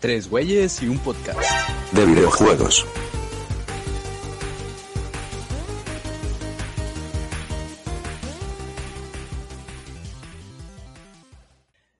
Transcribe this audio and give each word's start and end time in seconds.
Tres 0.00 0.28
güeyes 0.28 0.82
y 0.82 0.88
un 0.88 0.98
podcast. 0.98 1.40
de 1.92 2.06
videojuegos. 2.06 2.86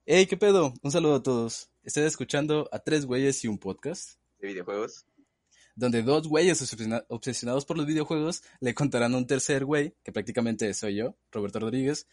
Hey, 0.06 0.26
¿qué 0.26 0.36
pedo? 0.36 0.72
Un 0.82 0.90
saludo 0.90 1.16
a 1.16 1.22
todos. 1.22 1.70
Están 1.82 2.04
escuchando 2.04 2.68
a 2.72 2.78
Tres 2.78 3.04
güeyes 3.06 3.44
y 3.44 3.48
un 3.48 3.58
podcast, 3.58 4.18
de 4.38 4.48
videojuegos. 4.48 5.06
donde 5.74 6.02
dos 6.02 6.26
güeyes 6.26 6.60
obsesiona- 6.60 7.04
obsesionados 7.08 7.64
por 7.64 7.76
los 7.76 7.86
videojuegos 7.86 8.42
le 8.60 8.74
contarán 8.74 9.14
a 9.14 9.18
un 9.18 9.26
tercer 9.26 9.64
güey, 9.64 9.94
que 10.02 10.10
prácticamente 10.12 10.72
soy 10.74 10.96
yo, 10.96 11.16
Roberto 11.30 11.60
Rodríguez, 11.60 12.08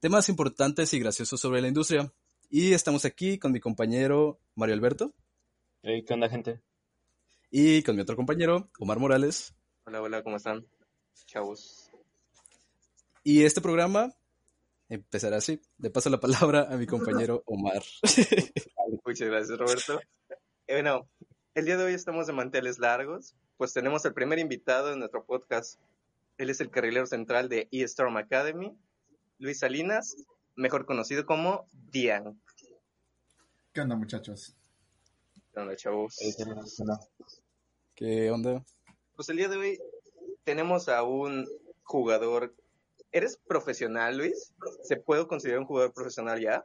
temas 0.00 0.28
importantes 0.28 0.92
y 0.94 0.98
graciosos 0.98 1.40
sobre 1.40 1.60
la 1.60 1.68
industria. 1.68 2.12
Y 2.48 2.72
estamos 2.72 3.04
aquí 3.04 3.38
con 3.38 3.52
mi 3.52 3.60
compañero 3.60 4.40
Mario 4.54 4.74
Alberto 4.74 5.14
Hey, 5.82 6.04
¿Qué 6.06 6.14
onda, 6.14 6.28
gente? 6.28 6.60
y 7.50 7.82
con 7.82 7.96
mi 7.96 8.02
otro 8.02 8.14
compañero 8.14 8.68
Omar 8.78 8.98
Morales. 8.98 9.54
Hola, 9.86 10.02
hola, 10.02 10.22
¿cómo 10.22 10.36
están? 10.36 10.66
Chavos. 11.24 11.90
Y 13.24 13.44
este 13.44 13.62
programa 13.62 14.12
empezará 14.90 15.38
así. 15.38 15.60
Le 15.78 15.88
paso 15.88 16.10
la 16.10 16.20
palabra 16.20 16.68
a 16.70 16.76
mi 16.76 16.86
compañero 16.86 17.42
Omar. 17.46 17.82
Muchas 19.04 19.28
gracias, 19.28 19.58
Roberto. 19.58 20.00
Eh, 20.66 20.74
bueno, 20.74 21.08
el 21.54 21.64
día 21.64 21.78
de 21.78 21.84
hoy 21.84 21.94
estamos 21.94 22.26
de 22.26 22.34
manteles 22.34 22.78
largos, 22.78 23.34
pues 23.56 23.72
tenemos 23.72 24.04
el 24.04 24.12
primer 24.12 24.38
invitado 24.38 24.92
en 24.92 24.98
nuestro 24.98 25.24
podcast. 25.24 25.80
Él 26.36 26.50
es 26.50 26.60
el 26.60 26.70
carrilero 26.70 27.06
central 27.06 27.48
de 27.48 27.68
E-Storm 27.72 28.16
Academy, 28.18 28.76
Luis 29.38 29.60
Salinas, 29.60 30.16
mejor 30.58 30.84
conocido 30.84 31.24
como 31.24 31.64
Dian. 31.72 32.38
¿Qué 33.72 33.80
onda, 33.80 33.94
muchachos? 33.94 34.56
¿Qué 35.54 35.60
onda, 35.60 35.76
chavos? 35.76 36.18
¿qué 37.94 38.30
onda? 38.30 38.64
Pues 39.14 39.28
el 39.28 39.36
día 39.36 39.48
de 39.48 39.56
hoy 39.56 39.78
tenemos 40.44 40.88
a 40.88 41.02
un 41.04 41.48
jugador. 41.84 42.54
¿Eres 43.12 43.38
profesional, 43.46 44.18
Luis? 44.18 44.52
¿Se 44.82 44.96
puede 44.96 45.26
considerar 45.26 45.60
un 45.60 45.66
jugador 45.66 45.94
profesional 45.94 46.40
ya? 46.40 46.64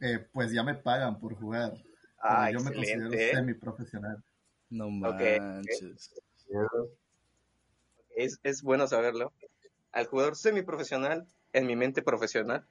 Eh, 0.00 0.18
pues 0.32 0.52
ya 0.52 0.64
me 0.64 0.74
pagan 0.74 1.18
por 1.18 1.34
jugar. 1.36 1.72
Ah, 2.18 2.50
yo 2.50 2.60
me 2.60 2.74
considero 2.74 3.10
semiprofesional. 3.10 4.22
No 4.68 4.90
manches. 4.90 6.12
Es, 8.16 8.40
es 8.42 8.62
bueno 8.62 8.86
saberlo. 8.88 9.32
Al 9.92 10.06
jugador 10.06 10.36
semiprofesional, 10.36 11.26
en 11.52 11.66
mi 11.66 11.76
mente 11.76 12.02
profesional, 12.02 12.66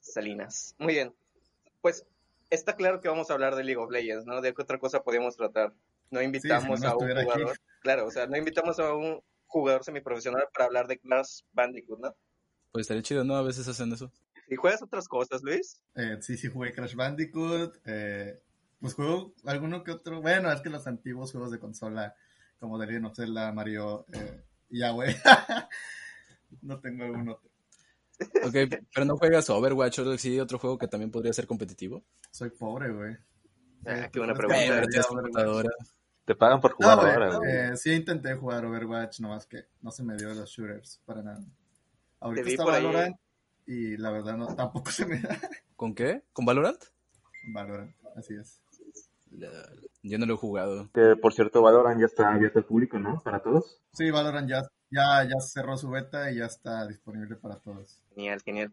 Salinas. 0.00 0.74
Muy 0.78 0.94
bien. 0.94 1.14
Pues 1.80 2.06
está 2.50 2.76
claro 2.76 3.00
que 3.00 3.08
vamos 3.08 3.30
a 3.30 3.34
hablar 3.34 3.54
de 3.54 3.64
League 3.64 3.80
of 3.80 3.90
Legends, 3.90 4.26
¿no? 4.26 4.40
¿De 4.40 4.54
qué 4.54 4.62
otra 4.62 4.78
cosa 4.78 5.02
podríamos 5.02 5.36
tratar? 5.36 5.72
No 6.10 6.22
invitamos 6.22 6.80
no 6.80 6.88
a 6.88 6.96
un 6.96 7.10
aquí. 7.10 7.24
jugador. 7.24 7.58
Claro, 7.80 8.06
o 8.06 8.10
sea, 8.10 8.26
no 8.26 8.36
invitamos 8.36 8.78
a 8.78 8.94
un 8.94 9.22
jugador 9.46 9.84
semiprofesional 9.84 10.48
para 10.52 10.66
hablar 10.66 10.86
de 10.86 10.98
Crash 10.98 11.42
Bandicoot, 11.52 12.00
¿no? 12.00 12.16
Pues 12.72 12.82
estaría 12.82 13.02
chido, 13.02 13.24
¿no? 13.24 13.36
A 13.36 13.42
veces 13.42 13.66
hacen 13.68 13.92
eso. 13.92 14.12
¿Y 14.48 14.56
juegas 14.56 14.82
otras 14.82 15.08
cosas, 15.08 15.42
Luis? 15.42 15.80
Eh, 15.94 16.18
sí, 16.20 16.36
sí 16.36 16.48
jugué 16.48 16.72
Crash 16.72 16.94
Bandicoot. 16.94 17.80
eh, 17.86 18.40
pues 18.80 18.94
juego 18.94 19.34
alguno 19.44 19.82
que 19.82 19.90
otro. 19.90 20.20
Bueno, 20.20 20.52
es 20.52 20.60
que 20.60 20.68
los 20.68 20.86
antiguos 20.86 21.32
juegos 21.32 21.50
de 21.50 21.58
consola, 21.58 22.14
como 22.58 22.78
The 22.78 22.86
Legend 22.86 23.06
of 23.06 23.16
Zelda, 23.16 23.52
Mario, 23.52 24.06
eh, 24.12 24.44
y 24.68 24.80
ya, 24.80 24.90
güey. 24.90 25.16
no 26.62 26.78
tengo 26.80 27.04
algún 27.04 27.28
otro. 27.30 27.50
Ok, 28.46 28.80
pero 28.94 29.04
no 29.06 29.16
juegas 29.16 29.48
Overwatch 29.50 29.98
o 30.00 30.18
sí, 30.18 30.38
otro 30.38 30.58
juego 30.58 30.78
que 30.78 30.88
también 30.88 31.10
podría 31.10 31.32
ser 31.32 31.46
competitivo. 31.46 32.04
Soy 32.30 32.50
pobre, 32.50 32.90
güey. 32.92 33.16
Ah, 33.86 34.08
qué 34.12 34.18
buena 34.18 34.34
pregunta. 34.34 34.82
Pero. 35.34 35.62
Te 36.24 36.34
pagan 36.34 36.60
por 36.60 36.72
No, 36.72 36.76
jugar 36.76 36.98
güey, 36.98 37.12
ahora, 37.12 37.36
güey. 37.38 37.50
eh, 37.52 37.76
sí 37.76 37.92
intenté 37.92 38.34
jugar 38.34 38.64
Overwatch, 38.64 39.20
nomás 39.20 39.46
que 39.46 39.66
no 39.80 39.92
se 39.92 40.02
me 40.02 40.16
dio 40.16 40.34
los 40.34 40.50
shooters 40.50 41.00
para 41.04 41.22
nada. 41.22 41.40
Ahorita 42.18 42.48
está 42.48 42.62
ahí. 42.64 42.84
Valorant 42.84 43.16
y 43.66 43.96
la 43.96 44.10
verdad 44.10 44.36
no, 44.36 44.46
tampoco 44.56 44.90
se 44.90 45.06
me 45.06 45.20
da 45.20 45.38
¿Con 45.76 45.94
qué? 45.94 46.24
¿Con 46.32 46.44
Valorant? 46.44 46.82
Valorant, 47.52 47.94
así 48.16 48.34
es. 48.34 48.60
Yo 50.02 50.18
no 50.18 50.26
lo 50.26 50.34
he 50.34 50.36
jugado. 50.36 50.90
Que, 50.92 51.14
por 51.14 51.32
cierto, 51.32 51.62
Valorant 51.62 52.00
ya 52.00 52.06
está 52.06 52.32
abierto 52.34 52.58
al 52.58 52.64
público, 52.64 52.98
¿no? 52.98 53.20
Para 53.20 53.40
todos. 53.40 53.80
Sí, 53.92 54.10
Valorant 54.10 54.48
ya, 54.48 54.62
ya, 54.90 55.24
ya 55.24 55.40
cerró 55.40 55.76
su 55.76 55.90
beta 55.90 56.30
y 56.30 56.36
ya 56.36 56.46
está 56.46 56.86
disponible 56.86 57.36
para 57.36 57.56
todos. 57.56 58.00
Genial, 58.14 58.42
genial. 58.42 58.72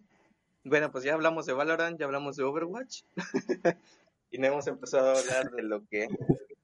Bueno, 0.64 0.92
pues 0.92 1.04
ya 1.04 1.14
hablamos 1.14 1.46
de 1.46 1.54
Valorant, 1.54 2.00
ya 2.00 2.06
hablamos 2.06 2.38
de 2.38 2.44
Overwatch. 2.44 3.04
y 4.32 4.38
no 4.38 4.48
hemos 4.48 4.68
empezado 4.68 5.10
a 5.10 5.20
hablar 5.20 5.52
de 5.52 5.64
lo 5.64 5.86
que 5.88 6.08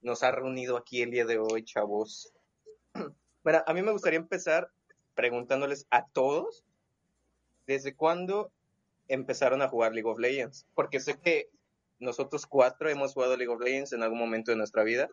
nos 0.02 0.24
ha 0.24 0.32
reunido 0.32 0.78
aquí 0.78 1.02
el 1.02 1.12
día 1.12 1.26
de 1.26 1.38
hoy, 1.38 1.64
chavos. 1.64 2.34
Bueno, 3.42 3.64
a 3.66 3.74
mí 3.74 3.82
me 3.82 3.94
gustaría 3.94 4.20
empezar 4.20 4.70
preguntándoles 5.16 5.88
a 5.92 6.06
todos, 6.08 6.66
¿desde 7.66 7.96
cuándo 7.96 8.52
empezaron 9.08 9.62
a 9.62 9.70
jugar 9.70 9.94
League 9.94 10.10
of 10.10 10.20
Legends? 10.20 10.68
Porque 10.76 11.00
sé 11.00 11.18
que 11.18 11.50
nosotros 12.00 12.46
cuatro 12.46 12.90
hemos 12.90 13.14
jugado 13.14 13.38
League 13.38 13.52
of 13.52 13.62
Legends 13.62 13.94
en 13.94 14.04
algún 14.04 14.20
momento 14.20 14.52
de 14.52 14.58
nuestra 14.58 14.84
vida. 14.84 15.10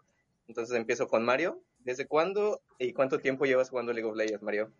Entonces 0.48 0.76
empiezo 0.76 1.06
con 1.06 1.24
Mario. 1.24 1.62
¿Desde 1.86 2.08
cuándo 2.08 2.62
y 2.80 2.92
cuánto 2.92 3.20
tiempo 3.20 3.44
llevas 3.44 3.70
jugando 3.70 3.92
League 3.92 4.10
of 4.10 4.16
Legends, 4.16 4.42
Mario? 4.42 4.72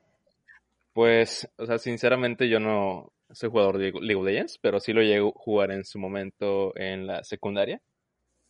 Pues, 0.93 1.49
o 1.57 1.65
sea, 1.65 1.79
sinceramente 1.79 2.49
yo 2.49 2.59
no 2.59 3.13
soy 3.31 3.49
jugador 3.49 3.79
de 3.79 3.93
League 3.93 4.17
of 4.17 4.25
Legends, 4.25 4.59
pero 4.59 4.81
sí 4.81 4.93
lo 4.93 5.03
llego 5.03 5.29
a 5.29 5.39
jugar 5.41 5.71
en 5.71 5.85
su 5.85 6.01
momento 6.01 6.77
en 6.77 7.07
la 7.07 7.23
secundaria. 7.23 7.81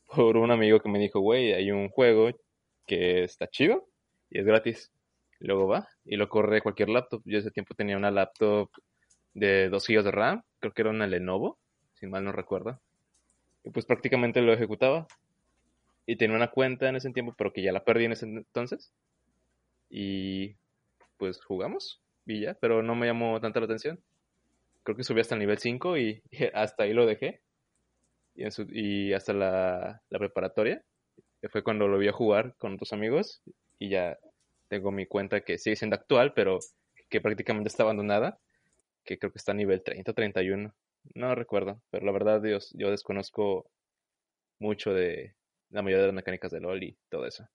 Por 0.06 0.38
un 0.38 0.50
amigo 0.50 0.80
que 0.80 0.88
me 0.88 0.98
dijo, 0.98 1.20
güey, 1.20 1.52
hay 1.52 1.70
un 1.70 1.90
juego 1.90 2.30
que 2.86 3.24
está 3.24 3.46
chido 3.46 3.88
y 4.30 4.38
es 4.38 4.46
gratis. 4.46 4.90
Luego 5.38 5.68
va 5.68 5.86
y 6.06 6.16
lo 6.16 6.30
corre 6.30 6.62
cualquier 6.62 6.88
laptop. 6.88 7.20
Yo 7.26 7.36
ese 7.36 7.50
tiempo 7.50 7.74
tenía 7.74 7.98
una 7.98 8.10
laptop 8.10 8.70
de 9.34 9.68
2 9.68 9.86
GB 9.86 10.02
de 10.02 10.10
RAM, 10.12 10.42
creo 10.60 10.72
que 10.72 10.80
era 10.80 10.90
una 10.92 11.06
Lenovo, 11.06 11.58
si 11.92 12.06
mal 12.06 12.24
no 12.24 12.32
recuerdo. 12.32 12.80
Y 13.64 13.70
pues 13.70 13.84
prácticamente 13.84 14.40
lo 14.40 14.54
ejecutaba. 14.54 15.06
Y 16.06 16.16
tenía 16.16 16.36
una 16.36 16.50
cuenta 16.50 16.88
en 16.88 16.96
ese 16.96 17.10
tiempo, 17.10 17.34
pero 17.36 17.52
que 17.52 17.62
ya 17.62 17.72
la 17.72 17.84
perdí 17.84 18.04
en 18.04 18.12
ese 18.12 18.26
entonces. 18.26 18.92
Y 19.90 20.56
pues 21.16 21.42
jugamos 21.44 22.00
y 22.26 22.42
ya, 22.42 22.54
pero 22.54 22.82
no 22.82 22.94
me 22.94 23.06
llamó 23.06 23.40
tanta 23.40 23.60
la 23.60 23.66
atención. 23.66 24.00
Creo 24.84 24.96
que 24.96 25.04
subí 25.04 25.20
hasta 25.20 25.34
el 25.34 25.40
nivel 25.40 25.58
5 25.58 25.96
y, 25.98 26.22
hasta 26.54 26.84
ahí 26.84 26.92
lo 26.92 27.06
dejé. 27.06 27.40
Y, 28.34 29.12
hasta 29.14 29.32
la, 29.32 30.02
la 30.10 30.18
preparatoria, 30.18 30.84
fue 31.50 31.62
cuando 31.62 31.88
lo 31.88 31.98
vi 31.98 32.08
a 32.08 32.12
jugar 32.12 32.54
con 32.58 32.74
otros 32.74 32.92
amigos. 32.92 33.42
Y 33.78 33.90
ya 33.90 34.18
tengo 34.68 34.92
mi 34.92 35.06
cuenta 35.06 35.40
que 35.42 35.58
sigue 35.58 35.76
siendo 35.76 35.96
actual, 35.96 36.34
pero 36.34 36.58
que 37.08 37.20
prácticamente 37.20 37.68
está 37.68 37.82
abandonada. 37.84 38.38
Que 39.04 39.18
creo 39.18 39.32
que 39.32 39.38
está 39.38 39.52
a 39.52 39.56
nivel 39.56 39.82
30 39.82 40.10
o 40.10 40.14
31. 40.14 40.74
No 41.14 41.34
recuerdo, 41.34 41.80
pero 41.90 42.04
la 42.04 42.12
verdad, 42.12 42.42
Dios, 42.42 42.72
yo 42.74 42.90
desconozco 42.90 43.70
mucho 44.58 44.92
de 44.92 45.34
la 45.71 45.82
mayoría 45.82 46.03
de 46.03 46.09
las 46.09 46.15
mecánicas 46.15 46.50
de 46.50 46.60
LOL 46.60 46.82
y 46.82 46.99
todo 47.09 47.27
eso. 47.27 47.49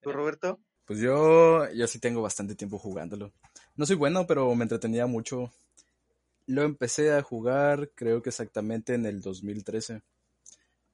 ¿Tú, 0.00 0.12
Roberto? 0.12 0.60
Pues 0.84 0.98
yo, 0.98 1.70
yo 1.72 1.86
sí 1.86 1.98
tengo 1.98 2.20
bastante 2.20 2.54
tiempo 2.54 2.78
jugándolo. 2.78 3.32
No 3.74 3.86
soy 3.86 3.96
bueno, 3.96 4.26
pero 4.26 4.54
me 4.54 4.64
entretenía 4.64 5.06
mucho. 5.06 5.50
Lo 6.46 6.62
empecé 6.62 7.12
a 7.12 7.22
jugar, 7.22 7.90
creo 7.94 8.20
que 8.22 8.28
exactamente 8.28 8.94
en 8.94 9.06
el 9.06 9.22
2013. 9.22 10.02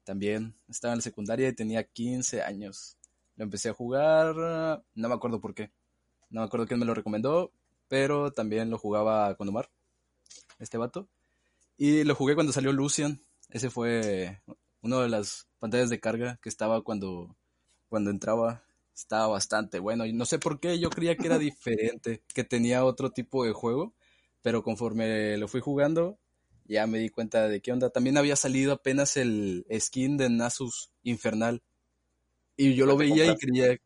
También 0.03 0.55
estaba 0.69 0.93
en 0.93 0.99
la 0.99 1.03
secundaria 1.03 1.49
y 1.49 1.53
tenía 1.53 1.83
15 1.83 2.41
años. 2.41 2.97
Lo 3.35 3.43
empecé 3.43 3.69
a 3.69 3.73
jugar, 3.73 4.35
no 4.35 5.09
me 5.09 5.13
acuerdo 5.13 5.41
por 5.41 5.53
qué. 5.53 5.71
No 6.29 6.39
me 6.41 6.45
acuerdo 6.45 6.67
quién 6.67 6.79
me 6.79 6.85
lo 6.85 6.93
recomendó, 6.93 7.51
pero 7.89 8.31
también 8.31 8.69
lo 8.69 8.77
jugaba 8.77 9.35
con 9.35 9.49
Omar, 9.49 9.69
este 10.59 10.77
vato. 10.77 11.09
Y 11.75 12.05
lo 12.05 12.15
jugué 12.15 12.35
cuando 12.35 12.53
salió 12.53 12.71
Lucian. 12.71 13.21
Ese 13.49 13.69
fue 13.69 14.41
una 14.81 15.01
de 15.01 15.09
las 15.09 15.50
pantallas 15.61 15.91
de 15.91 15.99
carga 15.99 16.39
que 16.41 16.49
estaba 16.49 16.81
cuando, 16.81 17.37
cuando 17.87 18.09
entraba. 18.09 18.63
Estaba 18.93 19.27
bastante 19.27 19.79
bueno. 19.79 20.05
Y 20.05 20.11
no 20.11 20.25
sé 20.25 20.37
por 20.37 20.59
qué, 20.59 20.77
yo 20.79 20.89
creía 20.89 21.15
que 21.15 21.27
era 21.27 21.37
diferente, 21.39 22.23
que 22.33 22.43
tenía 22.43 22.83
otro 22.83 23.11
tipo 23.11 23.45
de 23.45 23.53
juego. 23.53 23.93
Pero 24.41 24.63
conforme 24.63 25.37
lo 25.37 25.47
fui 25.47 25.61
jugando, 25.61 26.17
ya 26.65 26.87
me 26.87 26.97
di 26.97 27.09
cuenta 27.09 27.47
de 27.47 27.61
qué 27.61 27.71
onda. 27.71 27.91
También 27.91 28.17
había 28.17 28.35
salido 28.35 28.73
apenas 28.73 29.15
el 29.17 29.65
skin 29.79 30.17
de 30.17 30.29
Nasus 30.29 30.89
Infernal. 31.03 31.61
Y 32.57 32.73
yo 32.73 32.85
lo 32.85 32.95
¿Cuál 32.95 33.07
te 33.07 33.13
veía 33.13 33.31
y 33.31 33.37
creía, 33.37 33.77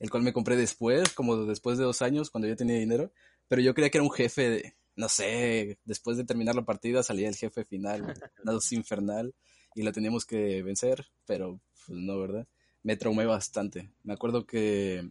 el 0.00 0.10
cual 0.10 0.24
me 0.24 0.32
compré 0.32 0.56
después, 0.56 1.10
como 1.14 1.46
después 1.46 1.78
de 1.78 1.84
dos 1.84 2.02
años, 2.02 2.30
cuando 2.30 2.48
ya 2.48 2.56
tenía 2.56 2.76
dinero. 2.76 3.12
Pero 3.46 3.62
yo 3.62 3.72
creía 3.72 3.90
que 3.90 3.98
era 3.98 4.04
un 4.04 4.12
jefe 4.12 4.50
de, 4.50 4.74
no 4.96 5.08
sé, 5.08 5.78
después 5.84 6.16
de 6.16 6.24
terminar 6.24 6.56
la 6.56 6.64
partida 6.64 7.04
salía 7.04 7.28
el 7.28 7.36
jefe 7.36 7.64
final, 7.64 8.02
Nasus 8.44 8.72
Infernal, 8.72 9.32
y 9.74 9.82
lo 9.82 9.92
teníamos 9.92 10.24
que 10.24 10.62
vencer, 10.62 11.06
pero 11.26 11.60
pues 11.86 11.98
no, 11.98 12.18
¿verdad? 12.18 12.46
Me 12.82 12.96
traumé 12.96 13.26
bastante. 13.26 13.90
Me 14.02 14.12
acuerdo 14.12 14.46
que 14.46 15.10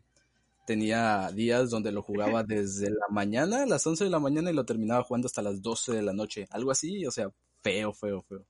tenía 0.65 1.31
días 1.31 1.69
donde 1.69 1.91
lo 1.91 2.01
jugaba 2.01 2.43
desde 2.47 2.89
la 2.89 3.07
mañana, 3.09 3.63
a 3.63 3.65
las 3.65 3.85
11 3.85 4.05
de 4.05 4.09
la 4.09 4.19
mañana, 4.19 4.51
y 4.51 4.53
lo 4.53 4.65
terminaba 4.65 5.03
jugando 5.03 5.27
hasta 5.27 5.41
las 5.41 5.61
12 5.61 5.93
de 5.93 6.01
la 6.01 6.13
noche. 6.13 6.47
Algo 6.51 6.71
así, 6.71 7.05
o 7.05 7.11
sea, 7.11 7.31
feo, 7.61 7.93
feo, 7.93 8.21
feo. 8.23 8.45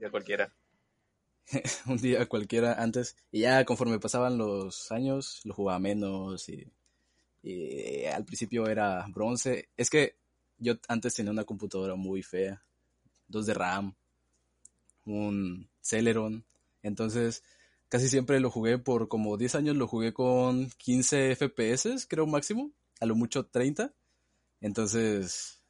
Ya 0.00 0.10
cualquiera. 0.10 0.52
un 1.86 1.96
día 1.98 2.26
cualquiera 2.26 2.74
antes. 2.74 3.16
Y 3.30 3.40
ya 3.40 3.64
conforme 3.64 3.98
pasaban 3.98 4.38
los 4.38 4.90
años, 4.92 5.40
lo 5.44 5.54
jugaba 5.54 5.78
menos 5.78 6.48
y, 6.48 6.70
y 7.42 8.04
al 8.04 8.24
principio 8.24 8.66
era 8.66 9.06
bronce. 9.08 9.68
Es 9.76 9.90
que 9.90 10.16
yo 10.58 10.74
antes 10.88 11.14
tenía 11.14 11.32
una 11.32 11.44
computadora 11.44 11.94
muy 11.94 12.22
fea, 12.22 12.62
dos 13.28 13.46
de 13.46 13.54
RAM, 13.54 13.94
un 15.08 15.68
Celeron. 15.80 16.44
Entonces, 16.82 17.42
casi 17.88 18.08
siempre 18.08 18.40
lo 18.40 18.50
jugué 18.50 18.78
por 18.78 19.08
como 19.08 19.36
10 19.36 19.54
años, 19.54 19.76
lo 19.76 19.86
jugué 19.88 20.12
con 20.12 20.70
15 20.78 21.32
FPS, 21.32 22.06
creo 22.08 22.26
máximo, 22.26 22.72
a 23.00 23.06
lo 23.06 23.14
mucho 23.16 23.46
30. 23.46 23.94
Entonces, 24.60 25.62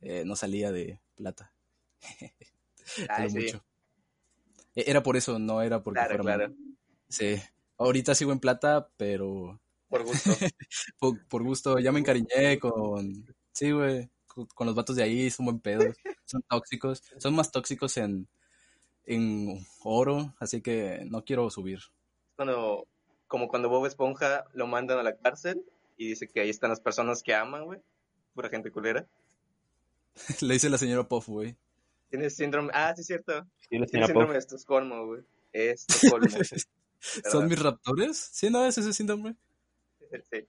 eh, 0.00 0.24
no 0.26 0.36
salía 0.36 0.72
de 0.72 1.00
plata. 1.16 1.52
a 3.08 3.22
lo 3.24 3.30
sí. 3.30 3.36
mucho. 3.38 3.64
E- 4.74 4.84
Era 4.90 5.02
por 5.02 5.16
eso, 5.16 5.38
no 5.38 5.62
era 5.62 5.82
porque 5.82 6.00
Claro, 6.00 6.22
fuera 6.22 6.36
claro. 6.36 6.54
Sí. 7.08 7.36
Ahorita 7.78 8.14
sigo 8.14 8.32
en 8.32 8.40
plata, 8.40 8.88
pero 8.96 9.60
Por 9.88 10.04
gusto. 10.04 10.30
por, 10.98 11.26
por 11.28 11.42
gusto, 11.42 11.78
ya 11.78 11.92
me 11.92 12.00
encariñé 12.00 12.58
con... 12.58 13.26
Sí, 13.52 13.70
güey, 13.70 14.10
con, 14.26 14.46
con 14.46 14.66
los 14.66 14.74
vatos 14.76 14.96
de 14.96 15.02
ahí, 15.02 15.30
son 15.30 15.46
buen 15.46 15.60
pedo. 15.60 15.84
Son 16.24 16.42
tóxicos. 16.48 17.02
Son 17.18 17.34
más 17.34 17.50
tóxicos 17.50 17.96
en, 17.96 18.28
en 19.06 19.64
oro, 19.82 20.34
así 20.38 20.60
que 20.60 21.06
no 21.08 21.24
quiero 21.24 21.48
subir. 21.50 21.80
Cuando, 22.34 22.86
como 23.28 23.48
cuando 23.48 23.68
Bob 23.68 23.86
Esponja 23.86 24.44
lo 24.52 24.66
mandan 24.66 24.98
a 24.98 25.02
la 25.02 25.16
cárcel 25.16 25.64
y 25.96 26.08
dice 26.08 26.28
que 26.28 26.40
ahí 26.40 26.50
están 26.50 26.70
las 26.70 26.80
personas 26.80 27.22
que 27.22 27.34
aman, 27.34 27.64
güey. 27.64 27.80
Pura 28.34 28.50
gente 28.50 28.70
culera. 28.70 29.06
Le 30.40 30.54
dice 30.54 30.68
la 30.68 30.78
señora 30.78 31.08
Puff, 31.08 31.28
güey. 31.28 31.56
Tienes 32.10 32.36
síndrome. 32.36 32.70
Ah, 32.74 32.92
sí, 32.94 33.00
es 33.00 33.06
cierto. 33.06 33.46
Señora 33.68 33.88
síndrome 33.88 34.24
Pop. 34.24 34.32
de 34.32 34.38
Estocolmo, 34.38 35.06
güey. 35.06 35.22
Estocolmo. 35.52 36.26
¿Son 37.30 37.46
mis 37.48 37.62
raptores? 37.62 38.18
Sí, 38.32 38.50
no, 38.50 38.64
es 38.66 38.76
ese 38.78 38.92
síndrome. 38.92 39.36
Sí. 40.30 40.46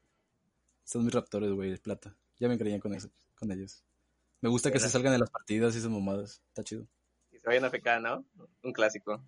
Son 0.83 1.03
mis 1.03 1.13
raptores, 1.13 1.51
güey, 1.51 1.71
de 1.71 1.77
plata. 1.77 2.15
Ya 2.39 2.47
me 2.47 2.55
encariñé 2.55 2.79
con, 2.79 2.93
eso, 2.93 3.09
con 3.35 3.51
ellos. 3.51 3.83
Me 4.41 4.49
gusta 4.49 4.71
que 4.71 4.79
se 4.79 4.89
salgan 4.89 5.13
de 5.13 5.19
las 5.19 5.29
partidas 5.29 5.75
y 5.75 5.79
esas 5.79 5.91
mamadas. 5.91 6.41
Está 6.49 6.63
chido. 6.63 6.87
Vayan 7.47 7.63
a 7.63 7.99
¿no? 8.01 8.25
Un 8.61 8.73
clásico. 8.73 9.23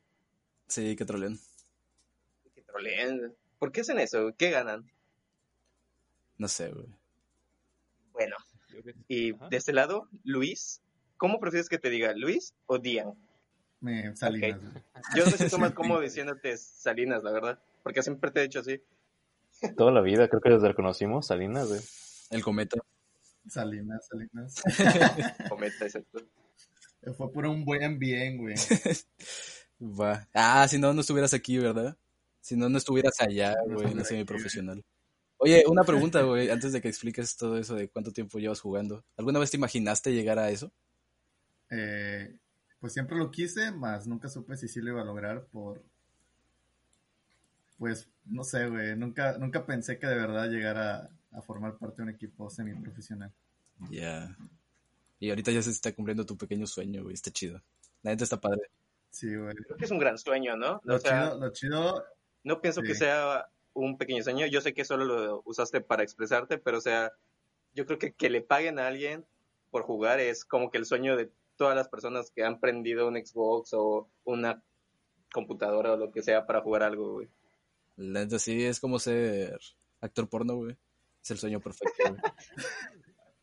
Sí, 0.67 0.97
que 0.97 1.05
troleen. 1.05 1.39
Que 2.53 2.61
troleen. 2.63 3.33
¿Por 3.57 3.71
qué 3.71 3.79
hacen 3.79 3.97
eso? 3.97 4.33
¿Qué 4.37 4.51
ganan? 4.51 4.91
No 6.37 6.49
sé, 6.49 6.69
güey. 6.69 6.87
Bueno, 8.11 8.35
y 9.07 9.33
Ajá. 9.33 9.47
de 9.47 9.55
este 9.55 9.71
lado, 9.71 10.09
Luis. 10.25 10.81
¿Cómo 11.15 11.39
prefieres 11.39 11.69
que 11.69 11.79
te 11.79 11.89
diga, 11.89 12.13
Luis 12.13 12.53
o 12.65 12.77
Dian? 12.77 13.13
Me 13.79 14.13
Salinas, 14.17 14.59
güey. 14.59 14.83
Yo 15.15 15.25
me 15.25 15.31
siento 15.31 15.57
más 15.57 15.71
cómodo 15.71 16.01
diciéndote 16.01 16.57
Salinas, 16.57 17.23
la 17.23 17.31
verdad. 17.31 17.63
Porque 17.83 18.03
siempre 18.03 18.31
te 18.31 18.41
he 18.41 18.43
dicho 18.43 18.59
así. 18.59 18.81
Toda 19.77 19.93
la 19.93 20.01
vida, 20.01 20.27
creo 20.27 20.41
que 20.41 20.49
desde 20.49 20.67
que 20.67 20.75
conocimos, 20.75 21.27
Salinas, 21.27 21.69
güey. 21.69 21.79
El 22.31 22.43
cometa. 22.43 22.81
Salinas, 23.47 24.05
Salinas. 24.07 24.61
Cometa, 25.47 25.85
exacto. 25.85 26.19
Fue 27.15 27.31
por 27.31 27.45
un 27.45 27.63
buen 27.63 27.97
bien, 27.97 28.37
güey. 28.37 28.55
Va. 29.81 30.27
Ah, 30.33 30.67
si 30.67 30.77
no, 30.77 30.93
no 30.93 31.01
estuvieras 31.01 31.33
aquí, 31.33 31.57
¿verdad? 31.57 31.97
Si 32.41 32.55
no, 32.55 32.69
no 32.69 32.77
estuvieras 32.77 33.19
allá, 33.19 33.55
No 33.67 33.75
güey, 33.75 33.97
ese 33.99 34.15
aquí, 34.15 34.25
profesional. 34.25 34.83
Oye, 35.37 35.63
una 35.67 35.83
pregunta, 35.83 36.21
güey, 36.23 36.49
antes 36.49 36.73
de 36.73 36.81
que 36.81 36.89
expliques 36.89 37.37
todo 37.37 37.57
eso 37.57 37.75
de 37.75 37.87
cuánto 37.89 38.11
tiempo 38.11 38.39
llevas 38.39 38.59
jugando. 38.59 39.05
¿Alguna 39.15 39.39
vez 39.39 39.51
te 39.51 39.57
imaginaste 39.57 40.13
llegar 40.13 40.37
a 40.37 40.49
eso? 40.49 40.71
Eh, 41.69 42.35
pues 42.79 42.93
siempre 42.93 43.17
lo 43.17 43.31
quise, 43.31 43.71
más 43.71 44.07
nunca 44.07 44.27
supe 44.27 44.57
si 44.57 44.67
sí 44.67 44.81
lo 44.81 44.91
iba 44.91 45.01
a 45.01 45.05
lograr 45.05 45.45
por... 45.45 45.81
Pues, 47.77 48.09
no 48.25 48.43
sé, 48.43 48.67
güey. 48.67 48.97
Nunca, 48.97 49.37
nunca 49.37 49.65
pensé 49.65 49.97
que 49.97 50.07
de 50.07 50.15
verdad 50.15 50.49
llegara 50.49 51.09
a 51.31 51.41
formar 51.41 51.77
parte 51.77 51.97
de 51.97 52.03
un 52.03 52.09
equipo 52.09 52.49
semiprofesional. 52.49 53.31
Ya. 53.89 54.35
Y 55.19 55.29
ahorita 55.29 55.51
ya 55.51 55.61
se 55.61 55.71
está 55.71 55.93
cumpliendo 55.93 56.25
tu 56.25 56.37
pequeño 56.37 56.65
sueño, 56.65 57.03
güey, 57.03 57.13
está 57.13 57.31
chido. 57.31 57.61
La 58.01 58.11
neta 58.11 58.23
está 58.23 58.39
padre. 58.39 58.61
Sí, 59.09 59.35
güey. 59.35 59.55
Creo 59.55 59.77
que 59.77 59.85
es 59.85 59.91
un 59.91 59.99
gran 59.99 60.17
sueño, 60.17 60.55
¿no? 60.55 60.79
Lo, 60.83 60.95
O 60.95 60.99
sea, 60.99 61.25
chido, 61.25 61.39
lo 61.39 61.51
chido, 61.51 62.05
no 62.43 62.61
pienso 62.61 62.81
que 62.81 62.95
sea 62.95 63.49
un 63.73 63.97
pequeño 63.97 64.23
sueño. 64.23 64.45
Yo 64.47 64.61
sé 64.61 64.73
que 64.73 64.85
solo 64.85 65.05
lo 65.05 65.41
usaste 65.45 65.81
para 65.81 66.03
expresarte, 66.03 66.57
pero 66.57 66.77
o 66.77 66.81
sea, 66.81 67.11
yo 67.73 67.85
creo 67.85 67.99
que 67.99 68.13
que 68.13 68.29
le 68.29 68.41
paguen 68.41 68.79
a 68.79 68.87
alguien 68.87 69.25
por 69.69 69.83
jugar 69.83 70.19
es 70.19 70.45
como 70.45 70.71
que 70.71 70.77
el 70.77 70.85
sueño 70.85 71.15
de 71.15 71.31
todas 71.55 71.75
las 71.75 71.89
personas 71.89 72.31
que 72.31 72.43
han 72.43 72.59
prendido 72.59 73.07
un 73.07 73.15
Xbox 73.15 73.73
o 73.73 74.09
una 74.23 74.63
computadora 75.31 75.93
o 75.93 75.97
lo 75.97 76.11
que 76.11 76.23
sea 76.23 76.45
para 76.45 76.61
jugar 76.61 76.83
algo, 76.83 77.13
güey. 77.13 77.29
La 77.97 78.21
neta 78.21 78.39
sí 78.39 78.63
es 78.63 78.79
como 78.79 78.97
ser 78.97 79.59
actor 79.99 80.29
porno, 80.29 80.55
güey. 80.55 80.77
Es 81.21 81.31
el 81.31 81.37
sueño 81.37 81.59
perfecto, 81.59 82.03
güey. 82.07 82.21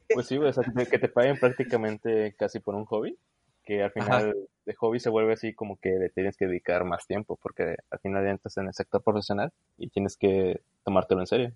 Pues 0.09 0.27
sí, 0.27 0.37
güey, 0.37 0.51
o 0.51 0.53
sea, 0.53 0.65
que 0.91 0.99
te 0.99 1.09
paguen 1.09 1.39
prácticamente 1.39 2.35
casi 2.39 2.61
por 2.61 2.75
un 2.75 2.85
hobby, 2.87 3.19
que 3.65 3.83
al 3.83 3.91
final 3.91 4.35
de 4.65 4.75
hobby 4.75 5.01
se 5.01 5.11
vuelve 5.11 5.33
así 5.33 5.55
como 5.55 5.79
que 5.79 5.91
le 5.91 6.11
tienes 6.11 6.37
que 6.37 6.47
dedicar 6.47 6.85
más 6.85 7.07
tiempo, 7.07 7.39
porque 7.43 7.77
al 7.91 7.99
final 8.01 8.27
entras 8.27 8.57
en 8.57 8.67
el 8.67 8.75
sector 8.75 9.03
profesional 9.03 9.53
y 9.77 9.89
tienes 9.91 10.17
que 10.17 10.63
tomártelo 10.85 11.21
en 11.21 11.27
serio. 11.27 11.53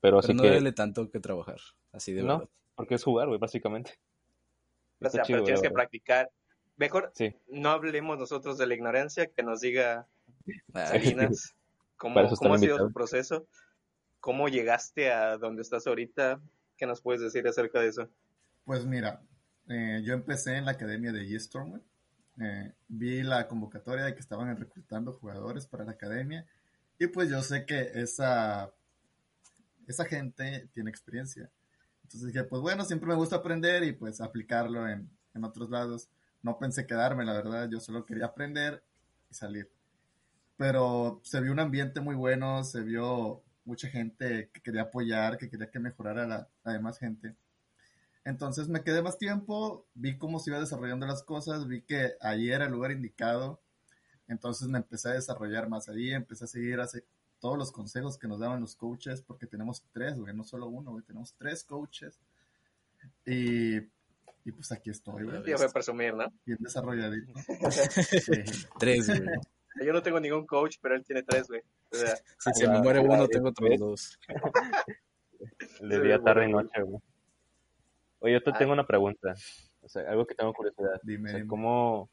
Pero 0.00 0.18
así 0.18 0.28
Pero 0.28 0.36
no 0.36 0.42
que, 0.42 0.50
duele 0.50 0.72
tanto 0.72 1.10
que 1.10 1.20
trabajar, 1.20 1.58
así 1.92 2.12
de 2.12 2.22
No. 2.22 2.38
verdad. 2.38 2.50
porque 2.74 2.94
es 2.96 3.04
jugar, 3.04 3.28
güey, 3.28 3.38
básicamente. 3.38 3.92
O 5.00 5.08
sea, 5.08 5.22
chido, 5.22 5.38
pero 5.38 5.44
tienes 5.44 5.62
que 5.62 5.70
practicar. 5.70 6.30
Mejor 6.76 7.12
Sí, 7.14 7.34
no 7.48 7.70
hablemos 7.70 8.18
nosotros 8.18 8.58
de 8.58 8.66
la 8.66 8.74
ignorancia, 8.74 9.26
que 9.26 9.42
nos 9.42 9.60
diga 9.60 10.08
Ah, 10.74 10.86
Salinas 10.86 11.54
cómo, 11.96 12.28
cómo 12.36 12.54
ha 12.54 12.58
sido 12.58 12.78
tu 12.78 12.92
proceso, 12.92 13.46
cómo 14.20 14.48
llegaste 14.48 15.12
a 15.12 15.36
donde 15.38 15.62
estás 15.62 15.86
ahorita, 15.86 16.40
¿qué 16.82 16.86
nos 16.88 17.00
puedes 17.00 17.20
decir 17.20 17.46
acerca 17.46 17.78
de 17.78 17.86
eso? 17.86 18.08
pues 18.64 18.84
mira, 18.84 19.22
eh, 19.68 20.02
yo 20.04 20.14
empecé 20.14 20.56
en 20.56 20.64
la 20.64 20.72
academia 20.72 21.12
de 21.12 21.20
G-Storm, 21.28 21.70
güey. 21.70 21.82
Eh, 22.40 22.72
vi 22.88 23.22
la 23.22 23.46
convocatoria 23.46 24.04
de 24.04 24.14
que 24.14 24.20
estaban 24.20 24.56
reclutando 24.56 25.12
jugadores 25.12 25.64
para 25.68 25.84
la 25.84 25.92
academia 25.92 26.44
y 26.98 27.06
pues 27.06 27.30
yo 27.30 27.40
sé 27.40 27.66
que 27.66 27.92
esa, 27.94 28.72
esa 29.86 30.06
gente 30.06 30.70
tiene 30.72 30.90
experiencia. 30.90 31.48
Entonces 32.02 32.32
dije, 32.32 32.42
pues 32.42 32.60
bueno, 32.60 32.84
siempre 32.84 33.06
me 33.06 33.14
gusta 33.14 33.36
aprender 33.36 33.84
y 33.84 33.92
pues 33.92 34.20
aplicarlo 34.20 34.88
en, 34.88 35.08
en 35.34 35.44
otros 35.44 35.70
lados. 35.70 36.08
No 36.42 36.58
pensé 36.58 36.84
quedarme, 36.84 37.24
la 37.24 37.34
verdad, 37.34 37.68
yo 37.70 37.78
solo 37.78 38.04
quería 38.04 38.26
aprender 38.26 38.82
y 39.30 39.34
salir. 39.34 39.70
Pero 40.56 41.20
se 41.22 41.40
vio 41.40 41.52
un 41.52 41.60
ambiente 41.60 42.00
muy 42.00 42.16
bueno, 42.16 42.64
se 42.64 42.80
vio 42.80 43.44
mucha 43.64 43.88
gente 43.88 44.50
que 44.52 44.60
quería 44.60 44.82
apoyar, 44.82 45.38
que 45.38 45.48
quería 45.48 45.70
que 45.70 45.78
mejorara 45.78 46.26
la, 46.26 46.48
la 46.64 46.72
demás 46.72 46.98
gente. 46.98 47.34
Entonces 48.24 48.68
me 48.68 48.82
quedé 48.82 49.02
más 49.02 49.18
tiempo, 49.18 49.86
vi 49.94 50.16
cómo 50.16 50.38
se 50.38 50.50
iba 50.50 50.60
desarrollando 50.60 51.06
las 51.06 51.22
cosas, 51.22 51.66
vi 51.66 51.82
que 51.82 52.12
ahí 52.20 52.50
era 52.50 52.66
el 52.66 52.72
lugar 52.72 52.92
indicado. 52.92 53.60
Entonces 54.28 54.68
me 54.68 54.78
empecé 54.78 55.08
a 55.08 55.12
desarrollar 55.14 55.68
más 55.68 55.88
ahí, 55.88 56.10
empecé 56.12 56.44
a 56.44 56.48
seguir 56.48 56.80
hace- 56.80 57.04
todos 57.40 57.58
los 57.58 57.72
consejos 57.72 58.16
que 58.16 58.28
nos 58.28 58.38
daban 58.38 58.60
los 58.60 58.76
coaches, 58.76 59.20
porque 59.22 59.46
tenemos 59.48 59.82
tres, 59.92 60.16
güey, 60.16 60.32
no 60.34 60.44
solo 60.44 60.68
uno, 60.68 60.92
güey, 60.92 61.04
tenemos 61.04 61.34
tres 61.36 61.64
coaches. 61.64 62.16
Y, 63.26 63.78
y 64.44 64.52
pues 64.52 64.70
aquí 64.70 64.90
estoy, 64.90 65.24
güey, 65.24 65.42
Ya 65.44 65.56
voy 65.56 65.66
a 65.66 65.68
presumir, 65.68 66.14
¿no? 66.14 66.24
bien 66.46 66.58
desarrolladito. 66.60 67.32
Sí. 68.22 68.44
Tres, 68.78 69.08
güey. 69.08 69.22
Yo 69.84 69.92
no 69.92 70.02
tengo 70.02 70.20
ningún 70.20 70.46
coach, 70.46 70.76
pero 70.80 70.94
él 70.94 71.02
tiene 71.04 71.22
tres, 71.24 71.48
güey. 71.48 71.62
Si 72.38 72.52
se 72.54 72.68
me 72.68 72.80
muere 72.80 73.00
uno, 73.00 73.28
tengo 73.28 73.48
otros 73.50 73.78
dos. 73.78 74.18
de 75.80 76.00
día, 76.00 76.18
tarde 76.22 76.48
y 76.48 76.52
noche, 76.52 76.82
güey. 76.82 77.00
Oye, 78.20 78.32
yo 78.34 78.42
te 78.42 78.50
Ah. 78.50 78.58
tengo 78.58 78.72
una 78.72 78.86
pregunta, 78.86 79.34
o 79.82 79.88
sea, 79.88 80.08
algo 80.10 80.26
que 80.26 80.34
tengo 80.34 80.52
curiosidad. 80.54 81.00
Dime, 81.02 81.28
O 81.28 81.30
sea, 81.30 81.36
dime. 81.38 81.48
¿cómo, 81.48 82.10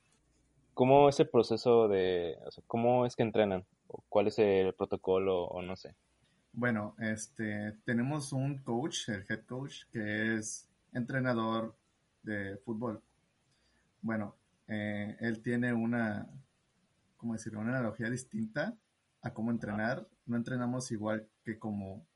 ¿Cómo 0.73 1.09
es 1.09 1.19
el 1.19 1.29
proceso 1.29 1.87
de, 1.87 2.37
o 2.45 2.51
sea, 2.51 2.63
cómo 2.67 3.05
es 3.05 3.15
que 3.15 3.23
entrenan? 3.23 3.65
¿O 3.87 4.03
¿Cuál 4.09 4.27
es 4.27 4.39
el 4.39 4.73
protocolo 4.73 5.43
o 5.45 5.61
no 5.61 5.75
sé? 5.75 5.95
Bueno, 6.53 6.95
este, 6.99 7.73
tenemos 7.85 8.33
un 8.33 8.57
coach, 8.59 9.09
el 9.09 9.25
head 9.29 9.45
coach, 9.45 9.83
que 9.91 10.35
es 10.37 10.67
entrenador 10.93 11.75
de 12.23 12.57
fútbol. 12.57 13.01
Bueno, 14.01 14.35
eh, 14.67 15.15
él 15.19 15.41
tiene 15.43 15.73
una, 15.73 16.27
¿cómo 17.17 17.33
decirlo? 17.33 17.59
Una 17.59 17.77
analogía 17.77 18.09
distinta 18.09 18.75
a 19.21 19.33
cómo 19.33 19.51
entrenar. 19.51 20.07
No 20.25 20.37
entrenamos 20.37 20.91
igual 20.91 21.29
que 21.43 21.59
como 21.59 22.07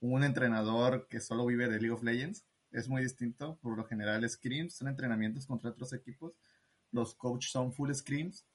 un 0.00 0.24
entrenador 0.24 1.06
que 1.08 1.20
solo 1.20 1.46
vive 1.46 1.68
de 1.68 1.80
League 1.80 1.90
of 1.90 2.02
Legends. 2.02 2.44
Es 2.70 2.88
muy 2.88 3.02
distinto. 3.02 3.58
Por 3.62 3.76
lo 3.76 3.84
general, 3.84 4.28
scrims 4.28 4.74
son 4.76 4.88
entrenamientos 4.88 5.46
contra 5.46 5.70
otros 5.70 5.92
equipos. 5.92 6.34
Los 6.92 7.14
coaches 7.14 7.50
son 7.50 7.72
full 7.72 7.92
scrims. 7.92 8.46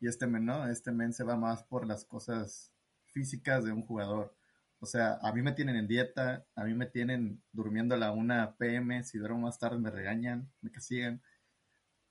Y 0.00 0.08
este 0.08 0.26
men 0.26 0.46
no, 0.46 0.66
este 0.68 0.92
men 0.92 1.12
se 1.12 1.24
va 1.24 1.36
más 1.36 1.62
por 1.64 1.86
las 1.86 2.04
cosas 2.04 2.72
físicas 3.06 3.64
de 3.64 3.72
un 3.72 3.84
jugador. 3.84 4.34
O 4.80 4.86
sea, 4.86 5.18
a 5.22 5.32
mí 5.32 5.42
me 5.42 5.52
tienen 5.52 5.76
en 5.76 5.86
dieta, 5.86 6.46
a 6.54 6.64
mí 6.64 6.74
me 6.74 6.86
tienen 6.86 7.42
durmiendo 7.52 7.94
a 7.94 7.98
la 7.98 8.12
1 8.12 8.56
pm, 8.58 9.04
si 9.04 9.18
duermo 9.18 9.40
más 9.40 9.58
tarde 9.58 9.78
me 9.78 9.90
regañan, 9.90 10.50
me 10.62 10.70
castigan, 10.70 11.22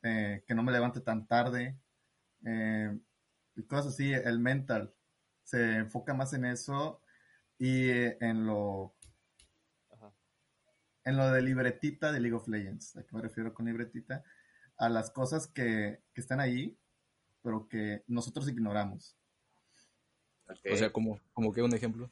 eh, 0.04 0.44
que 0.46 0.54
no 0.54 0.62
me 0.62 0.72
levante 0.72 1.02
tan 1.02 1.26
tarde, 1.28 1.80
eh, 2.46 2.96
cosas 3.68 3.94
así, 3.94 4.14
el 4.14 4.40
mental. 4.40 4.94
Se 5.50 5.78
enfoca 5.78 6.14
más 6.14 6.34
en 6.34 6.46
eso 6.46 7.02
y 7.58 7.90
en 7.90 8.46
lo 8.46 8.94
Ajá. 9.92 10.14
en 11.06 11.18
lo 11.18 11.32
de 11.32 11.42
libretita 11.42 12.12
de 12.12 12.20
League 12.20 12.36
of 12.36 12.48
Legends. 12.48 12.96
¿A 12.96 13.04
qué 13.04 13.16
me 13.16 13.24
refiero 13.24 13.52
con 13.52 13.66
libretita? 13.66 14.24
A 14.78 14.90
las 14.90 15.10
cosas 15.10 15.48
que, 15.48 16.04
que 16.14 16.22
están 16.22 16.40
ahí, 16.40 16.78
pero 17.42 17.68
que 17.68 18.04
nosotros 18.06 18.48
ignoramos. 18.48 19.18
O 20.72 20.78
sea, 20.78 20.92
como, 20.92 21.20
como 21.34 21.52
que 21.52 21.64
un 21.64 21.74
ejemplo. 21.74 22.12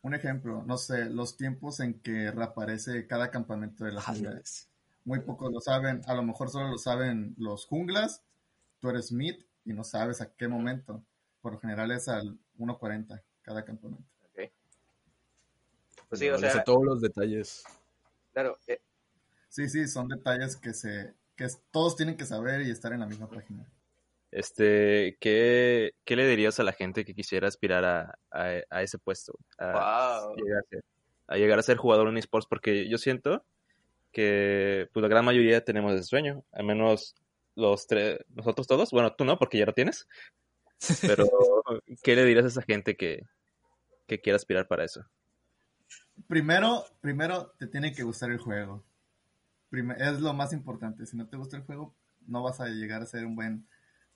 Un 0.00 0.14
ejemplo, 0.14 0.62
no 0.64 0.78
sé, 0.78 1.10
los 1.10 1.36
tiempos 1.36 1.80
en 1.80 2.00
que 2.00 2.30
reaparece 2.30 3.06
cada 3.06 3.30
campamento 3.30 3.84
de 3.84 3.92
la 3.92 4.00
jungla. 4.00 4.30
Jales. 4.30 4.70
Muy 5.04 5.20
pocos 5.20 5.52
lo 5.52 5.60
saben, 5.60 6.00
a 6.06 6.14
lo 6.14 6.22
mejor 6.22 6.48
solo 6.48 6.70
lo 6.70 6.78
saben 6.78 7.34
los 7.36 7.66
junglas, 7.66 8.22
tú 8.80 8.88
eres 8.88 9.12
mid 9.12 9.34
y 9.66 9.74
no 9.74 9.84
sabes 9.84 10.22
a 10.22 10.34
qué 10.34 10.48
momento. 10.48 11.04
Por 11.44 11.52
lo 11.52 11.60
general 11.60 11.90
es 11.90 12.08
al 12.08 12.38
1.40 12.58 13.22
cada 13.42 13.66
campamento. 13.66 14.02
Ok. 14.22 14.50
Pues 16.08 16.18
sí, 16.18 16.30
o 16.30 16.38
sea, 16.38 16.64
todos 16.64 16.82
los 16.86 17.02
detalles. 17.02 17.64
claro, 18.32 18.56
eh, 18.66 18.80
Sí, 19.50 19.68
sí, 19.68 19.86
son 19.86 20.08
detalles 20.08 20.56
que 20.56 20.72
se 20.72 21.12
que 21.36 21.46
todos 21.70 21.96
tienen 21.96 22.16
que 22.16 22.24
saber 22.24 22.62
y 22.62 22.70
estar 22.70 22.94
en 22.94 23.00
la 23.00 23.06
misma 23.06 23.28
página. 23.28 23.66
Este, 24.30 25.18
¿qué, 25.20 25.92
qué 26.06 26.16
le 26.16 26.26
dirías 26.26 26.58
a 26.60 26.64
la 26.64 26.72
gente 26.72 27.04
que 27.04 27.14
quisiera 27.14 27.46
aspirar 27.46 27.84
a, 27.84 28.18
a, 28.30 28.62
a 28.70 28.82
ese 28.82 28.98
puesto? 28.98 29.38
A, 29.58 30.22
wow. 30.24 30.36
llegar 30.36 30.60
a, 30.60 30.68
ser, 30.70 30.84
a 31.26 31.36
llegar 31.36 31.58
a 31.58 31.62
ser 31.62 31.76
jugador 31.76 32.08
en 32.08 32.16
esports, 32.16 32.46
porque 32.48 32.88
yo 32.88 32.96
siento 32.96 33.44
que 34.12 34.88
pues, 34.94 35.02
la 35.02 35.08
gran 35.08 35.26
mayoría 35.26 35.62
tenemos 35.62 35.92
ese 35.92 36.04
sueño, 36.04 36.42
al 36.52 36.64
menos 36.64 37.14
los 37.54 37.86
tres, 37.86 38.20
nosotros 38.34 38.66
todos, 38.66 38.92
bueno, 38.92 39.14
tú 39.14 39.26
no, 39.26 39.38
porque 39.38 39.58
ya 39.58 39.66
lo 39.66 39.74
tienes, 39.74 40.08
pero 41.02 41.24
¿qué 42.02 42.16
le 42.16 42.24
dirías 42.24 42.44
a 42.44 42.48
esa 42.48 42.62
gente 42.62 42.96
que, 42.96 43.26
que 44.06 44.20
quiera 44.20 44.36
aspirar 44.36 44.66
para 44.66 44.84
eso? 44.84 45.04
Primero, 46.28 46.84
primero 47.00 47.52
te 47.58 47.66
tiene 47.66 47.92
que 47.92 48.02
gustar 48.02 48.30
el 48.30 48.38
juego. 48.38 48.84
Es 49.98 50.20
lo 50.20 50.32
más 50.34 50.52
importante. 50.52 51.06
Si 51.06 51.16
no 51.16 51.26
te 51.26 51.36
gusta 51.36 51.56
el 51.56 51.64
juego, 51.64 51.94
no 52.26 52.42
vas 52.42 52.60
a 52.60 52.68
llegar 52.68 53.02
a 53.02 53.06
ser 53.06 53.26
un 53.26 53.34
buen 53.34 53.66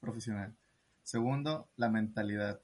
profesional. 0.01 0.55
Segundo, 1.03 1.69
la 1.77 1.89
mentalidad. 1.89 2.61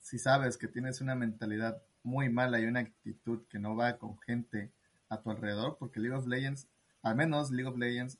Si 0.00 0.18
sabes 0.18 0.56
que 0.56 0.68
tienes 0.68 1.00
una 1.00 1.14
mentalidad 1.14 1.82
muy 2.02 2.28
mala 2.28 2.60
y 2.60 2.66
una 2.66 2.80
actitud 2.80 3.44
que 3.48 3.58
no 3.58 3.76
va 3.76 3.98
con 3.98 4.18
gente 4.20 4.70
a 5.08 5.20
tu 5.20 5.30
alrededor, 5.30 5.76
porque 5.78 6.00
League 6.00 6.16
of 6.16 6.26
Legends, 6.26 6.68
al 7.02 7.16
menos 7.16 7.50
League 7.50 7.68
of 7.68 7.78
Legends 7.78 8.18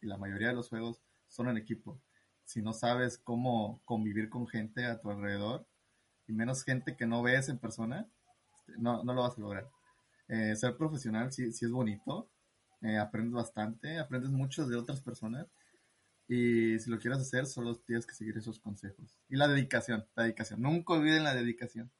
y 0.00 0.06
la 0.06 0.16
mayoría 0.16 0.48
de 0.48 0.54
los 0.54 0.68
juegos 0.68 1.00
son 1.28 1.48
en 1.48 1.56
equipo. 1.56 2.00
Si 2.44 2.62
no 2.62 2.72
sabes 2.72 3.18
cómo 3.18 3.80
convivir 3.84 4.28
con 4.28 4.46
gente 4.46 4.86
a 4.86 5.00
tu 5.00 5.10
alrededor, 5.10 5.66
y 6.26 6.32
menos 6.32 6.64
gente 6.64 6.96
que 6.96 7.06
no 7.06 7.22
ves 7.22 7.48
en 7.48 7.58
persona, 7.58 8.08
no, 8.78 9.02
no 9.04 9.14
lo 9.14 9.22
vas 9.22 9.36
a 9.36 9.40
lograr. 9.40 9.70
Eh, 10.28 10.56
ser 10.56 10.76
profesional 10.76 11.32
sí, 11.32 11.52
sí 11.52 11.64
es 11.64 11.70
bonito, 11.70 12.28
eh, 12.80 12.98
aprendes 12.98 13.34
bastante, 13.34 13.98
aprendes 13.98 14.30
mucho 14.30 14.66
de 14.66 14.76
otras 14.76 15.00
personas 15.00 15.46
y 16.28 16.78
si 16.78 16.90
lo 16.90 16.98
quieres 16.98 17.20
hacer 17.20 17.46
solo 17.46 17.76
tienes 17.76 18.06
que 18.06 18.14
seguir 18.14 18.36
esos 18.38 18.58
consejos. 18.58 19.18
Y 19.28 19.36
la 19.36 19.48
dedicación, 19.48 20.06
la 20.14 20.24
dedicación, 20.24 20.62
nunca 20.62 20.94
olviden 20.94 21.24
la 21.24 21.34
dedicación. 21.34 21.90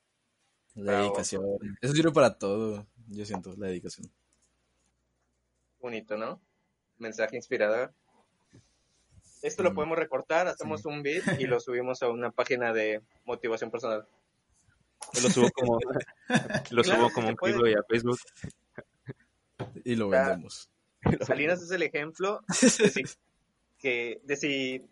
La 0.75 0.93
Bravo. 0.93 1.05
dedicación. 1.05 1.43
Eso 1.81 1.93
sirve 1.93 2.13
para 2.13 2.39
todo, 2.39 2.87
yo 3.09 3.25
siento, 3.27 3.55
la 3.57 3.67
dedicación. 3.67 4.11
Bonito, 5.81 6.17
¿no? 6.17 6.41
Mensaje 6.99 7.37
inspirador. 7.37 7.93
Esto 9.43 9.63
lo 9.63 9.75
podemos 9.75 9.99
recortar, 9.99 10.47
hacemos 10.49 10.83
Sí. 10.83 10.89
un 10.89 11.03
beat 11.03 11.41
y 11.41 11.47
lo 11.47 11.59
subimos 11.61 12.03
a 12.03 12.09
una 12.09 12.31
página 12.31 12.73
de 12.73 13.03
motivación 13.25 13.71
personal. 13.71 14.07
Lo 15.23 15.29
subo 15.31 15.51
como, 15.51 15.79
lo 16.71 16.83
Claro, 16.83 17.01
subo 17.01 17.09
sí 17.09 17.15
como 17.15 17.29
un 17.29 17.37
puede. 17.37 17.53
giveaway 17.55 17.75
a 17.75 17.83
Facebook. 17.89 18.19
Y 19.85 19.97
lo 19.97 20.09
vendemos. 20.09 20.69
Salinas 21.27 21.63
es 21.63 21.71
el 21.73 21.83
ejemplo 21.83 22.41
de 22.49 22.69
si, 22.71 23.03
que, 23.79 24.21
de 24.23 24.37
si 24.37 24.85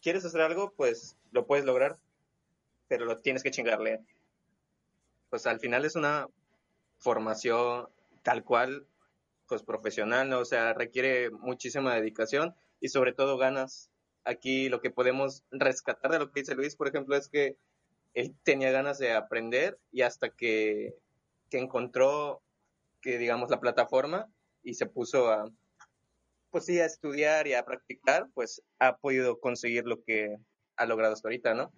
quieres 0.00 0.24
hacer 0.24 0.40
algo, 0.40 0.72
pues 0.76 1.16
lo 1.30 1.46
puedes 1.46 1.64
lograr, 1.64 1.98
pero 2.88 3.04
lo 3.04 3.18
tienes 3.18 3.42
que 3.44 3.50
chingarle. 3.52 4.00
Pues 5.30 5.46
al 5.46 5.60
final 5.60 5.84
es 5.84 5.94
una 5.96 6.26
formación 6.98 7.88
tal 8.22 8.42
cual, 8.44 8.86
pues 9.46 9.62
profesional, 9.62 10.28
¿no? 10.28 10.40
O 10.40 10.44
sea, 10.44 10.72
requiere 10.74 11.30
muchísima 11.30 11.94
dedicación 11.94 12.54
y 12.80 12.88
sobre 12.88 13.12
todo 13.12 13.38
ganas. 13.38 13.90
Aquí 14.24 14.68
lo 14.68 14.80
que 14.80 14.90
podemos 14.90 15.44
rescatar 15.50 16.10
de 16.12 16.18
lo 16.20 16.30
que 16.30 16.40
dice 16.40 16.54
Luis, 16.54 16.76
por 16.76 16.88
ejemplo, 16.88 17.16
es 17.16 17.28
que 17.28 17.56
él 18.14 18.34
tenía 18.44 18.70
ganas 18.70 18.98
de 18.98 19.12
aprender 19.12 19.78
y 19.90 20.02
hasta 20.02 20.30
que, 20.30 20.94
que 21.50 21.58
encontró 21.58 22.42
que 23.00 23.18
digamos 23.18 23.50
la 23.50 23.58
plataforma 23.60 24.28
y 24.62 24.74
se 24.74 24.86
puso 24.86 25.30
a 25.30 25.44
pues 26.50 26.66
sí 26.66 26.78
a 26.78 26.84
estudiar 26.84 27.46
y 27.46 27.54
a 27.54 27.64
practicar 27.64 28.28
pues 28.34 28.62
ha 28.78 28.96
podido 28.98 29.40
conseguir 29.40 29.86
lo 29.86 30.02
que 30.04 30.36
ha 30.76 30.84
logrado 30.86 31.14
hasta 31.14 31.26
ahorita 31.28 31.54
no 31.54 31.72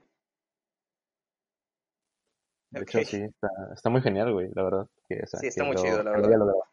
De 2.70 2.82
hecho, 2.82 3.04
sí, 3.04 3.22
está, 3.22 3.48
está 3.72 3.88
muy 3.88 4.02
genial, 4.02 4.32
güey, 4.32 4.50
la 4.52 4.64
verdad. 4.64 4.86
Que, 5.08 5.20
o 5.22 5.26
sea, 5.28 5.38
Sí, 5.40 5.46
está 5.46 5.62
que 5.62 5.66
muy 5.68 5.76
lo- 5.76 5.82
chido, 5.82 5.96
la 6.02 6.10
lo 6.10 6.10
verdad. 6.22 6.38
logrado. 6.38 6.64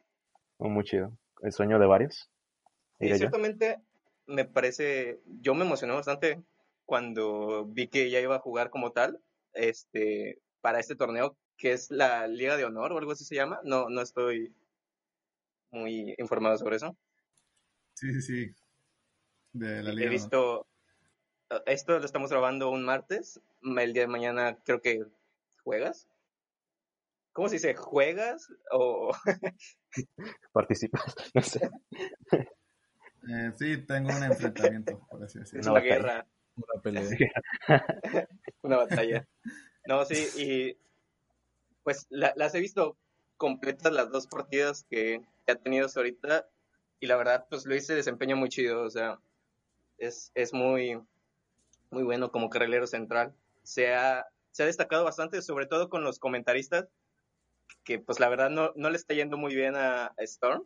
Muy, 0.57 0.83
chido. 0.83 1.11
El 1.43 1.51
sueño 1.51 1.77
de 1.77 1.85
varios. 1.85 2.27
y 2.99 3.15
ciertamente 3.15 3.79
me 4.31 4.45
parece 4.45 5.21
yo 5.41 5.53
me 5.53 5.65
emocioné 5.65 5.93
bastante 5.93 6.41
cuando 6.85 7.65
vi 7.65 7.87
que 7.87 8.09
ya 8.09 8.19
iba 8.19 8.35
a 8.35 8.39
jugar 8.39 8.69
como 8.69 8.91
tal 8.91 9.21
este 9.53 10.41
para 10.61 10.79
este 10.79 10.95
torneo 10.95 11.37
que 11.57 11.73
es 11.73 11.91
la 11.91 12.27
Liga 12.27 12.57
de 12.57 12.65
Honor 12.65 12.91
o 12.93 12.97
algo 12.97 13.11
así 13.11 13.23
se 13.25 13.35
llama 13.35 13.59
no 13.63 13.89
no 13.89 14.01
estoy 14.01 14.53
muy 15.71 16.15
informado 16.17 16.57
sobre 16.57 16.77
eso 16.77 16.97
Sí, 17.93 18.11
sí, 18.13 18.21
sí. 18.21 18.55
De 19.53 19.83
la 19.83 19.91
he 19.91 19.93
liga. 19.93 20.05
¿no? 20.05 20.11
visto 20.11 20.67
esto 21.65 21.99
lo 21.99 22.05
estamos 22.05 22.31
grabando 22.31 22.71
un 22.71 22.83
martes 22.83 23.41
el 23.61 23.93
día 23.93 24.03
de 24.03 24.07
mañana 24.07 24.57
creo 24.63 24.81
que 24.81 25.05
juegas 25.63 26.07
¿Cómo 27.33 27.47
se 27.47 27.55
dice? 27.55 27.75
¿Juegas? 27.75 28.47
O 28.71 29.11
Participas, 30.53 31.15
no 31.33 31.41
sé. 31.41 31.69
Eh, 33.29 33.51
sí, 33.57 33.77
tengo 33.85 34.09
un 34.09 34.23
enfrentamiento, 34.23 34.99
por 35.09 35.23
así 35.23 35.39
es 35.39 35.51
decirlo. 35.51 35.71
Una 35.73 35.81
guerra, 35.81 36.25
Una 36.55 36.81
pelea. 36.81 37.03
una 38.63 38.77
batalla? 38.77 39.27
No, 39.85 40.05
sí, 40.05 40.27
y 40.35 40.77
pues 41.83 42.07
la- 42.09 42.33
las 42.35 42.53
he 42.55 42.59
visto 42.59 42.97
completas 43.37 43.91
las 43.91 44.11
dos 44.11 44.27
partidas 44.27 44.85
que, 44.89 45.21
que 45.45 45.51
ha 45.51 45.55
tenido 45.55 45.85
hasta 45.85 45.99
ahorita 45.99 46.47
y 46.99 47.07
la 47.07 47.15
verdad, 47.15 47.45
pues 47.49 47.65
Luis 47.65 47.87
se 47.87 47.95
desempeña 47.95 48.35
muy 48.35 48.49
chido, 48.49 48.83
o 48.83 48.89
sea, 48.89 49.19
es, 49.97 50.31
es 50.35 50.53
muy, 50.53 51.01
muy 51.89 52.03
bueno 52.03 52.31
como 52.31 52.49
carrilero 52.49 52.85
central. 52.87 53.33
Se 53.63 53.93
ha, 53.93 54.27
se 54.51 54.63
ha 54.63 54.67
destacado 54.67 55.03
bastante, 55.03 55.41
sobre 55.41 55.65
todo 55.65 55.89
con 55.89 56.03
los 56.03 56.19
comentaristas, 56.19 56.87
que 57.83 57.99
pues 57.99 58.19
la 58.19 58.29
verdad 58.29 58.49
no, 58.51 58.71
no 58.75 58.89
le 58.89 58.97
está 58.97 59.13
yendo 59.15 59.37
muy 59.37 59.55
bien 59.55 59.75
a, 59.75 60.07
a 60.07 60.13
Storm, 60.19 60.63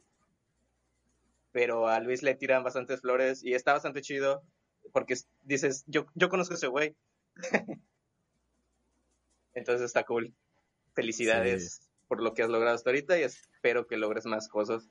pero 1.56 1.88
a 1.88 2.02
Luis 2.02 2.22
le 2.22 2.36
tiran 2.36 2.66
bastantes 2.66 3.00
flores 3.00 3.42
y 3.42 3.54
está 3.54 3.72
bastante 3.72 4.02
chido 4.02 4.44
porque 4.92 5.14
es- 5.14 5.30
dices, 5.44 5.86
yo, 5.88 6.06
yo 6.14 6.28
conozco 6.28 6.54
a 6.54 6.58
ese 6.58 6.68
güey. 6.68 6.98
Entonces 9.54 9.86
está 9.86 10.04
cool. 10.04 10.34
Felicidades 10.96 11.90
por 12.10 12.22
lo 12.22 12.34
que 12.34 12.44
has 12.44 12.50
logrado 12.50 12.76
hasta 12.76 12.90
ahorita 12.90 13.18
y 13.18 13.24
espero 13.24 13.88
que 13.88 13.96
logres 13.96 14.26
más 14.26 14.50
cosas. 14.50 14.90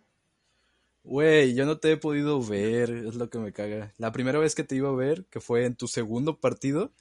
Güey, 1.02 1.54
yo 1.54 1.66
no 1.66 1.78
te 1.80 1.92
he 1.92 1.97
podido 1.99 2.42
ver, 2.42 2.88
es 2.88 3.16
lo 3.16 3.28
que 3.28 3.38
me 3.38 3.52
caga. 3.52 3.92
La 3.99 4.11
primera 4.11 4.38
vez 4.38 4.54
que 4.54 4.64
te 4.64 4.75
iba 4.75 4.88
a 4.88 4.94
ver, 4.94 5.26
que 5.26 5.40
fue 5.40 5.66
en 5.66 5.76
tu 5.76 5.87
segundo 5.87 6.40
partido, 6.40 6.94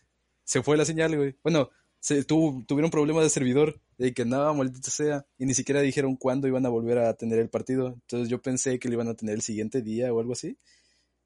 se 0.43 0.61
fue 0.61 0.75
la 0.75 0.83
señal, 0.83 1.15
güey. 1.15 1.37
Bueno, 1.41 1.69
se 2.03 2.21
tu- 2.25 2.65
tuvieron 2.67 2.91
problemas 2.91 3.23
de 3.23 3.29
servidor, 3.29 3.79
de 3.97 4.13
que 4.13 4.25
nada, 4.25 4.51
maldita 4.51 4.91
sea, 4.91 5.25
y 5.37 5.45
ni 5.45 5.53
siquiera 5.53 5.79
dijeron 5.79 6.17
cuándo 6.17 6.49
iban 6.49 6.65
a 6.65 6.69
volver 6.69 6.97
a 6.97 7.13
tener 7.13 7.39
el 7.39 7.47
partido. 7.47 7.93
Entonces 7.93 8.27
yo 8.27 8.41
pensé 8.41 8.77
que 8.77 8.89
lo 8.89 8.95
iban 8.95 9.07
a 9.07 9.13
tener 9.13 9.35
el 9.35 9.41
siguiente 9.41 9.81
día 9.81 10.13
o 10.13 10.19
algo 10.19 10.33
así. 10.33 10.57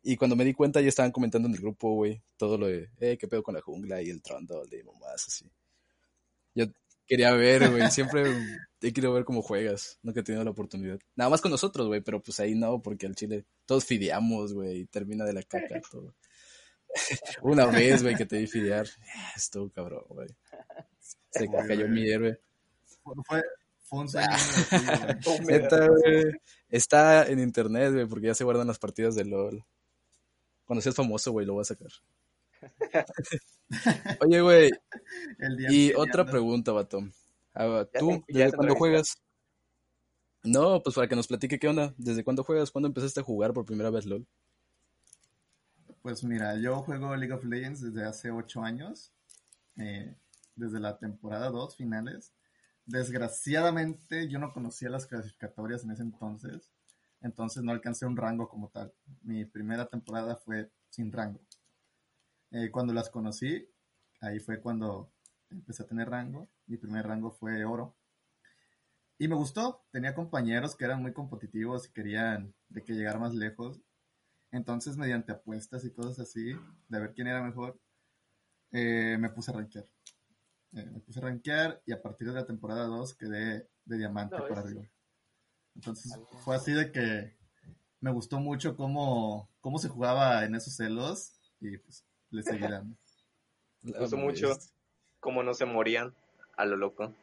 Y 0.03 0.17
cuando 0.17 0.35
me 0.35 0.45
di 0.45 0.53
cuenta 0.53 0.79
ya 0.79 0.89
estaban 0.89 1.11
comentando 1.11 1.47
en 1.47 1.55
el 1.55 1.61
grupo, 1.61 1.95
güey, 1.95 2.21
todo 2.37 2.59
lo 2.59 2.67
de, 2.67 2.89
eh, 2.99 3.17
qué 3.17 3.27
pedo 3.27 3.41
con 3.41 3.55
la 3.55 3.61
jungla 3.61 4.03
y 4.03 4.11
el 4.11 4.21
trondol 4.21 4.69
y 4.71 4.83
mamás 4.83 5.25
así. 5.27 5.49
Yo 6.53 6.67
quería 7.07 7.33
ver, 7.33 7.71
güey, 7.71 7.89
siempre 7.89 8.23
he 8.79 8.93
querido 8.93 9.13
ver 9.13 9.25
cómo 9.25 9.41
juegas, 9.41 9.97
nunca 10.03 10.19
he 10.19 10.23
tenido 10.23 10.43
la 10.43 10.51
oportunidad. 10.51 10.99
Nada 11.15 11.31
más 11.31 11.41
con 11.41 11.49
nosotros, 11.49 11.87
güey, 11.87 12.01
pero 12.01 12.21
pues 12.21 12.39
ahí 12.39 12.53
no, 12.53 12.83
porque 12.83 13.07
al 13.07 13.15
chile 13.15 13.45
todos 13.65 13.83
fideamos, 13.83 14.53
güey, 14.53 14.81
y 14.81 14.85
termina 14.85 15.25
de 15.25 15.33
la 15.33 15.41
caca 15.41 15.81
todo. 15.89 16.13
Una 17.41 17.65
vez, 17.67 18.03
güey, 18.03 18.15
que 18.15 18.25
te 18.25 18.39
vi 18.39 18.47
fidear, 18.47 18.87
estuvo 19.35 19.69
cabrón, 19.69 20.03
güey. 20.09 20.29
Se 21.29 21.47
cayó 21.47 21.87
mi 21.87 22.09
héroe. 22.09 22.39
Fue, 23.03 23.41
fue, 23.83 23.99
un 23.99 24.09
sueño 24.09 24.27
divertido, 24.29 25.37
güey. 25.43 25.47
Neta, 25.61 25.87
güey, 25.87 26.25
está 26.69 27.27
en 27.27 27.39
internet, 27.39 27.93
güey, 27.93 28.05
porque 28.07 28.27
ya 28.27 28.33
se 28.33 28.43
guardan 28.43 28.67
las 28.67 28.79
partidas 28.79 29.15
de 29.15 29.25
LOL. 29.25 29.63
Cuando 30.65 30.81
seas 30.81 30.95
famoso, 30.95 31.31
güey, 31.31 31.45
lo 31.45 31.53
voy 31.53 31.61
a 31.61 31.65
sacar. 31.65 31.91
Oye, 34.21 34.41
güey, 34.41 34.71
y 35.69 35.89
que 35.89 35.95
otra 35.95 36.25
pregunta, 36.25 36.71
vato. 36.71 37.01
Ah, 37.53 37.87
¿Tú, 37.97 38.23
ya 38.27 38.45
desde 38.45 38.57
cuándo 38.57 38.75
juegas? 38.75 39.17
No, 40.43 40.81
pues 40.81 40.95
para 40.95 41.07
que 41.07 41.15
nos 41.15 41.27
platique 41.27 41.59
qué 41.59 41.67
onda. 41.67 41.93
¿Desde 41.97 42.23
cuándo 42.23 42.43
juegas? 42.43 42.71
¿Cuándo 42.71 42.87
empezaste 42.87 43.19
a 43.19 43.23
jugar 43.23 43.53
por 43.53 43.65
primera 43.65 43.89
vez 43.89 44.05
LOL? 44.05 44.27
Pues 46.07 46.23
mira, 46.23 46.55
yo 46.55 46.83
juego 46.83 47.13
League 47.17 47.33
of 47.33 47.43
Legends 47.43 47.81
desde 47.81 48.05
hace 48.05 48.31
8 48.31 48.63
años, 48.63 49.11
eh, 49.75 50.15
desde 50.55 50.79
la 50.79 50.97
temporada 50.97 51.49
2 51.49 51.75
finales. 51.75 52.33
Desgraciadamente 52.85 54.29
yo 54.29 54.39
no 54.39 54.53
conocía 54.53 54.89
las 54.89 55.05
clasificatorias 55.05 55.83
en 55.83 55.91
ese 55.91 56.03
entonces, 56.03 56.71
entonces 57.19 57.61
no 57.61 57.73
alcancé 57.73 58.05
un 58.05 58.15
rango 58.15 58.47
como 58.47 58.69
tal. 58.69 58.93
Mi 59.21 59.43
primera 59.43 59.85
temporada 59.85 60.37
fue 60.37 60.71
sin 60.87 61.11
rango. 61.11 61.41
Eh, 62.51 62.71
cuando 62.71 62.93
las 62.93 63.09
conocí, 63.09 63.67
ahí 64.21 64.39
fue 64.39 64.61
cuando 64.61 65.11
empecé 65.49 65.83
a 65.83 65.87
tener 65.87 66.09
rango. 66.09 66.47
Mi 66.67 66.77
primer 66.77 67.05
rango 67.05 67.31
fue 67.31 67.65
oro. 67.65 67.97
Y 69.17 69.27
me 69.27 69.35
gustó, 69.35 69.85
tenía 69.91 70.15
compañeros 70.15 70.73
que 70.73 70.85
eran 70.85 71.01
muy 71.01 71.11
competitivos 71.11 71.85
y 71.85 71.91
querían 71.91 72.55
de 72.69 72.81
que 72.85 72.93
llegara 72.93 73.19
más 73.19 73.35
lejos. 73.35 73.81
Entonces, 74.51 74.97
mediante 74.97 75.31
apuestas 75.31 75.83
y 75.85 75.91
cosas 75.91 76.19
así, 76.19 76.53
de 76.87 76.99
ver 76.99 77.13
quién 77.13 77.27
era 77.27 77.43
mejor, 77.43 77.79
eh, 78.71 79.17
me 79.19 79.29
puse 79.29 79.51
a 79.51 79.55
rankear. 79.55 79.85
Eh, 80.73 80.85
me 80.91 80.99
puse 80.99 81.19
a 81.19 81.23
rankear 81.23 81.81
y 81.85 81.91
a 81.93 82.01
partir 82.01 82.27
de 82.27 82.33
la 82.33 82.45
temporada 82.45 82.85
2 82.85 83.13
quedé 83.15 83.69
de 83.85 83.97
diamante 83.97 84.35
No, 84.37 84.47
para 84.47 84.61
es- 84.61 84.67
arriba. 84.67 84.83
Entonces, 85.75 86.19
fue 86.43 86.55
así 86.55 86.71
de 86.71 86.91
que 86.91 87.37
me 87.99 88.11
gustó 88.11 88.39
mucho 88.39 88.75
cómo, 88.75 89.49
cómo 89.59 89.79
se 89.79 89.89
jugaba 89.89 90.43
en 90.43 90.55
esos 90.55 90.75
celos 90.75 91.39
y 91.59 91.77
pues 91.77 92.05
le 92.31 92.43
seguí 92.43 92.59
dando. 92.81 92.97
Me 93.83 93.99
gustó 93.99 94.17
mucho. 94.17 94.57
Cómo 95.19 95.43
no 95.43 95.53
se 95.53 95.65
morían 95.65 96.13
a 96.55 96.65
lo 96.65 96.77
loco. 96.77 97.13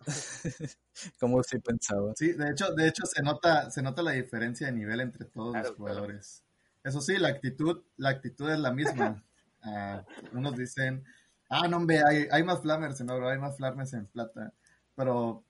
Como 1.20 1.42
si 1.42 1.58
pensaba. 1.58 2.12
Sí, 2.16 2.32
de 2.32 2.50
hecho, 2.50 2.72
de 2.74 2.88
hecho 2.88 3.04
se 3.06 3.22
nota, 3.22 3.70
se 3.70 3.82
nota 3.82 4.02
la 4.02 4.12
diferencia 4.12 4.66
de 4.66 4.72
nivel 4.72 5.00
entre 5.00 5.24
todos 5.26 5.52
Claro, 5.52 5.68
los 5.68 5.76
jugadores. 5.76 6.44
Eso 6.84 7.00
sí, 7.00 7.16
la 7.18 7.28
actitud, 7.28 7.82
la 7.96 8.10
actitud 8.10 8.50
es 8.50 8.58
la 8.58 8.72
misma. 8.72 9.24
Ah, 9.60 10.04
unos 10.32 10.54
dicen, 10.56 11.04
ah, 11.50 11.66
no, 11.66 11.78
hombre, 11.78 12.00
hay, 12.08 12.28
hay 12.30 12.44
más 12.44 12.62
flammers 12.62 13.00
en 13.00 13.10
oro, 13.10 13.28
hay 13.28 13.38
más 13.38 13.56
flammers 13.56 13.92
en 13.92 14.06
plata. 14.06 14.54
Pero 14.94 15.44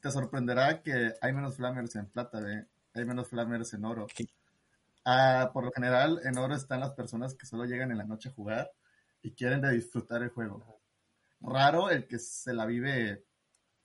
te 0.00 0.10
sorprenderá 0.12 0.82
que 0.82 1.14
hay 1.20 1.32
menos 1.32 1.56
flammers 1.56 1.96
en 1.96 2.06
plata, 2.06 2.40
¿ve? 2.40 2.68
hay 2.94 3.04
menos 3.04 3.28
flammers 3.28 3.74
en 3.74 3.84
oro. 3.84 4.06
Ah, 5.04 5.50
por 5.52 5.64
lo 5.64 5.72
general, 5.72 6.20
en 6.24 6.38
oro 6.38 6.54
están 6.54 6.80
las 6.80 6.92
personas 6.92 7.34
que 7.34 7.44
solo 7.46 7.64
llegan 7.64 7.90
en 7.90 7.98
la 7.98 8.04
noche 8.04 8.28
a 8.28 8.32
jugar 8.32 8.70
y 9.20 9.32
quieren 9.32 9.60
de 9.60 9.72
disfrutar 9.72 10.22
el 10.22 10.30
juego. 10.30 10.80
Raro 11.40 11.90
el 11.90 12.06
que 12.06 12.18
se 12.18 12.54
la 12.54 12.66
vive 12.66 13.24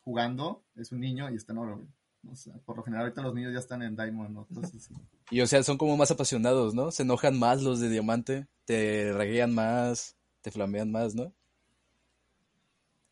jugando 0.09 0.63
es 0.75 0.91
un 0.91 1.01
niño 1.01 1.29
y 1.29 1.35
está 1.35 1.53
en 1.53 1.59
oro. 1.59 1.75
güey. 1.75 1.87
O 2.31 2.35
sea, 2.35 2.55
por 2.65 2.75
lo 2.75 2.83
general 2.83 3.05
ahorita 3.05 3.21
los 3.21 3.35
niños 3.35 3.53
ya 3.53 3.59
están 3.59 3.83
en 3.83 3.95
Diamond, 3.95 4.31
¿no? 4.31 4.47
Entonces, 4.49 4.83
sí. 4.83 4.95
Y 5.29 5.41
o 5.41 5.47
sea, 5.47 5.61
son 5.61 5.77
como 5.77 5.95
más 5.95 6.09
apasionados, 6.09 6.73
¿no? 6.73 6.91
Se 6.91 7.03
enojan 7.03 7.37
más 7.37 7.61
los 7.61 7.79
de 7.79 7.89
diamante, 7.89 8.47
te 8.65 9.13
raguean 9.13 9.53
más, 9.53 10.17
te 10.41 10.49
flamean 10.49 10.91
más, 10.91 11.13
¿no? 11.13 11.31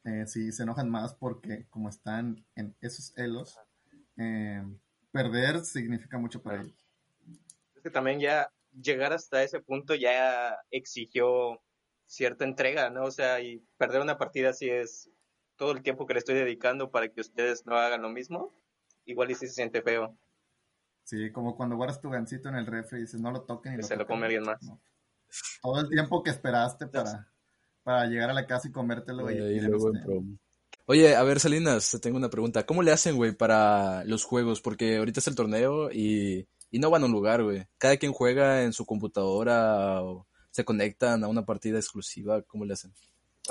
Eh, 0.06 0.26
sí, 0.26 0.52
se 0.52 0.64
enojan 0.64 0.90
más 0.90 1.14
porque 1.14 1.68
como 1.70 1.88
están 1.88 2.44
en 2.56 2.76
esos 2.82 3.16
elos, 3.16 3.60
eh, 4.18 4.64
perder 5.12 5.64
significa 5.64 6.18
mucho 6.18 6.42
para 6.42 6.64
ellos. 6.64 6.88
Es 7.76 7.84
que 7.84 7.92
también 7.92 8.20
ya 8.20 8.52
llegar 8.72 9.14
hasta 9.14 9.44
ese 9.44 9.60
punto 9.60 9.94
ya 9.94 10.58
exigió 10.72 11.62
cierta 12.08 12.44
entrega, 12.44 12.90
¿no? 12.90 13.04
O 13.04 13.12
sea, 13.12 13.40
y 13.40 13.64
perder 13.78 14.02
una 14.02 14.18
partida 14.18 14.50
así 14.50 14.68
es 14.68 15.12
todo 15.58 15.72
el 15.72 15.82
tiempo 15.82 16.06
que 16.06 16.14
le 16.14 16.20
estoy 16.20 16.36
dedicando 16.36 16.90
para 16.92 17.10
que 17.10 17.22
ustedes 17.22 17.66
no 17.66 17.76
hagan 17.76 18.02
lo 18.02 18.10
mismo. 18.10 18.54
Igual 19.06 19.32
y 19.32 19.36
sí 19.36 19.48
se 19.48 19.54
siente 19.54 19.82
feo. 19.82 20.16
Sí, 21.04 21.32
como 21.32 21.56
cuando 21.56 21.76
guardas 21.78 22.02
tu 22.02 22.10
gancito 22.10 22.50
en 22.50 22.56
el 22.56 22.66
refri 22.66 23.00
y 23.00 23.02
dices 23.02 23.20
no 23.22 23.32
lo 23.32 23.42
toquen 23.44 23.74
y 23.74 23.76
Que 23.78 23.82
lo 23.82 23.88
se 23.88 23.96
lo 23.96 24.02
tocan". 24.04 24.16
come 24.16 24.26
alguien 24.26 24.44
más. 24.44 24.62
No. 24.64 24.80
Todo 25.62 25.82
el 25.82 25.90
tiempo 25.90 26.22
que 26.24 26.30
esperaste 26.32 26.88
para, 26.88 27.28
para 27.84 28.06
llegar 28.08 28.30
a 28.30 28.34
la 28.34 28.46
casa 28.46 28.68
y 28.68 28.72
comértelo 28.72 29.30
y, 29.32 29.36
Eh, 29.38 29.54
y 29.56 29.60
luego 29.62 29.90
en. 29.96 30.40
Oye, 30.90 31.16
a 31.18 31.24
ver, 31.24 31.40
Salinas, 31.42 31.92
te 31.92 32.00
tengo 32.00 32.16
una 32.18 32.30
pregunta. 32.30 32.66
¿Cómo 32.66 32.82
le 32.82 32.92
hacen, 32.94 33.18
güey, 33.18 33.34
para 33.34 34.06
los 34.06 34.24
juegos? 34.24 34.62
Porque 34.62 34.98
ahorita 34.98 35.20
es 35.20 35.28
el 35.28 35.36
torneo 35.36 35.92
y, 35.92 36.48
y 36.72 36.80
no 36.80 36.90
van 36.90 37.04
a 37.04 37.08
un 37.08 37.12
lugar, 37.12 37.44
güey. 37.44 37.68
Cada 37.78 37.98
quien 37.98 38.14
juega 38.14 38.64
en 38.64 38.72
su 38.72 38.86
computadora 38.86 40.02
o 40.02 40.26
se 40.50 40.64
conectan 40.64 41.26
a 41.26 41.28
una 41.28 41.46
partida 41.46 41.78
exclusiva. 41.78 42.42
¿Cómo 42.44 42.64
le 42.64 42.74
hacen? 42.74 42.94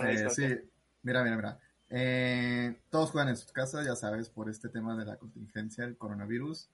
Eh, 0.03 0.31
sí, 0.31 0.47
mira, 1.03 1.23
mira, 1.23 1.37
mira. 1.37 1.61
Eh, 1.89 2.77
todos 2.91 3.11
juegan 3.11 3.29
en 3.29 3.37
sus 3.37 3.53
casas, 3.53 3.87
ya 3.87 3.95
sabes, 3.95 4.29
por 4.29 4.49
este 4.51 4.69
tema 4.69 4.97
de 4.97 5.05
la 5.05 5.17
contingencia, 5.17 5.85
el 5.85 5.97
coronavirus. 5.97 6.69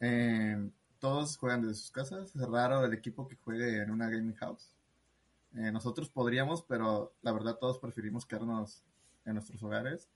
Eh, 0.00 0.70
todos 0.98 1.36
juegan 1.36 1.62
desde 1.62 1.74
sus 1.74 1.90
casas. 1.90 2.34
Es 2.34 2.48
raro 2.48 2.84
el 2.84 2.92
equipo 2.92 3.28
que 3.28 3.36
juegue 3.36 3.82
en 3.82 3.90
una 3.90 4.08
gaming 4.08 4.34
house. 4.34 4.74
Eh, 5.54 5.70
nosotros 5.70 6.08
podríamos, 6.08 6.62
pero 6.62 7.14
la 7.22 7.32
verdad 7.32 7.56
todos 7.56 7.78
preferimos 7.78 8.26
quedarnos 8.26 8.82
en 9.24 9.34
nuestros 9.34 9.62
hogares. 9.62 10.08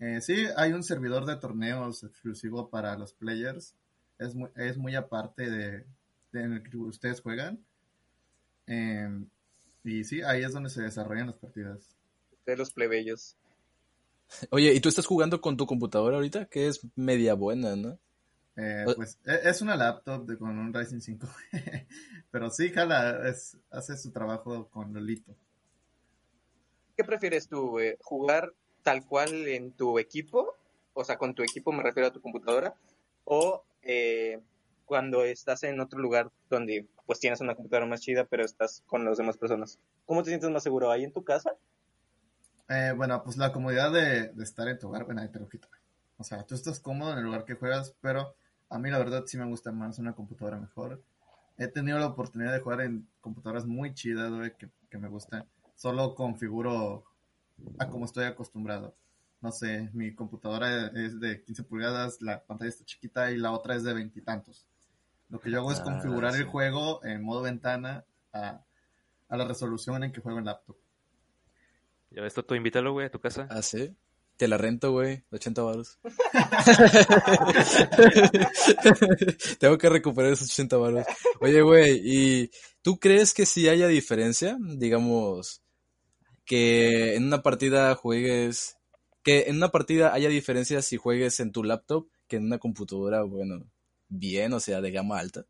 Eh, 0.00 0.20
sí, 0.20 0.46
hay 0.56 0.72
un 0.72 0.82
servidor 0.82 1.26
de 1.26 1.36
torneos 1.36 2.04
exclusivo 2.04 2.70
para 2.70 2.96
los 2.96 3.12
players. 3.12 3.74
Es 4.18 4.76
muy, 4.76 4.96
aparte 4.96 5.48
de, 5.48 5.86
de 6.32 6.42
en 6.42 6.52
el 6.54 6.62
que 6.62 6.76
ustedes 6.76 7.20
juegan. 7.20 7.64
Y 9.84 10.04
sí, 10.04 10.22
ahí 10.22 10.42
es 10.42 10.52
donde 10.52 10.70
se 10.70 10.82
desarrollan 10.82 11.28
las 11.28 11.36
partidas. 11.36 11.96
De 12.44 12.56
los 12.56 12.72
plebeyos. 12.72 13.36
Oye, 14.50 14.74
¿y 14.74 14.80
tú 14.80 14.88
estás 14.88 15.06
jugando 15.06 15.40
con 15.40 15.56
tu 15.56 15.66
computadora 15.66 16.16
ahorita? 16.16 16.46
Que 16.46 16.68
es 16.68 16.80
media 16.96 17.34
buena, 17.34 17.76
¿no? 17.76 17.98
Eh, 18.56 18.84
pues 18.96 19.18
e- 19.24 19.48
es 19.48 19.62
una 19.62 19.76
laptop 19.76 20.26
de, 20.26 20.36
con 20.36 20.58
un 20.58 20.74
Ryzen 20.74 21.00
5. 21.00 21.28
Pero 22.30 22.50
sí, 22.50 22.70
jala, 22.70 23.28
es, 23.28 23.56
hace 23.70 23.96
su 23.96 24.10
trabajo 24.10 24.68
con 24.68 24.92
Lolito. 24.92 25.34
¿Qué 26.96 27.04
prefieres 27.04 27.48
tú, 27.48 27.70
güey? 27.70 27.96
¿Jugar 28.00 28.52
tal 28.82 29.06
cual 29.06 29.46
en 29.46 29.72
tu 29.72 29.98
equipo? 29.98 30.56
O 30.92 31.04
sea, 31.04 31.16
con 31.16 31.34
tu 31.34 31.42
equipo 31.42 31.70
me 31.70 31.82
refiero 31.84 32.08
a 32.08 32.12
tu 32.12 32.20
computadora. 32.20 32.74
O 33.24 33.62
eh, 33.82 34.40
cuando 34.84 35.22
estás 35.24 35.62
en 35.62 35.78
otro 35.80 36.00
lugar 36.00 36.32
donde 36.50 36.86
pues 37.06 37.20
tienes 37.20 37.40
una 37.40 37.54
computadora 37.54 37.86
más 37.86 38.00
chida, 38.00 38.24
pero 38.24 38.44
estás 38.44 38.82
con 38.86 39.04
las 39.04 39.18
demás 39.18 39.38
personas. 39.38 39.78
¿Cómo 40.06 40.22
te 40.22 40.30
sientes 40.30 40.50
más 40.50 40.62
seguro? 40.62 40.90
¿Ahí 40.90 41.04
en 41.04 41.12
tu 41.12 41.22
casa? 41.22 41.54
Eh, 42.68 42.92
bueno, 42.96 43.22
pues 43.24 43.36
la 43.36 43.52
comodidad 43.52 43.90
de, 43.92 44.28
de 44.28 44.44
estar 44.44 44.68
en 44.68 44.78
tu 44.78 44.88
hogar, 44.88 45.04
bueno, 45.04 45.22
ahí 45.22 45.28
te 45.28 45.38
lo 45.40 45.48
quito. 45.48 45.68
O 46.18 46.24
sea, 46.24 46.44
tú 46.44 46.54
estás 46.54 46.80
cómodo 46.80 47.12
en 47.12 47.18
el 47.18 47.24
lugar 47.24 47.44
que 47.44 47.54
juegas, 47.54 47.94
pero 48.00 48.34
a 48.68 48.78
mí 48.78 48.90
la 48.90 48.98
verdad 48.98 49.24
sí 49.26 49.38
me 49.38 49.46
gusta 49.46 49.72
más 49.72 49.98
una 49.98 50.14
computadora 50.14 50.58
mejor. 50.58 51.02
He 51.56 51.68
tenido 51.68 51.98
la 51.98 52.06
oportunidad 52.06 52.52
de 52.52 52.60
jugar 52.60 52.82
en 52.82 53.08
computadoras 53.20 53.66
muy 53.66 53.94
chidas, 53.94 54.30
güey, 54.30 54.56
que, 54.56 54.68
que 54.90 54.98
me 54.98 55.08
gustan. 55.08 55.46
Solo 55.76 56.14
configuro 56.14 57.04
a 57.78 57.88
como 57.88 58.04
estoy 58.04 58.24
acostumbrado. 58.24 58.94
No 59.40 59.52
sé, 59.52 59.88
mi 59.92 60.14
computadora 60.14 60.88
es 60.88 61.20
de 61.20 61.42
15 61.44 61.62
pulgadas, 61.62 62.20
la 62.20 62.42
pantalla 62.44 62.68
está 62.68 62.84
chiquita 62.84 63.30
y 63.30 63.36
la 63.36 63.52
otra 63.52 63.76
es 63.76 63.84
de 63.84 63.94
veintitantos. 63.94 64.66
Lo 65.28 65.40
que 65.40 65.50
yo 65.50 65.58
hago 65.58 65.70
es 65.72 65.78
Ah, 65.80 65.84
configurar 65.84 66.32
sí. 66.34 66.40
el 66.40 66.46
juego 66.46 67.04
en 67.04 67.22
modo 67.22 67.42
ventana 67.42 68.04
a, 68.32 68.64
a 69.28 69.36
la 69.36 69.44
resolución 69.44 70.02
en 70.02 70.10
que 70.12 70.20
juego 70.20 70.38
en 70.40 70.46
laptop. 70.46 70.76
Ya 72.10 72.22
ves, 72.22 72.34
tú 72.34 72.54
invítalo, 72.54 72.92
güey, 72.92 73.06
a 73.06 73.10
tu 73.10 73.20
casa. 73.20 73.46
Ah, 73.50 73.62
sí. 73.62 73.94
Te 74.36 74.48
la 74.48 74.56
rento, 74.56 74.92
güey. 74.92 75.24
80 75.32 75.62
baros. 75.62 75.98
Tengo 79.58 79.78
que 79.78 79.88
recuperar 79.88 80.32
esos 80.32 80.50
80 80.50 80.76
baros. 80.76 81.06
Oye, 81.40 81.62
güey, 81.62 82.00
¿y 82.04 82.50
tú 82.82 82.98
crees 82.98 83.34
que 83.34 83.46
si 83.46 83.68
haya 83.68 83.88
diferencia? 83.88 84.56
Digamos, 84.60 85.62
que 86.44 87.16
en 87.16 87.24
una 87.24 87.42
partida 87.42 87.94
juegues... 87.94 88.76
Que 89.22 89.44
en 89.48 89.56
una 89.56 89.70
partida 89.70 90.14
haya 90.14 90.28
diferencia 90.28 90.80
si 90.80 90.96
juegues 90.96 91.40
en 91.40 91.52
tu 91.52 91.64
laptop 91.64 92.08
que 92.28 92.36
en 92.36 92.44
una 92.44 92.58
computadora, 92.58 93.22
bueno, 93.22 93.64
bien, 94.08 94.52
o 94.52 94.60
sea, 94.60 94.80
de 94.80 94.92
gama 94.92 95.18
alta. 95.18 95.44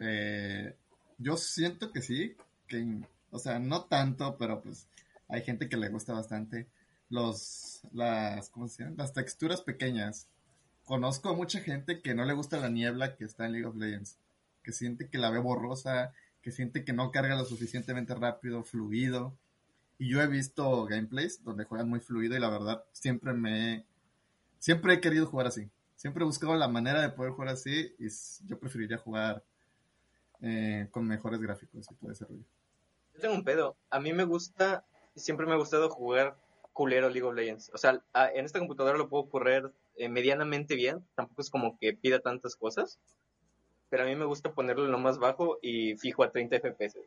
Eh, 0.00 0.74
yo 1.16 1.36
siento 1.36 1.92
que 1.92 2.02
sí, 2.02 2.36
que, 2.66 2.84
o 3.30 3.38
sea, 3.38 3.58
no 3.58 3.84
tanto, 3.84 4.36
pero 4.36 4.60
pues 4.60 4.88
hay 5.28 5.42
gente 5.42 5.68
que 5.68 5.76
le 5.76 5.88
gusta 5.88 6.12
bastante 6.12 6.68
los, 7.08 7.80
las, 7.92 8.50
¿cómo 8.50 8.68
se 8.68 8.82
llaman? 8.82 8.98
Las 8.98 9.12
texturas 9.12 9.60
pequeñas. 9.60 10.28
Conozco 10.84 11.30
a 11.30 11.34
mucha 11.34 11.60
gente 11.60 12.00
que 12.00 12.14
no 12.14 12.24
le 12.24 12.32
gusta 12.32 12.58
la 12.58 12.68
niebla 12.68 13.16
que 13.16 13.24
está 13.24 13.46
en 13.46 13.52
League 13.52 13.66
of 13.66 13.76
Legends, 13.76 14.18
que 14.62 14.72
siente 14.72 15.08
que 15.08 15.18
la 15.18 15.30
ve 15.30 15.38
borrosa, 15.38 16.12
que 16.42 16.52
siente 16.52 16.84
que 16.84 16.92
no 16.92 17.10
carga 17.10 17.36
lo 17.36 17.44
suficientemente 17.44 18.14
rápido, 18.14 18.62
fluido. 18.62 19.36
Y 19.98 20.10
yo 20.10 20.22
he 20.22 20.26
visto 20.26 20.84
gameplays 20.84 21.42
donde 21.42 21.64
juegan 21.64 21.88
muy 21.88 22.00
fluido 22.00 22.36
y 22.36 22.40
la 22.40 22.50
verdad 22.50 22.84
siempre 22.92 23.32
me, 23.32 23.84
siempre 24.58 24.94
he 24.94 25.00
querido 25.00 25.26
jugar 25.26 25.48
así. 25.48 25.68
Siempre 25.96 26.22
he 26.22 26.26
buscado 26.26 26.54
la 26.54 26.68
manera 26.68 27.00
de 27.00 27.08
poder 27.08 27.32
jugar 27.32 27.48
así 27.48 27.94
y 27.98 28.06
yo 28.46 28.58
preferiría 28.60 28.98
jugar 28.98 29.42
eh, 30.40 30.88
con 30.90 31.06
mejores 31.06 31.40
gráficos 31.40 31.86
y 31.90 31.94
todo 31.94 32.12
ese 32.12 32.26
rollo. 32.26 32.44
Yo 33.14 33.20
tengo 33.20 33.34
un 33.34 33.44
pedo. 33.44 33.76
A 33.90 33.98
mí 33.98 34.12
me 34.12 34.24
gusta, 34.24 34.84
siempre 35.16 35.46
me 35.46 35.52
ha 35.54 35.56
gustado 35.56 35.88
jugar 35.90 36.36
culero 36.72 37.08
League 37.08 37.26
of 37.26 37.34
Legends. 37.34 37.70
O 37.74 37.78
sea, 37.78 38.02
en 38.34 38.44
esta 38.44 38.58
computadora 38.58 38.98
lo 38.98 39.08
puedo 39.08 39.28
correr 39.28 39.72
eh, 39.96 40.08
medianamente 40.08 40.74
bien. 40.74 41.04
Tampoco 41.14 41.42
es 41.42 41.50
como 41.50 41.78
que 41.78 41.94
pida 41.94 42.20
tantas 42.20 42.54
cosas. 42.56 42.98
Pero 43.88 44.02
a 44.02 44.06
mí 44.06 44.14
me 44.16 44.24
gusta 44.26 44.52
ponerlo 44.52 44.84
en 44.84 44.92
lo 44.92 44.98
más 44.98 45.18
bajo 45.18 45.58
y 45.62 45.96
fijo 45.96 46.22
a 46.22 46.30
30 46.30 46.56
FPS. 46.60 46.98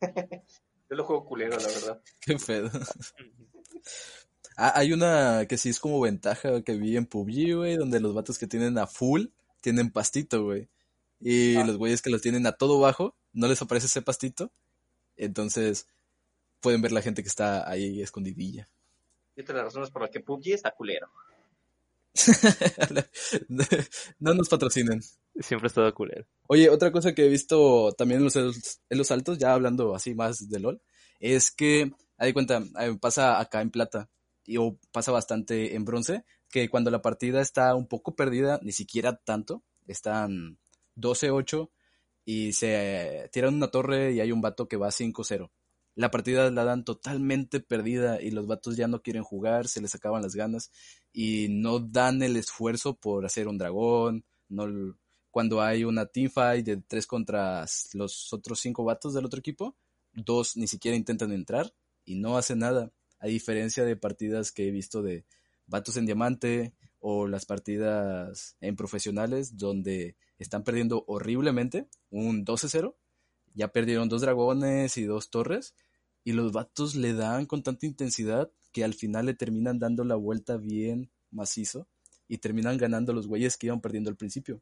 Yo 0.90 0.96
lo 0.96 1.04
juego 1.04 1.24
culero, 1.26 1.56
la 1.56 1.66
verdad. 1.66 2.00
Qué 2.20 2.36
pedo. 2.36 2.70
Ah, 4.60 4.72
hay 4.74 4.92
una 4.92 5.46
que 5.48 5.56
sí 5.56 5.68
es 5.68 5.78
como 5.78 6.00
ventaja 6.00 6.62
que 6.62 6.74
vi 6.74 6.96
en 6.96 7.06
PUBG, 7.06 7.54
güey, 7.54 7.76
donde 7.76 8.00
los 8.00 8.12
vatos 8.12 8.38
que 8.38 8.48
tienen 8.48 8.76
a 8.78 8.88
full 8.88 9.26
tienen 9.60 9.92
pastito, 9.92 10.42
güey. 10.42 10.68
Y 11.20 11.54
Ah. 11.56 11.64
los 11.64 11.76
güeyes 11.76 12.02
que 12.02 12.10
los 12.10 12.22
tienen 12.22 12.44
a 12.44 12.52
todo 12.52 12.80
bajo, 12.80 13.14
no 13.32 13.46
les 13.46 13.62
aparece 13.62 13.86
ese 13.86 14.02
pastito. 14.02 14.50
Entonces, 15.16 15.86
pueden 16.60 16.82
ver 16.82 16.92
la 16.92 17.02
gente 17.02 17.22
que 17.22 17.28
está 17.28 17.68
ahí 17.68 18.02
escondidilla. 18.02 18.68
Y 19.36 19.42
otra 19.42 19.54
de 19.54 19.58
las 19.58 19.66
razones 19.66 19.90
por 19.90 20.02
las 20.02 20.10
que 20.10 20.20
PUBG 20.20 20.54
está 20.54 20.72
culero. 20.72 21.08
no 24.18 24.34
nos 24.34 24.48
patrocinen. 24.48 25.00
Siempre 25.40 25.66
he 25.66 25.68
estado 25.68 25.94
culero. 25.94 26.26
Oye, 26.48 26.68
otra 26.70 26.90
cosa 26.90 27.14
que 27.14 27.26
he 27.26 27.28
visto 27.28 27.92
también 27.92 28.18
en 28.20 28.24
los, 28.24 28.36
en 28.36 28.98
los 28.98 29.10
altos, 29.10 29.38
ya 29.38 29.52
hablando 29.52 29.94
así 29.94 30.14
más 30.14 30.48
de 30.48 30.58
LOL, 30.58 30.80
es 31.20 31.50
que, 31.52 31.92
hay 32.16 32.32
cuenta, 32.32 32.62
eh, 32.80 32.96
pasa 33.00 33.38
acá 33.40 33.60
en 33.60 33.70
plata, 33.70 34.10
y 34.44 34.56
o 34.56 34.78
pasa 34.90 35.12
bastante 35.12 35.76
en 35.76 35.84
bronce, 35.84 36.24
que 36.50 36.68
cuando 36.68 36.90
la 36.90 37.02
partida 37.02 37.40
está 37.40 37.74
un 37.74 37.86
poco 37.86 38.16
perdida, 38.16 38.58
ni 38.62 38.72
siquiera 38.72 39.16
tanto, 39.16 39.62
están 39.86 40.58
12-8 40.96 41.70
y 42.24 42.52
se 42.52 43.28
tiran 43.32 43.54
una 43.54 43.68
torre 43.68 44.12
y 44.12 44.20
hay 44.20 44.32
un 44.32 44.40
vato 44.40 44.66
que 44.66 44.76
va 44.76 44.88
5-0. 44.88 45.50
La 45.98 46.12
partida 46.12 46.48
la 46.52 46.62
dan 46.62 46.84
totalmente 46.84 47.58
perdida 47.58 48.22
y 48.22 48.30
los 48.30 48.46
vatos 48.46 48.76
ya 48.76 48.86
no 48.86 49.02
quieren 49.02 49.24
jugar, 49.24 49.66
se 49.66 49.80
les 49.80 49.96
acaban 49.96 50.22
las 50.22 50.36
ganas 50.36 50.70
y 51.12 51.48
no 51.50 51.80
dan 51.80 52.22
el 52.22 52.36
esfuerzo 52.36 52.94
por 52.94 53.26
hacer 53.26 53.48
un 53.48 53.58
dragón, 53.58 54.24
no, 54.48 54.94
cuando 55.32 55.60
hay 55.60 55.82
una 55.82 56.06
teamfight 56.06 56.64
de 56.64 56.76
tres 56.76 57.04
contra 57.08 57.66
los 57.94 58.32
otros 58.32 58.60
cinco 58.60 58.84
vatos 58.84 59.12
del 59.12 59.24
otro 59.24 59.40
equipo, 59.40 59.76
dos 60.12 60.56
ni 60.56 60.68
siquiera 60.68 60.96
intentan 60.96 61.32
entrar 61.32 61.74
y 62.04 62.14
no 62.14 62.36
hacen 62.36 62.60
nada. 62.60 62.92
A 63.18 63.26
diferencia 63.26 63.84
de 63.84 63.96
partidas 63.96 64.52
que 64.52 64.68
he 64.68 64.70
visto 64.70 65.02
de 65.02 65.24
vatos 65.66 65.96
en 65.96 66.06
diamante 66.06 66.74
o 67.00 67.26
las 67.26 67.44
partidas 67.44 68.56
en 68.60 68.76
profesionales 68.76 69.56
donde 69.56 70.14
están 70.38 70.62
perdiendo 70.62 71.02
horriblemente, 71.08 71.88
un 72.10 72.44
12-0, 72.44 72.94
ya 73.54 73.72
perdieron 73.72 74.08
dos 74.08 74.20
dragones 74.20 74.96
y 74.96 75.02
dos 75.02 75.30
torres 75.30 75.74
y 76.28 76.32
los 76.32 76.52
vatos 76.52 76.94
le 76.94 77.14
dan 77.14 77.46
con 77.46 77.62
tanta 77.62 77.86
intensidad 77.86 78.50
que 78.72 78.84
al 78.84 78.94
final 78.94 79.26
le 79.26 79.34
terminan 79.34 79.78
dando 79.78 80.04
la 80.04 80.16
vuelta 80.16 80.56
bien 80.56 81.10
macizo 81.30 81.86
y 82.26 82.38
terminan 82.38 82.76
ganando 82.76 83.12
los 83.12 83.26
güeyes 83.26 83.56
que 83.56 83.68
iban 83.68 83.80
perdiendo 83.80 84.10
al 84.10 84.16
principio 84.16 84.60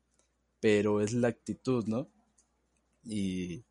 pero 0.61 1.01
es 1.01 1.13
la 1.13 1.29
actitud, 1.29 1.87
¿no? 1.87 2.09
Y 3.05 3.65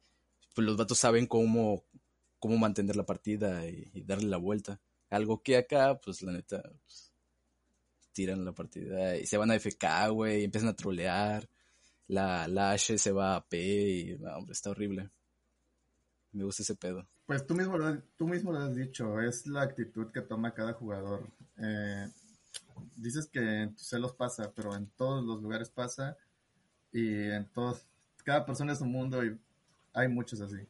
pues 0.54 0.66
los 0.66 0.78
vatos 0.78 0.98
saben 1.00 1.28
cómo, 1.28 1.84
cómo 2.40 2.58
mantener 2.58 2.96
la 2.96 3.06
partida 3.06 3.68
y, 3.68 4.04
darle 4.04 4.30
la 4.30 4.38
vuelta. 4.38 4.80
Algo 5.10 5.42
que 5.44 5.58
acá, 5.58 6.00
pues 6.00 6.22
la 6.22 6.32
neta, 6.32 6.62
pues, 6.86 7.12
tiran 8.14 8.46
la 8.46 8.54
partida 8.54 9.18
y 9.18 9.26
se 9.26 9.38
van 9.38 9.52
a 9.52 9.56
FK, 9.56 10.10
güey, 10.12 10.42
y 10.42 10.44
empiezan 10.46 10.70
a 10.70 10.76
trolear. 10.76 11.50
La, 12.08 12.48
la 12.48 12.72
Ashe 12.72 12.98
se 12.98 13.12
va 13.12 13.36
a 13.36 13.46
P 13.46 13.58
y, 13.58 14.14
hombre, 14.24 14.54
está 14.54 14.70
horrible. 14.70 15.10
Me 16.32 16.44
gusta 16.44 16.64
ese 16.64 16.76
pedo. 16.76 17.08
Pues 17.26 17.48
tú 17.48 17.56
mismo, 17.56 17.78
lo, 17.78 17.98
tú 18.18 18.28
mismo 18.28 18.52
lo 18.52 18.60
has 18.60 18.76
dicho, 18.76 19.20
es 19.20 19.48
la 19.48 19.64
actitud 19.64 20.12
que 20.12 20.22
toma 20.22 20.54
cada 20.54 20.74
jugador. 20.74 21.28
Eh, 21.58 22.08
dices 22.96 23.28
que 23.28 23.64
en 23.64 23.76
tus 23.76 23.88
celos 23.88 24.14
pasa, 24.14 24.52
pero 24.56 24.76
en 24.76 24.86
todos 24.96 25.26
los 25.26 25.42
lugares 25.42 25.70
pasa 25.70 26.18
y 26.92 27.24
en 27.32 27.46
todos, 27.48 27.84
cada 28.24 28.46
persona 28.46 28.74
es 28.74 28.82
un 28.82 28.92
mundo 28.92 29.26
y 29.26 29.40
hay 29.94 30.08
muchos 30.08 30.40
así. 30.40 30.68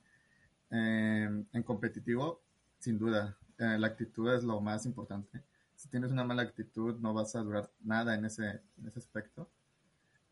Eh, 0.71 1.43
en 1.51 1.63
competitivo, 1.63 2.41
sin 2.79 2.97
duda, 2.97 3.37
eh, 3.57 3.77
la 3.77 3.87
actitud 3.87 4.33
es 4.33 4.45
lo 4.45 4.61
más 4.61 4.85
importante. 4.85 5.43
Si 5.75 5.89
tienes 5.89 6.11
una 6.11 6.23
mala 6.23 6.43
actitud, 6.43 6.95
no 6.99 7.13
vas 7.13 7.35
a 7.35 7.41
durar 7.41 7.69
nada 7.83 8.15
en 8.15 8.23
ese, 8.23 8.61
en 8.77 8.87
ese 8.87 8.99
aspecto. 8.99 9.49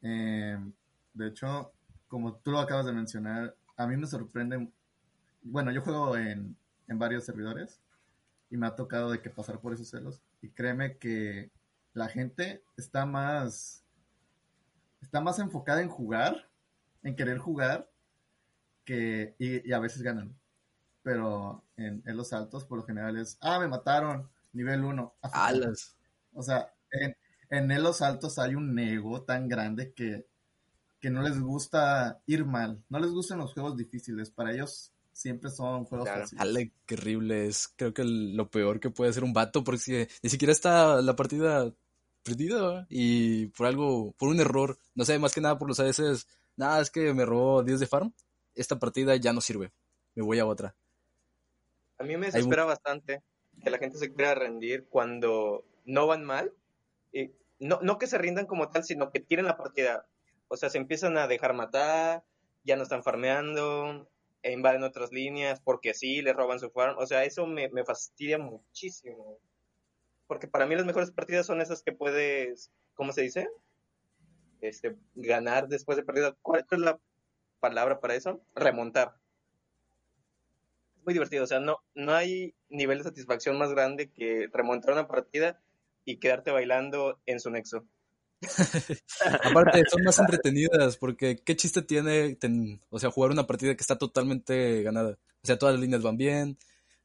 De 0.01 1.27
hecho, 1.27 1.71
como 2.07 2.36
tú 2.36 2.51
lo 2.51 2.59
acabas 2.59 2.86
de 2.86 2.93
mencionar, 2.93 3.55
a 3.75 3.88
mí 3.88 3.97
me 3.97 4.07
sorprende, 4.07 4.69
bueno, 5.43 5.71
yo 5.71 5.82
juego 5.82 6.17
en, 6.17 6.56
en 6.88 6.99
varios 6.99 7.25
servidores 7.25 7.82
y 8.49 8.58
me 8.58 8.67
ha 8.67 8.75
tocado 8.75 9.12
de 9.12 9.21
que 9.21 9.29
pasar 9.29 9.60
por 9.60 9.73
esos 9.73 9.89
celos 9.89 10.21
y 10.41 10.49
créeme 10.49 10.97
que 10.97 11.51
la 11.93 12.08
gente 12.08 12.63
está 12.77 13.06
más 13.06 13.84
está 15.03 15.21
más 15.21 15.39
enfocada 15.39 15.82
en 15.82 15.89
jugar, 15.89 16.49
en 17.03 17.15
querer 17.15 17.38
jugar, 17.38 17.89
que, 18.86 19.36
y, 19.38 19.67
y 19.67 19.73
a 19.73 19.79
veces 19.79 20.01
ganan. 20.01 20.36
Pero 21.03 21.63
en, 21.75 22.01
en, 22.06 22.17
los 22.17 22.34
altos, 22.34 22.63
por 22.65 22.79
lo 22.79 22.86
general 22.86 23.17
es, 23.17 23.38
ah, 23.41 23.60
me 23.60 23.67
mataron, 23.67 24.29
nivel 24.53 24.84
1. 24.84 25.13
Alas. 25.21 25.95
O 26.34 26.41
sea, 26.41 26.73
en, 26.91 27.15
en 27.49 27.84
los 27.84 28.01
altos 28.01 28.39
hay 28.39 28.56
un 28.56 28.77
ego 28.79 29.23
tan 29.23 29.47
grande 29.47 29.93
que, 29.93 30.25
que 30.99 31.10
no 31.10 31.21
les 31.21 31.39
gusta 31.39 32.21
ir 32.25 32.45
mal. 32.45 32.82
No 32.89 32.99
les 32.99 33.12
gustan 33.12 33.39
los 33.39 33.53
juegos 33.53 33.77
difíciles. 33.77 34.32
Para 34.32 34.53
ellos 34.53 34.92
siempre 35.13 35.49
son 35.49 35.86
juegos 35.86 36.08
Claro. 36.08 36.21
fáciles. 36.23 36.41
Ale, 36.41 36.71
qué 36.86 36.95
horrible 36.95 37.47
es. 37.47 37.69
Creo 37.76 37.93
que 37.93 38.02
el- 38.02 38.36
lo 38.36 38.49
peor 38.49 38.80
que 38.80 38.89
puede 38.89 39.12
hacer 39.12 39.23
un 39.23 39.34
vato, 39.34 39.63
porque 39.63 40.10
ni 40.21 40.30
siquiera 40.30 40.52
está 40.52 41.02
la 41.02 41.15
partida 41.15 41.71
perdida 42.23 42.86
y 42.89 43.47
por 43.47 43.67
algo, 43.67 44.13
por 44.17 44.30
un 44.30 44.39
error, 44.39 44.78
no 44.95 45.06
sé, 45.06 45.19
más 45.19 45.34
que 45.34 45.41
nada 45.41 45.58
por 45.58 45.67
los 45.67 45.80
AS, 45.80 46.28
nada, 46.56 46.82
es 46.82 46.89
que 46.89 47.13
me 47.13 47.26
robó 47.26 47.63
10 47.63 47.80
de 47.80 47.88
farm, 47.88 48.13
esta 48.56 48.80
partida 48.80 49.15
ya 49.15 49.34
no 49.34 49.41
sirve, 49.41 49.71
me 50.15 50.23
voy 50.23 50.39
a 50.39 50.45
otra. 50.45 50.76
A 51.99 52.04
mí 52.04 52.17
me 52.17 52.28
Hay 52.28 52.32
desespera 52.32 52.65
bastante 52.65 53.21
que 53.63 53.69
la 53.69 53.78
gente 53.78 53.97
se 53.97 54.13
quiera 54.13 54.36
rendir 54.36 54.86
cuando 54.89 55.65
no 55.86 56.08
van 56.08 56.23
mal. 56.23 56.52
Y 57.12 57.32
no, 57.60 57.80
no 57.82 57.97
que 57.97 58.08
se 58.08 58.17
rindan 58.17 58.45
como 58.45 58.69
tal, 58.69 58.84
sino 58.84 59.12
que 59.12 59.19
tiren 59.19 59.45
la 59.45 59.58
partida. 59.58 60.08
O 60.47 60.58
sea, 60.58 60.69
se 60.69 60.78
empiezan 60.80 61.17
a 61.17 61.28
dejar 61.28 61.54
matar, 61.54 62.23
ya 62.63 62.76
no 62.76 62.84
están 62.84 63.04
farmeando, 63.04 64.10
invaden 64.51 64.84
otras 64.84 65.12
líneas 65.12 65.62
porque 65.62 65.93
sí, 65.93 66.21
les 66.21 66.36
roban 66.36 66.60
su 66.60 66.69
farm. 66.69 66.97
O 66.97 67.06
sea, 67.08 67.23
eso 67.23 67.47
me, 67.47 67.69
me 67.69 67.86
fastidia 67.86 68.38
muchísimo. 68.38 69.39
Porque 70.27 70.47
para 70.47 70.65
mí 70.65 70.75
las 70.75 70.86
mejores 70.86 71.12
partidas 71.12 71.45
son 71.45 71.62
esas 71.62 71.84
que 71.84 71.91
puedes, 71.91 72.71
¿cómo 72.93 73.12
se 73.13 73.21
dice? 73.21 73.47
Este, 74.62 74.95
ganar 75.15 75.67
después 75.67 75.97
de 75.97 76.03
perdida. 76.03 76.36
¿Cuál 76.41 76.65
es 76.69 76.79
la 76.79 76.99
palabra 77.60 77.99
para 77.99 78.15
eso? 78.15 78.41
Remontar 78.56 79.15
es 81.03 81.06
muy 81.06 81.13
divertido. 81.13 81.43
O 81.43 81.47
sea, 81.47 81.60
no, 81.60 81.79
no 81.95 82.13
hay 82.13 82.56
nivel 82.69 82.99
de 82.99 83.03
satisfacción 83.03 83.58
más 83.58 83.71
grande 83.71 84.10
que 84.10 84.47
remontar 84.51 84.93
una 84.93 85.08
partida 85.08 85.62
y 86.06 86.17
quedarte 86.17 86.51
bailando 86.51 87.19
en 87.25 87.39
su 87.39 87.49
nexo. 87.49 87.86
Aparte, 89.43 89.84
son 89.89 90.03
más 90.03 90.19
entretenidas, 90.19 90.97
porque 90.97 91.38
qué 91.38 91.56
chiste 91.56 91.82
tiene, 91.82 92.36
ten- 92.36 92.82
o 92.89 92.99
sea, 92.99 93.12
jugar 93.12 93.32
una 93.32 93.47
partida 93.47 93.75
que 93.75 93.82
está 93.82 93.97
totalmente 93.97 94.82
ganada. 94.84 95.17
O 95.43 95.47
sea, 95.47 95.58
todas 95.58 95.75
las 95.75 95.82
líneas 95.82 96.01
van 96.01 96.17
bien, 96.17 96.58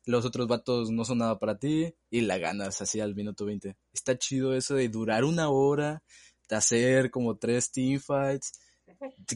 los 0.05 0.25
otros 0.25 0.47
vatos 0.47 0.91
no 0.91 1.05
son 1.05 1.19
nada 1.19 1.39
para 1.39 1.59
ti, 1.59 1.95
y 2.11 2.21
la 2.23 2.39
ganas 2.39 2.81
así 2.81 3.01
al 3.01 3.15
minuto 3.15 3.45
20. 3.45 3.77
Está 3.93 4.17
chido 4.19 4.55
eso 4.55 4.75
de 4.75 4.89
durar 4.89 5.25
una 5.25 5.51
hora, 5.51 6.03
de 6.49 6.57
hacer 6.57 7.11
como 7.11 7.37
tres 7.37 7.71
teamfights, 7.73 8.53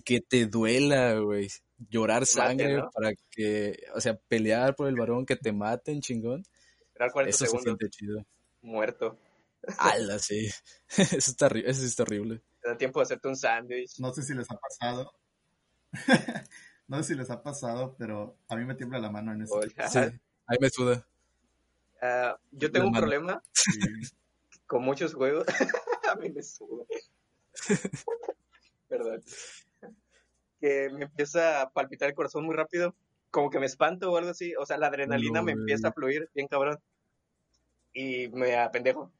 que 0.05 0.21
te 0.21 0.47
duela, 0.47 1.15
güey. 1.19 1.49
Llorar 1.91 2.27
sangre 2.27 2.77
¿no? 2.77 2.91
para 2.91 3.13
que, 3.31 3.77
o 3.95 4.01
sea, 4.01 4.17
pelear 4.29 4.77
por 4.77 4.87
el 4.89 4.95
varón, 4.95 5.27
que 5.27 5.37
te 5.37 5.53
maten, 5.53 6.01
chingón. 6.01 6.45
Esperar 6.87 7.11
40 7.11 7.31
Eso 7.31 7.39
se 7.39 7.47
segundos 7.47 7.65
siente 7.65 7.89
chido. 7.91 8.25
muerto. 8.63 9.19
Ala, 9.79 10.19
sí. 10.19 10.51
Eso 10.89 11.31
está, 11.31 11.47
eso 11.47 11.81
sí 11.81 11.87
está 11.87 12.03
horrible. 12.03 12.43
Te 12.61 12.69
da 12.69 12.77
tiempo 12.77 13.01
de 13.01 13.05
hacerte 13.05 13.29
un 13.29 13.37
sándwich. 13.37 13.99
No 13.99 14.13
sé 14.13 14.23
si 14.23 14.35
les 14.35 14.51
ha 14.51 14.57
pasado. 14.57 15.13
no 16.87 16.97
sé 16.99 17.05
si 17.05 17.15
les 17.15 17.31
ha 17.31 17.43
pasado, 17.43 17.97
pero 17.99 18.37
a 18.49 18.57
mí 18.57 18.65
me 18.65 18.75
tiembla 18.75 18.99
la 18.99 19.11
mano 19.11 19.33
en 19.33 19.43
ese. 19.43 19.55
Hola. 19.55 19.89
Sí, 19.89 19.99
ahí 19.99 20.59
me 20.61 20.71
suda. 20.71 21.07
Ah, 22.01 22.37
yo 22.51 22.71
tengo 22.71 22.89
un 22.89 22.93
problema 22.93 23.43
Sí. 23.53 23.71
con 24.67 24.83
muchos 24.83 25.15
juegos. 25.15 25.47
a 26.11 26.17
mí 26.17 26.31
me 26.31 26.43
sube. 26.43 26.85
Perdón. 28.89 29.23
Que 30.61 30.91
me 30.91 31.05
empieza 31.05 31.63
a 31.63 31.71
palpitar 31.71 32.09
el 32.09 32.15
corazón 32.15 32.45
muy 32.45 32.55
rápido. 32.55 32.95
Como 33.31 33.51
que 33.51 33.59
me 33.59 33.67
espanto 33.67 34.13
o 34.13 34.17
algo 34.17 34.31
así. 34.31 34.55
O 34.57 34.67
sea, 34.67 34.77
la 34.79 34.89
adrenalina 34.89 35.41
No, 35.41 35.45
me 35.45 35.53
empieza 35.53 35.89
a 35.89 35.93
fluir 35.93 36.31
bien 36.35 36.49
cabrón. 36.49 36.79
Y 37.95 38.29
me 38.29 38.57
apendejo. 38.57 39.13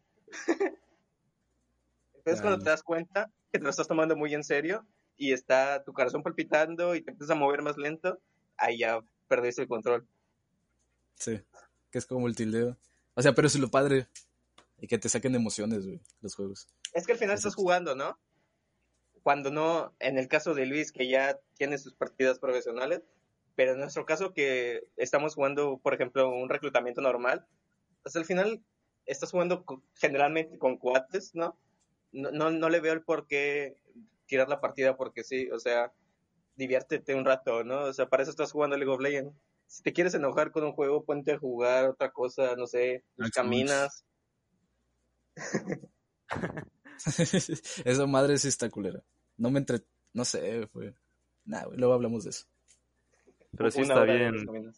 Entonces 2.15 2.41
cuando 2.41 2.63
te 2.63 2.71
das 2.71 2.83
cuenta 2.83 3.31
que 3.51 3.59
te 3.59 3.65
lo 3.65 3.71
estás 3.71 3.89
tomando 3.89 4.17
muy 4.17 4.33
en 4.35 4.45
serio 4.45 4.87
y 5.17 5.33
está 5.33 5.83
tu 5.85 5.93
corazón 5.93 6.23
palpitando 6.23 6.95
y 6.95 7.03
te 7.03 7.11
empiezas 7.11 7.37
a 7.37 7.39
mover 7.39 7.63
más 7.63 7.77
lento, 7.77 8.19
ahí 8.57 8.79
ya 8.79 9.01
perdiste 9.29 9.63
el 9.63 9.69
control. 9.69 10.07
Sí, 11.15 11.41
que 11.91 11.99
es 11.99 12.07
como 12.07 12.29
el 12.29 12.37
tildeo. 12.37 12.77
O 13.15 13.23
sea, 13.23 13.35
pero 13.35 13.47
es 13.47 13.59
lo 13.59 13.71
padre. 13.71 14.09
Y 14.79 14.89
que 14.89 14.99
te 14.99 15.09
saquen 15.09 15.35
emociones, 15.35 15.87
güey, 15.87 16.01
los 16.21 16.35
juegos. 16.35 16.67
Es 16.93 17.07
que 17.07 17.13
al 17.13 17.19
final 17.19 17.35
Exacto. 17.35 17.49
estás 17.49 17.55
jugando, 17.55 17.95
¿no? 17.95 18.19
Cuando 19.23 19.53
no, 19.53 19.95
en 20.01 20.19
el 20.19 20.27
caso 20.27 20.55
de 20.55 20.67
Luis, 20.67 20.91
que 20.91 21.09
ya 21.09 21.39
tiene 21.57 21.79
sus 21.79 21.95
partidas 21.95 22.41
profesionales, 22.41 23.03
pero 23.55 23.73
en 23.73 23.79
nuestro 23.79 24.05
caso 24.07 24.33
que 24.33 24.89
estamos 24.97 25.35
jugando, 25.37 25.79
por 25.79 25.95
ejemplo, 25.95 26.31
un 26.31 26.49
reclutamiento 26.49 27.01
normal, 27.01 27.47
pues 28.03 28.17
al 28.17 28.25
final 28.25 28.61
estás 29.07 29.31
jugando 29.31 29.65
generalmente 29.95 30.59
con 30.59 30.77
cuates, 30.77 31.35
¿no? 31.35 31.57
No, 32.13 32.31
no, 32.31 32.51
no 32.51 32.69
le 32.69 32.81
veo 32.81 32.93
el 32.93 33.03
por 33.03 33.27
qué 33.27 33.77
tirar 34.27 34.49
la 34.49 34.61
partida 34.61 34.97
porque 34.97 35.25
sí, 35.25 35.51
o 35.51 35.59
sea, 35.59 35.93
diviértete 36.57 37.15
un 37.15 37.25
rato, 37.25 37.65
¿no? 37.65 37.85
O 37.85 37.93
sea, 37.93 38.09
para 38.09 38.23
eso 38.23 38.31
estás 38.31 38.53
jugando 38.53 38.77
League 38.77 38.93
of 38.93 39.01
Legends. 39.01 39.35
Si 39.67 39.83
te 39.83 39.93
quieres 39.93 40.15
enojar 40.15 40.53
con 40.53 40.65
un 40.65 40.73
juego, 40.73 41.05
ponte 41.05 41.33
a 41.33 41.39
jugar 41.39 41.89
otra 41.89 42.13
cosa, 42.13 42.55
no 42.57 42.67
sé, 42.67 43.05
Xbox. 43.17 43.31
caminas. 43.31 44.05
Esa 47.85 48.07
madre 48.07 48.37
sí 48.39 48.49
está 48.49 48.69
culera. 48.71 49.03
No 49.37 49.51
me 49.51 49.59
entre... 49.59 49.81
No 50.13 50.25
sé, 50.25 50.67
fue... 50.69 50.95
Nah, 51.45 51.65
güey, 51.65 51.79
luego 51.79 51.95
hablamos 51.95 52.25
de 52.25 52.31
eso. 52.31 52.45
Pero 53.57 53.71
sí 53.71 53.83
Una 53.83 53.95
está 53.95 54.05
bien. 54.05 54.73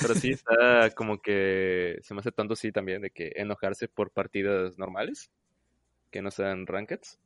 Pero 0.00 0.14
sí 0.14 0.30
está 0.30 0.90
como 0.94 1.20
que 1.20 1.98
se 2.02 2.14
me 2.14 2.20
hace 2.20 2.32
tanto 2.32 2.56
sí 2.56 2.72
también 2.72 3.02
de 3.02 3.10
que 3.10 3.32
enojarse 3.36 3.88
por 3.88 4.10
partidas 4.10 4.78
normales 4.78 5.30
que 6.10 6.22
no 6.22 6.30
sean 6.30 6.66
rankeds. 6.66 7.18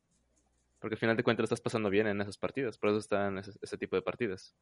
Porque 0.80 0.94
al 0.94 1.00
final 1.00 1.16
de 1.16 1.22
cuentas 1.22 1.42
lo 1.42 1.44
estás 1.44 1.60
pasando 1.60 1.90
bien 1.90 2.08
en 2.08 2.20
esas 2.20 2.36
partidas. 2.36 2.76
Por 2.76 2.90
eso 2.90 2.98
están 2.98 3.38
ese, 3.38 3.52
ese 3.62 3.78
tipo 3.78 3.94
de 3.94 4.02
partidas. 4.02 4.54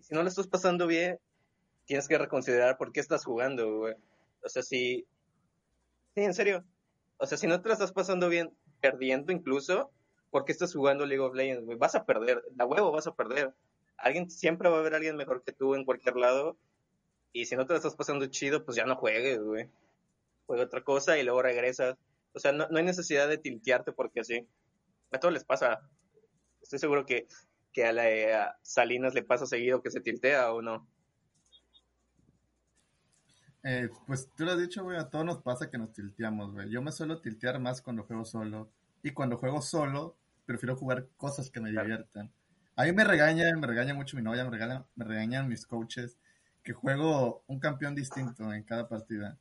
Si 0.00 0.14
no 0.14 0.22
lo 0.22 0.28
estás 0.28 0.46
pasando 0.46 0.86
bien, 0.86 1.18
tienes 1.84 2.08
que 2.08 2.18
reconsiderar 2.18 2.78
por 2.78 2.92
qué 2.92 3.00
estás 3.00 3.24
jugando, 3.24 3.78
güey. 3.78 3.94
O 4.42 4.48
sea, 4.48 4.62
si... 4.62 5.06
Sí, 6.14 6.22
en 6.22 6.34
serio. 6.34 6.64
O 7.18 7.26
sea, 7.26 7.36
si 7.36 7.46
no 7.46 7.60
te 7.60 7.68
la 7.68 7.74
estás 7.74 7.92
pasando 7.92 8.28
bien, 8.28 8.52
perdiendo 8.80 9.32
incluso, 9.32 9.90
¿por 10.30 10.44
qué 10.44 10.52
estás 10.52 10.74
jugando 10.74 11.06
League 11.06 11.22
of 11.22 11.34
Legends, 11.34 11.64
güey? 11.64 11.78
Vas 11.78 11.94
a 11.94 12.04
perder. 12.04 12.42
La 12.56 12.66
huevo 12.66 12.92
vas 12.92 13.06
a 13.06 13.14
perder. 13.14 13.54
Alguien, 13.96 14.30
siempre 14.30 14.68
va 14.68 14.76
a 14.76 14.80
haber 14.80 14.94
alguien 14.94 15.16
mejor 15.16 15.42
que 15.42 15.52
tú 15.52 15.74
en 15.74 15.84
cualquier 15.84 16.16
lado. 16.16 16.56
Y 17.36 17.44
si 17.44 17.54
no 17.54 17.66
te 17.66 17.74
la 17.74 17.76
estás 17.76 17.94
pasando 17.94 18.24
chido, 18.28 18.64
pues 18.64 18.78
ya 18.78 18.86
no 18.86 18.96
juegues, 18.96 19.38
güey. 19.38 19.68
Juega 20.46 20.64
otra 20.64 20.82
cosa 20.82 21.18
y 21.18 21.22
luego 21.22 21.42
regresas. 21.42 21.94
O 22.32 22.40
sea, 22.40 22.52
no, 22.52 22.66
no 22.70 22.78
hay 22.78 22.84
necesidad 22.84 23.28
de 23.28 23.36
tiltearte 23.36 23.92
porque 23.92 24.20
así. 24.20 24.48
A 25.12 25.20
todos 25.20 25.34
les 25.34 25.44
pasa. 25.44 25.86
Estoy 26.62 26.78
seguro 26.78 27.04
que, 27.04 27.28
que 27.74 27.84
a, 27.84 27.92
la, 27.92 28.04
a 28.42 28.58
Salinas 28.62 29.12
le 29.12 29.22
pasa 29.22 29.44
seguido 29.44 29.82
que 29.82 29.90
se 29.90 30.00
tiltea 30.00 30.50
o 30.50 30.62
no. 30.62 30.88
Eh, 33.64 33.90
pues 34.06 34.30
tú 34.34 34.46
lo 34.46 34.52
has 34.52 34.58
dicho, 34.58 34.82
güey, 34.82 34.96
a 34.96 35.10
todos 35.10 35.26
nos 35.26 35.42
pasa 35.42 35.68
que 35.68 35.76
nos 35.76 35.92
tilteamos, 35.92 36.54
güey. 36.54 36.70
Yo 36.70 36.80
me 36.80 36.90
suelo 36.90 37.20
tiltear 37.20 37.60
más 37.60 37.82
cuando 37.82 38.04
juego 38.04 38.24
solo. 38.24 38.70
Y 39.02 39.10
cuando 39.10 39.36
juego 39.36 39.60
solo, 39.60 40.16
prefiero 40.46 40.74
jugar 40.74 41.06
cosas 41.18 41.50
que 41.50 41.60
me 41.60 41.68
diviertan. 41.68 42.32
A 42.76 42.84
mí 42.84 42.92
me 42.92 43.04
regaña, 43.04 43.54
me 43.54 43.66
regaña 43.66 43.92
mucho 43.92 44.16
mi 44.16 44.22
novia, 44.22 44.42
me, 44.42 44.50
regala, 44.52 44.86
me 44.94 45.04
regañan 45.04 45.48
mis 45.48 45.66
coaches 45.66 46.16
que 46.66 46.72
juego 46.72 47.44
un 47.46 47.60
campeón 47.60 47.94
distinto 47.94 48.52
en 48.52 48.64
cada 48.64 48.88
partida. 48.88 49.38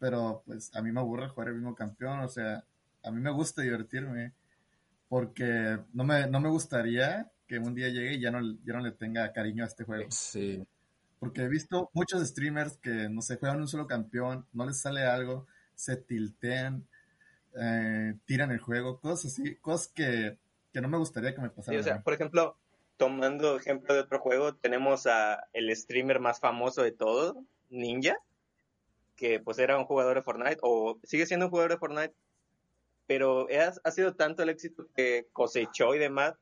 Pero 0.00 0.42
pues 0.44 0.74
a 0.74 0.82
mí 0.82 0.90
me 0.90 0.98
aburre 1.00 1.28
jugar 1.28 1.48
el 1.50 1.54
mismo 1.54 1.76
campeón, 1.76 2.20
o 2.20 2.28
sea, 2.28 2.64
a 3.04 3.10
mí 3.12 3.20
me 3.20 3.30
gusta 3.30 3.62
divertirme 3.62 4.32
porque 5.08 5.78
no 5.92 6.04
me, 6.04 6.26
no 6.26 6.40
me 6.40 6.48
gustaría 6.48 7.30
que 7.46 7.58
un 7.60 7.74
día 7.74 7.88
llegue 7.88 8.14
y 8.14 8.20
ya 8.20 8.32
no, 8.32 8.40
ya 8.64 8.74
no 8.74 8.80
le 8.80 8.92
tenga 8.92 9.32
cariño 9.32 9.62
a 9.64 9.68
este 9.68 9.84
juego. 9.84 10.10
Sí. 10.10 10.66
Porque 11.20 11.42
he 11.42 11.48
visto 11.48 11.90
muchos 11.92 12.26
streamers 12.26 12.78
que, 12.78 13.08
no 13.08 13.22
sé, 13.22 13.36
juegan 13.36 13.60
un 13.60 13.68
solo 13.68 13.86
campeón, 13.86 14.46
no 14.52 14.66
les 14.66 14.80
sale 14.80 15.04
algo, 15.04 15.46
se 15.74 15.96
tiltean, 15.96 16.84
eh, 17.54 18.14
tiran 18.26 18.50
el 18.50 18.58
juego, 18.60 19.00
cosas 19.00 19.32
así, 19.32 19.56
cosas 19.56 19.88
que, 19.88 20.38
que 20.72 20.80
no 20.80 20.88
me 20.88 20.98
gustaría 20.98 21.34
que 21.34 21.42
me 21.42 21.50
Sí, 21.50 21.54
pasaran. 21.56 21.80
o 21.80 21.82
sea, 21.82 22.02
por 22.02 22.14
ejemplo, 22.14 22.56
tomando 23.00 23.56
ejemplo 23.56 23.94
de 23.94 24.00
otro 24.00 24.18
juego, 24.18 24.54
tenemos 24.54 25.06
a 25.06 25.48
el 25.54 25.74
streamer 25.74 26.20
más 26.20 26.38
famoso 26.38 26.82
de 26.82 26.92
todos, 26.92 27.34
Ninja, 27.70 28.18
que 29.16 29.40
pues 29.40 29.58
era 29.58 29.78
un 29.78 29.86
jugador 29.86 30.16
de 30.16 30.22
Fortnite, 30.22 30.58
o 30.60 31.00
sigue 31.02 31.24
siendo 31.24 31.46
un 31.46 31.50
jugador 31.50 31.70
de 31.70 31.78
Fortnite, 31.78 32.14
pero 33.06 33.46
ha, 33.58 33.72
ha 33.82 33.90
sido 33.90 34.14
tanto 34.16 34.42
el 34.42 34.50
éxito 34.50 34.86
que 34.94 35.26
cosechó 35.32 35.94
y 35.94 35.98
demás, 35.98 36.34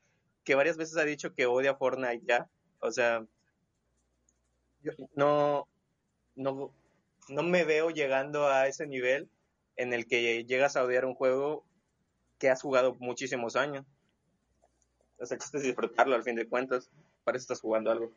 que 0.43 0.57
varias 0.57 0.77
veces 0.77 0.97
ha 0.97 1.05
dicho 1.05 1.33
que 1.33 1.47
odia 1.47 1.77
Fortnite 1.77 2.27
ya. 2.27 2.49
O 2.81 2.91
sea, 2.91 3.25
yo 4.83 4.91
no, 5.15 5.69
no, 6.35 6.75
no 7.29 7.43
me 7.45 7.63
veo 7.63 7.91
llegando 7.91 8.49
a 8.49 8.67
ese 8.67 8.89
nivel 8.89 9.29
en 9.77 9.93
el 9.93 10.09
que 10.09 10.45
llegas 10.45 10.75
a 10.75 10.83
odiar 10.83 11.05
un 11.05 11.15
juego 11.15 11.65
que 12.41 12.51
has 12.51 12.61
jugado 12.63 12.97
muchísimos 12.99 13.55
años. 13.55 13.87
O 15.19 15.27
sea, 15.27 15.39
es 15.55 15.63
disfrutarlo 15.63 16.15
al 16.15 16.23
fin 16.23 16.37
de 16.37 16.49
cuentas. 16.49 16.91
Para 17.25 17.37
eso 17.37 17.45
estás 17.45 17.61
jugando 17.61 17.91
algo. 17.91 18.13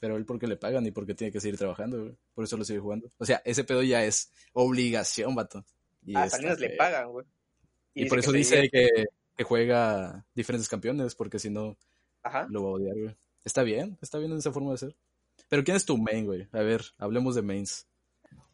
Pero 0.00 0.16
él 0.16 0.24
porque 0.24 0.46
le 0.48 0.56
pagan 0.56 0.84
y 0.86 0.90
porque 0.90 1.14
tiene 1.14 1.32
que 1.32 1.40
seguir 1.40 1.58
trabajando, 1.58 2.00
güey. 2.00 2.16
Por 2.34 2.44
eso 2.44 2.56
lo 2.56 2.64
sigue 2.64 2.80
jugando. 2.80 3.10
O 3.18 3.24
sea, 3.24 3.40
ese 3.44 3.62
pedo 3.62 3.82
ya 3.82 4.04
es 4.04 4.32
obligación, 4.52 5.34
vato. 5.34 5.64
Y 6.04 6.16
a 6.16 6.24
está 6.24 6.38
Salinas 6.38 6.58
le 6.58 6.70
pagan, 6.70 7.10
güey. 7.12 7.26
Y, 7.94 8.06
por 8.06 8.18
que 8.18 8.20
eso 8.20 8.32
dice 8.32 8.68
que, 8.68 8.88
que 9.36 9.44
juega 9.44 10.24
diferentes 10.34 10.68
campeones, 10.68 11.14
porque 11.14 11.38
si 11.38 11.50
no, 11.50 11.76
Ajá. 12.22 12.46
lo 12.48 12.64
va 12.64 12.70
a 12.70 12.72
odiar, 12.72 12.96
güey. 12.96 13.16
Está 13.44 13.62
bien, 13.62 13.98
está 14.00 14.18
bien 14.18 14.32
esa 14.32 14.50
forma 14.50 14.72
de 14.72 14.78
ser. 14.78 14.96
Pero 15.48 15.64
¿quién 15.64 15.76
es 15.76 15.84
tu 15.84 15.98
main, 15.98 16.26
güey? 16.26 16.48
A 16.52 16.62
ver, 16.62 16.82
hablemos 16.98 17.34
de 17.34 17.42
mains. 17.42 17.86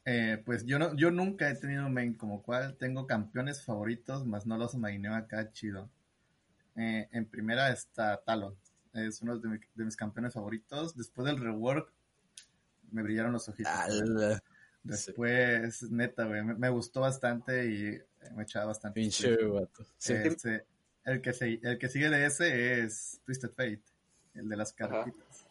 Eh, 0.05 0.43
pues 0.45 0.64
yo, 0.64 0.79
no, 0.79 0.97
yo 0.97 1.11
nunca 1.11 1.51
he 1.51 1.55
tenido 1.55 1.88
main 1.88 2.14
como 2.14 2.43
cual, 2.43 2.77
tengo 2.79 3.07
campeones 3.07 3.62
favoritos, 3.62 4.27
más 4.27 4.47
no 4.47 4.57
los 4.57 4.75
maineo 4.75 5.14
acá 5.14 5.53
chido. 5.53 5.91
Eh, 6.79 7.09
en 7.12 7.27
primera 7.27 7.71
está 7.73 8.17
Talon, 8.25 8.55
es 8.93 9.21
uno 9.21 9.37
de, 9.38 9.49
mi- 9.49 9.59
de 9.75 9.85
mis 9.85 9.97
campeones 9.97 10.33
favoritos. 10.35 10.97
Después 10.97 11.27
del 11.27 11.38
rework, 11.38 11.93
me 12.93 13.03
brillaron 13.03 13.33
los 13.33 13.49
ojitos. 13.49 13.73
Al 13.73 14.41
Después, 14.83 15.83
neta, 15.91 16.25
güey, 16.25 16.43
me, 16.45 16.55
me 16.55 16.69
gustó 16.69 17.01
bastante 17.01 17.67
y 17.71 17.87
eh, 17.88 18.07
me 18.35 18.45
echaba 18.45 18.67
bastante. 18.67 19.01
pinche 19.01 19.37
vato. 19.47 19.85
Sí. 19.99 20.12
Este, 20.14 20.64
el, 21.05 21.21
que 21.21 21.33
se- 21.33 21.61
el 21.62 21.79
que 21.79 21.88
sigue 21.88 22.09
de 22.09 22.25
ese 22.27 22.81
es 22.85 23.21
Twisted 23.27 23.51
Fate, 23.51 23.83
el 24.35 24.49
de 24.49 24.57
las 24.57 24.73
cartitas. 24.73 25.47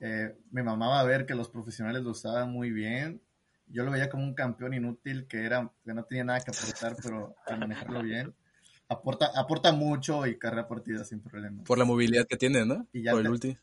Eh, 0.00 0.36
me 0.50 0.62
mamaba 0.64 1.02
ver 1.04 1.24
que 1.26 1.34
los 1.36 1.48
profesionales 1.48 2.02
lo 2.02 2.10
usaban 2.10 2.50
muy 2.50 2.70
bien. 2.72 3.20
Yo 3.68 3.84
lo 3.84 3.92
veía 3.92 4.10
como 4.10 4.24
un 4.24 4.34
campeón 4.34 4.74
inútil 4.74 5.26
que 5.28 5.44
era 5.44 5.70
que 5.84 5.94
no 5.94 6.04
tenía 6.04 6.24
nada 6.24 6.40
que 6.40 6.50
aportar, 6.50 6.96
pero 7.00 7.34
al 7.46 7.60
manejarlo 7.60 8.02
bien. 8.02 8.34
Aporta, 8.92 9.30
aporta 9.34 9.72
mucho 9.72 10.26
y 10.26 10.38
carga 10.38 10.68
partidas 10.68 11.08
sin 11.08 11.20
problema. 11.20 11.64
Por 11.64 11.78
la 11.78 11.84
movilidad 11.84 12.26
que 12.26 12.36
tiene, 12.36 12.64
¿no? 12.64 12.86
Y 12.92 13.02
ya 13.02 13.12
Por 13.12 13.20
el 13.22 13.28
ulti. 13.28 13.56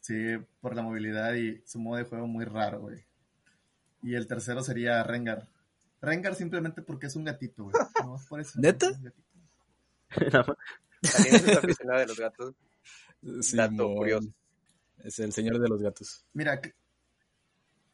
Sí, 0.00 0.36
por 0.60 0.74
la 0.74 0.82
movilidad 0.82 1.34
y 1.34 1.62
su 1.64 1.78
modo 1.78 1.98
de 1.98 2.04
juego 2.04 2.26
muy 2.26 2.44
raro, 2.44 2.80
güey. 2.80 3.04
Y 4.02 4.14
el 4.14 4.26
tercero 4.26 4.62
sería 4.62 5.02
Rengar. 5.04 5.48
Rengar 6.00 6.34
simplemente 6.34 6.82
porque 6.82 7.06
es 7.06 7.14
un 7.14 7.24
gatito, 7.24 7.64
güey. 7.64 7.74
No, 8.02 8.20
por 8.28 8.40
eso. 8.40 8.60
¿Neta? 8.60 8.88
Es 8.88 8.96
un 8.96 9.04
gatito. 9.04 9.28
Nada 10.32 10.44
más. 10.48 10.56
Salinas 11.02 11.42
es 11.44 11.56
aficionado 11.56 12.00
de 12.00 12.06
los 12.06 12.18
gatos. 12.18 12.54
Simón. 13.40 13.96
curioso. 13.96 14.28
Es 15.04 15.18
el 15.20 15.32
señor 15.32 15.60
de 15.60 15.68
los 15.68 15.80
gatos. 15.80 16.24
Mira, 16.32 16.60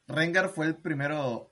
Rengar 0.06 0.48
fue 0.48 0.66
el 0.66 0.76
primero. 0.76 1.50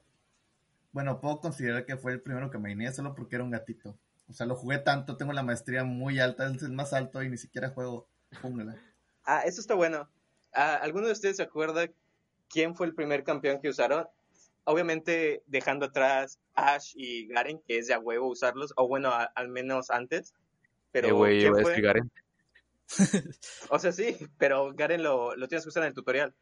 Bueno, 0.92 1.20
puedo 1.20 1.40
considerar 1.40 1.84
que 1.84 1.96
fue 1.96 2.12
el 2.12 2.22
primero 2.22 2.50
que 2.50 2.58
me 2.58 2.72
iné 2.72 2.90
solo 2.92 3.14
porque 3.14 3.36
era 3.36 3.44
un 3.44 3.50
gatito. 3.50 3.98
O 4.28 4.32
sea, 4.32 4.46
lo 4.46 4.56
jugué 4.56 4.78
tanto, 4.78 5.16
tengo 5.16 5.32
la 5.32 5.42
maestría 5.42 5.84
muy 5.84 6.18
alta, 6.18 6.50
es 6.50 6.62
el 6.62 6.72
más 6.72 6.92
alto 6.92 7.22
y 7.22 7.28
ni 7.28 7.36
siquiera 7.38 7.70
juego 7.70 8.08
jungla. 8.42 8.76
Ah, 9.24 9.42
eso 9.44 9.60
está 9.60 9.74
bueno. 9.74 10.08
Ah, 10.52 10.74
¿Alguno 10.76 11.06
de 11.06 11.12
ustedes 11.12 11.36
se 11.36 11.42
acuerda 11.42 11.88
quién 12.48 12.74
fue 12.74 12.86
el 12.86 12.94
primer 12.94 13.22
campeón 13.24 13.60
que 13.60 13.68
usaron? 13.68 14.06
Obviamente 14.64 15.42
dejando 15.46 15.86
atrás 15.86 16.40
Ash 16.54 16.92
y 16.96 17.28
Garen, 17.28 17.60
que 17.66 17.78
es 17.78 17.86
de 17.86 17.94
a 17.94 18.00
huevo 18.00 18.28
usarlos, 18.28 18.72
o 18.76 18.88
bueno, 18.88 19.10
a- 19.10 19.24
al 19.34 19.48
menos 19.48 19.90
antes. 19.90 20.34
Pero 20.90 21.08
Eh, 21.08 21.12
güey, 21.12 21.40
¿quién 21.40 21.54
fue? 21.60 21.80
Garen. 21.80 22.10
O 23.70 23.78
sea, 23.78 23.92
sí, 23.92 24.16
pero 24.38 24.72
Garen 24.74 25.02
lo, 25.02 25.36
lo 25.36 25.48
tienes 25.48 25.64
que 25.64 25.68
usar 25.68 25.82
en 25.84 25.88
el 25.88 25.94
tutorial. 25.94 26.34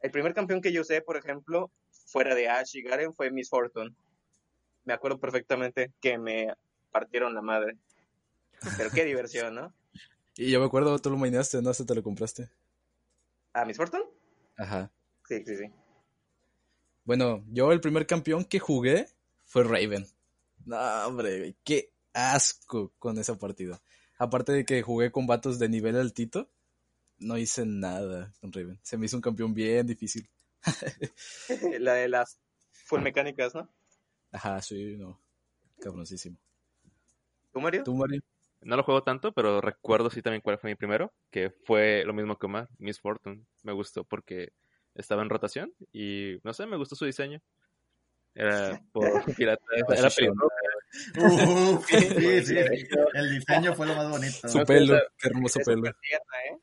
El 0.00 0.10
primer 0.10 0.34
campeón 0.34 0.60
que 0.60 0.72
yo 0.72 0.82
usé, 0.82 1.00
por 1.00 1.16
ejemplo, 1.16 1.70
fuera 2.06 2.34
de 2.34 2.48
Ash 2.48 2.76
y 2.76 2.82
Garen, 2.82 3.14
fue 3.14 3.30
Miss 3.30 3.48
Fortune. 3.48 3.94
Me 4.84 4.92
acuerdo 4.92 5.18
perfectamente 5.18 5.92
que 6.00 6.18
me 6.18 6.54
partieron 6.90 7.34
la 7.34 7.42
madre. 7.42 7.76
Pero 8.76 8.90
qué 8.90 9.04
diversión, 9.04 9.54
¿no? 9.54 9.74
Y 10.36 10.50
yo 10.50 10.60
me 10.60 10.66
acuerdo, 10.66 10.98
tú 10.98 11.10
lo 11.10 11.16
maineaste, 11.16 11.62
¿no? 11.62 11.70
Hasta 11.70 11.86
te 11.86 11.94
lo 11.94 12.02
compraste. 12.02 12.50
¿A 13.52 13.64
Miss 13.64 13.76
Fortune? 13.76 14.04
Ajá. 14.56 14.90
Sí, 15.28 15.42
sí, 15.44 15.56
sí. 15.56 15.64
Bueno, 17.04 17.44
yo 17.50 17.70
el 17.72 17.80
primer 17.80 18.06
campeón 18.06 18.44
que 18.44 18.58
jugué 18.58 19.06
fue 19.44 19.64
Raven. 19.64 20.06
No, 20.64 20.78
hombre, 21.06 21.56
qué 21.62 21.92
asco 22.12 22.92
con 22.98 23.18
esa 23.18 23.38
partida. 23.38 23.80
Aparte 24.18 24.52
de 24.52 24.64
que 24.64 24.82
jugué 24.82 25.12
con 25.12 25.26
vatos 25.26 25.58
de 25.58 25.68
nivel 25.68 25.96
altito, 25.96 26.48
no 27.18 27.36
hice 27.36 27.66
nada 27.66 28.32
con 28.40 28.52
Raven. 28.52 28.78
Se 28.82 28.96
me 28.96 29.06
hizo 29.06 29.16
un 29.16 29.22
campeón 29.22 29.54
bien 29.54 29.86
difícil. 29.86 30.28
la 31.78 31.94
de 31.94 32.08
las 32.08 32.38
full 32.70 33.02
mecánicas, 33.02 33.54
¿no? 33.54 33.68
Ajá, 34.34 34.60
sí, 34.60 34.96
no. 34.96 35.20
Cabroncísimo. 35.80 36.36
¿Tú, 37.52 37.60
Mario? 37.60 37.84
¿Tú, 37.84 37.94
Mario? 37.94 38.20
No 38.62 38.76
lo 38.76 38.82
juego 38.82 39.04
tanto, 39.04 39.30
pero 39.32 39.60
recuerdo 39.60 40.10
sí 40.10 40.22
también 40.22 40.40
cuál 40.40 40.58
fue 40.58 40.70
mi 40.70 40.74
primero, 40.74 41.12
que 41.30 41.50
fue 41.50 42.02
lo 42.04 42.12
mismo 42.12 42.36
que 42.36 42.46
Omar, 42.46 42.68
Miss 42.78 42.98
Fortune. 42.98 43.44
Me 43.62 43.72
gustó 43.72 44.02
porque 44.02 44.52
estaba 44.96 45.22
en 45.22 45.30
rotación 45.30 45.72
y 45.92 46.38
no 46.42 46.52
sé, 46.52 46.66
me 46.66 46.76
gustó 46.76 46.96
su 46.96 47.04
diseño. 47.04 47.40
Era 48.34 48.82
por 48.90 49.24
pirata, 49.36 49.62
era 49.88 50.10
pelirroja. 50.10 50.56
Uf, 51.16 51.86
sí, 51.86 52.42
sí, 52.42 52.44
sí. 52.66 52.88
El 53.14 53.30
diseño 53.38 53.72
fue 53.74 53.86
lo 53.86 53.94
más 53.94 54.10
bonito. 54.10 54.48
Su 54.48 54.64
pelo, 54.64 54.98
qué 55.16 55.28
hermoso 55.28 55.60
pelo. 55.64 55.86
¿eh? 55.86 56.58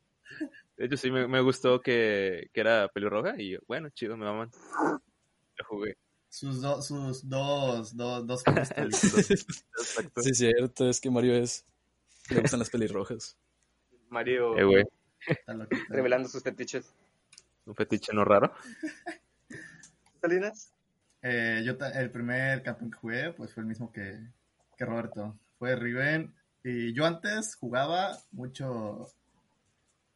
De 0.76 0.84
hecho, 0.84 0.98
sí, 0.98 1.10
me, 1.10 1.26
me 1.26 1.40
gustó 1.40 1.80
que, 1.80 2.50
que 2.52 2.60
era 2.60 2.88
pelirroja 2.88 3.40
y 3.40 3.56
bueno, 3.66 3.88
chido, 3.90 4.18
me 4.18 4.26
maman. 4.26 4.50
Lo 5.56 5.64
jugué. 5.66 5.96
Sus, 6.32 6.62
do- 6.62 6.80
sus 6.80 7.28
dos, 7.28 7.94
dos, 7.94 8.26
dos. 8.26 8.42
Exacto. 8.76 10.22
Sí, 10.22 10.30
es 10.30 10.38
cierto, 10.38 10.88
es 10.88 10.98
que 10.98 11.10
Mario 11.10 11.34
es. 11.34 11.66
Le 12.30 12.40
gustan 12.40 12.60
las 12.60 12.70
pelirrojas. 12.70 13.36
Mario 14.08 14.56
Eh, 14.56 14.64
güey, 14.64 14.84
revelando 15.90 16.30
sus 16.30 16.42
fetiches. 16.42 16.86
un 17.66 17.74
fetiche 17.74 18.12
no 18.14 18.24
raro. 18.24 18.50
¿Salinas? 20.22 20.72
Eh, 21.20 21.62
yo 21.66 21.74
el 21.94 22.10
primer 22.10 22.62
campeón 22.62 22.90
que 22.90 22.96
jugué 22.98 23.32
pues 23.32 23.52
fue 23.52 23.62
el 23.62 23.68
mismo 23.68 23.92
que, 23.92 24.18
que 24.78 24.84
Roberto. 24.86 25.38
Fue 25.58 25.76
Riven. 25.76 26.34
Y 26.64 26.94
yo 26.94 27.04
antes 27.04 27.56
jugaba 27.56 28.16
mucho 28.30 29.06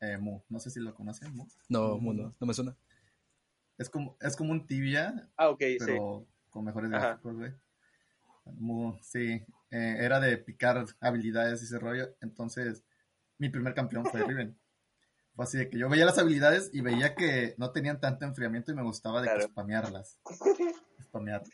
eh, 0.00 0.16
Mu. 0.16 0.40
No 0.48 0.58
sé 0.60 0.70
si 0.70 0.80
lo 0.80 0.94
conocen, 0.94 1.34
Mu. 1.36 1.46
No, 1.68 1.98
mundo, 1.98 2.34
no 2.40 2.46
me 2.46 2.54
suena. 2.54 2.74
Es 3.78 3.90
como, 3.90 4.16
es 4.20 4.36
como 4.36 4.52
un 4.52 4.66
tibia, 4.66 5.28
Ah, 5.36 5.48
ok, 5.50 5.60
sí. 5.60 5.76
pero 5.78 6.26
con 6.50 6.64
mejores 6.64 6.90
Ajá. 6.92 7.08
gráficos, 7.08 7.36
güey. 7.36 7.52
Mu, 8.44 8.96
sí. 9.02 9.44
Eh, 9.70 9.96
era 9.98 10.20
de 10.20 10.38
picar 10.38 10.84
habilidades 11.00 11.60
y 11.62 11.64
ese 11.64 11.78
rollo. 11.78 12.14
Entonces, 12.20 12.84
mi 13.38 13.48
primer 13.48 13.74
campeón 13.74 14.06
fue 14.06 14.22
Riven. 14.26 14.56
Fue 15.34 15.44
así 15.44 15.58
de 15.58 15.68
que 15.68 15.78
yo 15.78 15.88
veía 15.90 16.06
las 16.06 16.18
habilidades 16.18 16.70
y 16.72 16.80
veía 16.80 17.14
que 17.14 17.54
no 17.58 17.70
tenían 17.72 18.00
tanto 18.00 18.24
enfriamiento 18.24 18.72
y 18.72 18.74
me 18.74 18.82
gustaba 18.82 19.20
de 19.20 19.28
que 19.28 19.34
Claro. 19.34 19.48
spamearlas. 19.50 20.18
spamearlas. 21.04 21.50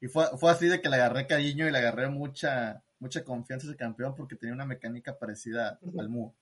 Y 0.00 0.08
fue, 0.08 0.26
fue 0.38 0.50
así 0.50 0.68
de 0.68 0.80
que 0.80 0.88
le 0.88 0.96
agarré 0.96 1.26
cariño 1.26 1.66
y 1.66 1.70
le 1.70 1.78
agarré 1.78 2.08
mucha, 2.08 2.82
mucha 2.98 3.24
confianza 3.24 3.66
a 3.66 3.70
ese 3.70 3.76
campeón 3.76 4.14
porque 4.14 4.36
tenía 4.36 4.54
una 4.54 4.64
mecánica 4.66 5.18
parecida 5.18 5.78
al 5.98 6.08
Mu. 6.08 6.32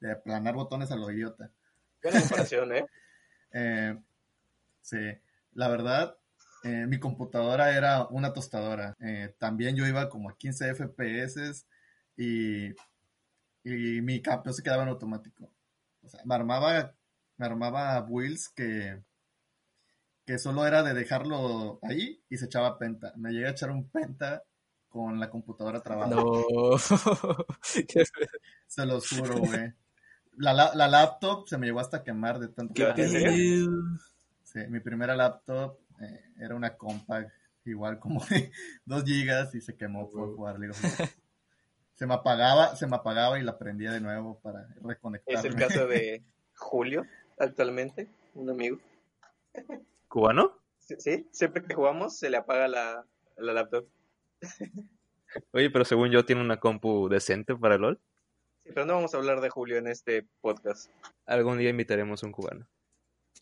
De 0.00 0.12
aplanar 0.12 0.54
botones 0.54 0.90
a 0.92 0.96
lo 0.96 1.10
idiota. 1.10 1.50
Buena 2.02 2.20
comparación, 2.20 2.72
¿eh? 2.72 2.86
Eh, 3.50 3.98
sí, 4.88 4.96
la 5.52 5.68
verdad, 5.68 6.16
eh, 6.64 6.86
mi 6.86 6.98
computadora 6.98 7.76
era 7.76 8.06
una 8.08 8.32
tostadora. 8.32 8.96
Eh, 9.00 9.34
también 9.38 9.76
yo 9.76 9.86
iba 9.86 10.08
como 10.08 10.30
a 10.30 10.36
15 10.36 10.74
FPS 10.74 11.66
y, 12.16 12.68
y 13.64 14.00
mi 14.00 14.22
campeón 14.22 14.54
se 14.54 14.62
quedaba 14.62 14.84
en 14.84 14.88
automático. 14.88 15.50
O 16.02 16.08
sea, 16.08 16.20
me 16.24 16.34
armaba, 16.34 16.94
me 17.36 17.46
armaba 17.46 18.00
builds 18.00 18.48
que, 18.48 19.02
que 20.24 20.38
solo 20.38 20.66
era 20.66 20.82
de 20.82 20.94
dejarlo 20.94 21.78
ahí 21.82 22.22
y 22.28 22.38
se 22.38 22.46
echaba 22.46 22.78
penta. 22.78 23.12
Me 23.16 23.30
llegué 23.30 23.48
a 23.48 23.50
echar 23.50 23.70
un 23.70 23.90
penta 23.90 24.42
con 24.88 25.20
la 25.20 25.28
computadora 25.28 25.82
trabada. 25.82 26.16
No. 26.16 26.78
Se 28.66 28.86
lo 28.86 29.00
juro, 29.00 29.38
güey. 29.38 29.72
La, 30.38 30.52
la, 30.52 30.72
la 30.74 30.86
laptop 30.86 31.48
se 31.48 31.58
me 31.58 31.66
llegó 31.66 31.80
hasta 31.80 32.04
quemar 32.04 32.38
de 32.38 32.48
tanto 32.48 32.74
Qué. 32.74 33.66
Sí, 34.50 34.60
mi 34.68 34.80
primera 34.80 35.14
laptop 35.14 35.78
eh, 36.00 36.20
era 36.40 36.54
una 36.54 36.74
compact, 36.76 37.30
igual 37.66 37.98
como 37.98 38.24
de 38.26 38.50
2 38.86 39.04
gigas 39.04 39.54
y 39.54 39.60
se 39.60 39.76
quemó 39.76 40.08
por 40.10 40.34
jugar 40.34 40.58
League 40.58 40.70
of. 40.70 41.10
Se 41.92 42.06
me 42.06 42.14
apagaba, 42.14 42.74
se 42.76 42.86
me 42.86 42.96
apagaba 42.96 43.38
y 43.38 43.42
la 43.42 43.58
prendía 43.58 43.92
de 43.92 44.00
nuevo 44.00 44.38
para 44.40 44.62
Es 44.62 44.82
reconectarme. 44.82 45.48
el 45.48 45.54
caso 45.56 45.86
de 45.86 46.22
Julio, 46.56 47.04
actualmente, 47.38 48.08
un 48.34 48.48
amigo. 48.48 48.78
¿Cubano? 50.08 50.52
Sí, 50.78 50.94
sí, 50.98 51.28
siempre 51.30 51.62
que 51.62 51.74
jugamos 51.74 52.16
se 52.18 52.30
le 52.30 52.38
apaga 52.38 52.68
la, 52.68 53.04
la 53.36 53.52
laptop. 53.52 53.86
Oye, 55.52 55.68
pero 55.70 55.84
según 55.84 56.10
yo 56.10 56.24
tiene 56.24 56.40
una 56.40 56.58
compu 56.58 57.08
decente 57.10 57.54
para 57.54 57.76
LOL. 57.76 58.00
Sí, 58.62 58.70
pero 58.72 58.86
no 58.86 58.94
vamos 58.94 59.12
a 59.12 59.18
hablar 59.18 59.40
de 59.42 59.50
Julio 59.50 59.76
en 59.76 59.88
este 59.88 60.26
podcast. 60.40 60.90
Algún 61.26 61.58
día 61.58 61.68
invitaremos 61.70 62.22
a 62.22 62.26
un 62.26 62.32
cubano. 62.32 62.66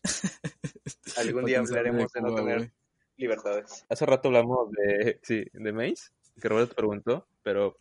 Algún 1.17 1.45
día 1.45 1.59
hablaremos 1.59 2.11
de 2.11 2.21
no 2.21 2.35
tener 2.35 2.71
libertades. 3.17 3.85
Hace 3.89 4.05
rato 4.05 4.29
hablamos 4.29 4.71
de, 4.71 5.19
sí, 5.23 5.45
de 5.53 5.73
Maze, 5.73 6.11
que 6.39 6.49
Roberto 6.49 6.75
preguntó, 6.75 7.27
pero 7.43 7.79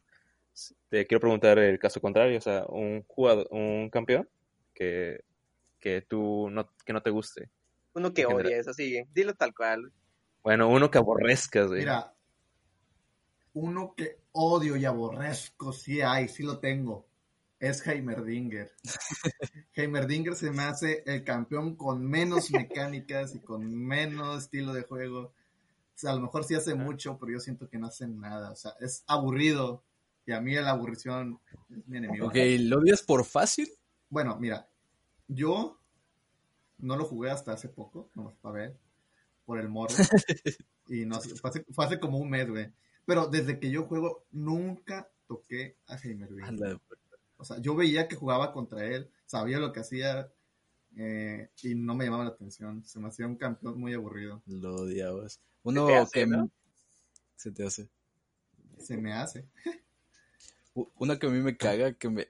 te 0.89 1.07
quiero 1.07 1.21
preguntar 1.21 1.59
el 1.59 1.79
caso 1.79 2.01
contrario, 2.01 2.39
o 2.39 2.41
sea, 2.41 2.65
un 2.69 3.05
jugador, 3.07 3.47
un 3.51 3.91
campeón 3.91 4.29
que, 4.75 5.21
que 5.79 6.03
tú 6.03 6.49
no, 6.51 6.71
que 6.85 6.93
no 6.93 7.03
te 7.03 7.11
guste. 7.11 7.51
Uno 7.95 8.12
que 8.12 8.23
En 8.23 8.29
general. 8.29 8.47
odia, 8.47 8.59
es 8.59 8.69
así. 8.69 9.03
Dilo 9.12 9.35
tal 9.35 9.55
cual. 9.55 9.93
Bueno, 10.43 10.69
uno 10.69 10.91
que 10.91 10.99
aborrezcas, 10.99 11.69
güey. 11.69 11.81
Mira, 11.81 12.15
uno 13.55 13.95
que 13.97 14.19
odio 14.33 14.77
y 14.77 14.85
aborrezco, 14.85 15.73
sí 15.73 16.03
hay, 16.03 16.29
sí 16.29 16.43
lo 16.43 16.59
tengo. 16.59 17.06
Es 17.59 17.87
Heimerdinger. 17.87 18.71
Heimerdinger 19.75 20.35
se 20.35 20.51
me 20.51 20.64
hace 20.64 21.03
el 21.07 21.25
campeón 21.25 21.77
con 21.77 22.05
menos 22.07 22.51
mecánicas 22.53 23.35
y 23.35 23.40
con 23.40 23.75
menos 23.75 24.45
estilo 24.45 24.73
de 24.73 24.83
juego. 24.83 25.21
O 25.21 25.99
sea, 25.99 26.11
a 26.11 26.14
lo 26.14 26.21
mejor 26.21 26.45
sí 26.45 26.55
hace 26.55 26.75
mucho, 26.75 27.19
pero 27.19 27.33
yo 27.33 27.40
siento 27.40 27.69
que 27.69 27.79
no 27.79 27.87
hacen 27.87 28.21
nada. 28.21 28.51
O 28.51 28.57
sea, 28.57 28.73
es 28.81 29.05
aburrido. 29.07 29.83
Y 30.27 30.33
a 30.33 30.40
mí 30.40 30.55
la 30.55 30.71
aburrición 30.71 31.40
es 31.71 31.87
mi 31.87 31.99
enemigo. 31.99 32.27
Ok, 32.27 32.35
¿lo 32.61 32.79
odias 32.79 33.03
por 33.03 33.25
fácil? 33.25 33.69
Bueno, 34.11 34.37
mira, 34.38 34.69
yo 35.29 35.81
no 36.79 36.97
lo 36.97 37.05
jugué 37.05 37.31
hasta 37.31 37.53
hace 37.53 37.69
poco, 37.69 38.11
nomás 38.14 38.35
para 38.37 38.55
ver, 38.55 38.77
por 39.45 39.59
el 39.59 39.69
morro. 39.69 39.95
y 40.88 41.07
no 41.07 41.21
sé, 41.21 41.37
fue 41.37 41.51
hace, 41.51 41.64
fue 41.71 41.85
hace 41.85 42.01
como 42.01 42.19
un 42.19 42.29
mes, 42.29 42.51
güey. 42.51 42.73
Pero 43.07 43.29
desde 43.29 43.61
que 43.61 43.71
yo 43.71 43.85
juego, 43.85 44.27
nunca 44.33 45.09
toqué 45.27 45.79
a 45.87 45.97
Heimerdinger. 45.97 46.81
O 47.38 47.44
sea, 47.44 47.59
yo 47.61 47.75
veía 47.75 48.09
que 48.09 48.16
jugaba 48.16 48.53
contra 48.53 48.85
él, 48.87 49.11
sabía 49.27 49.59
lo 49.59 49.72
que 49.72 49.81
hacía 49.81 50.31
eh, 50.96 51.51
y 51.62 51.75
no 51.75 51.94
me 51.94 52.05
llamaba 52.07 52.25
la 52.25 52.31
atención. 52.31 52.85
Se 52.85 52.99
me 52.99 53.09
hacía 53.09 53.27
un 53.27 53.37
campeón 53.37 53.79
muy 53.79 53.92
aburrido. 53.94 54.42
lo 54.46 54.75
odiabas. 54.77 55.40
Uno 55.62 55.87
te 55.87 55.96
hace, 55.96 56.11
que 56.20 56.27
no? 56.27 56.51
se 57.37 57.51
te 57.53 57.66
hace. 57.66 57.88
Se 58.79 58.96
me 58.96 59.12
hace. 59.12 59.46
U- 60.75 60.90
Una 60.96 61.18
que 61.18 61.27
a 61.27 61.31
mí 61.31 61.40
me 61.40 61.57
caga, 61.57 61.92
que 61.94 62.09
me... 62.09 62.29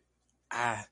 Ah, 0.50 0.86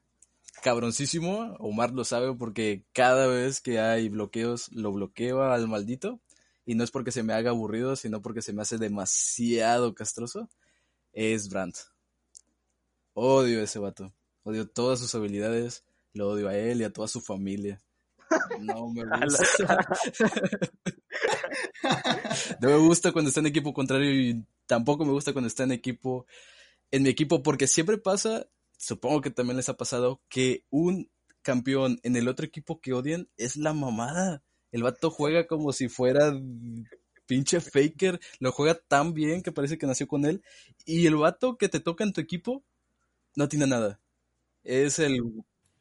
cabroncísimo. 0.63 1.55
Omar 1.59 1.93
lo 1.93 2.05
sabe 2.05 2.35
porque 2.35 2.85
cada 2.93 3.27
vez 3.27 3.61
que 3.61 3.79
hay 3.81 4.09
bloqueos, 4.09 4.71
lo 4.73 4.93
bloqueo 4.93 5.43
al 5.43 5.69
maldito. 5.69 6.21
Y 6.67 6.75
no 6.77 6.85
es 6.85 6.91
porque 6.91 7.13
se 7.13 7.23
me 7.23 7.33
haga 7.35 7.51
aburrido, 7.51 7.95
sino 7.97 8.23
porque 8.23 8.43
se 8.43 8.53
me 8.53 8.63
hace 8.63 8.79
demasiado 8.79 9.95
castroso. 9.95 10.49
Es 11.13 11.49
Brandt. 11.49 11.77
Odio 13.15 13.61
a 13.61 13.65
ese 13.65 13.79
vato. 13.79 14.13
Odio 14.43 14.69
todas 14.69 14.99
sus 14.99 15.15
habilidades. 15.15 15.85
Lo 16.13 16.29
odio 16.29 16.49
a 16.49 16.57
él 16.57 16.81
y 16.81 16.85
a 16.85 16.93
toda 16.93 17.09
su 17.09 17.21
familia. 17.21 17.81
No 18.61 18.89
me 18.89 19.05
gusta. 19.27 19.79
No 22.61 22.69
me 22.69 22.77
gusta 22.79 23.13
cuando 23.13 23.29
está 23.29 23.41
en 23.41 23.47
equipo 23.47 23.73
contrario 23.73 24.11
y 24.11 24.45
tampoco 24.67 25.05
me 25.05 25.13
gusta 25.13 25.33
cuando 25.33 25.49
está 25.49 25.65
en 25.65 25.73
equipo 25.73 26.27
en 26.91 27.03
mi 27.03 27.11
equipo 27.11 27.43
porque 27.43 27.67
siempre 27.67 27.99
pasa, 27.99 28.47
supongo 28.79 29.21
que 29.21 29.31
también 29.31 29.57
les 29.57 29.69
ha 29.69 29.77
pasado 29.77 30.23
que 30.29 30.65
un 30.71 31.11
campeón 31.43 31.99
en 32.03 32.17
el 32.17 32.29
otro 32.29 32.47
equipo 32.47 32.81
que 32.81 32.93
odian 32.93 33.29
es 33.37 33.57
la 33.57 33.75
mamada. 33.75 34.43
El 34.73 34.83
vato 34.83 35.11
juega 35.11 35.47
como 35.47 35.73
si 35.73 35.89
fuera 35.89 36.33
pinche 37.27 37.61
faker, 37.61 38.21
lo 38.39 38.53
juega 38.53 38.75
tan 38.75 39.13
bien 39.13 39.43
que 39.43 39.53
parece 39.53 39.79
que 39.79 39.87
nació 39.87 40.07
con 40.07 40.25
él 40.25 40.43
y 40.85 41.07
el 41.07 41.17
vato 41.17 41.57
que 41.57 41.69
te 41.69 41.81
toca 41.81 42.05
en 42.05 42.13
tu 42.13 42.21
equipo 42.21 42.65
no 43.37 43.49
tiene 43.49 43.67
nada. 43.67 44.01
Es 44.63 44.99
el 44.99 45.19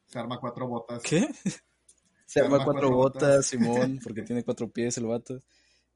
Se 0.06 0.18
arma 0.18 0.38
cuatro 0.40 0.66
botas. 0.68 1.02
¿Qué? 1.02 1.28
Se 2.26 2.40
arma 2.40 2.64
cuatro 2.64 2.90
botas, 2.90 3.46
Simón, 3.46 4.00
porque 4.04 4.22
tiene 4.22 4.42
cuatro 4.44 4.68
pies 4.68 4.96
el 4.98 5.06
vato. 5.06 5.42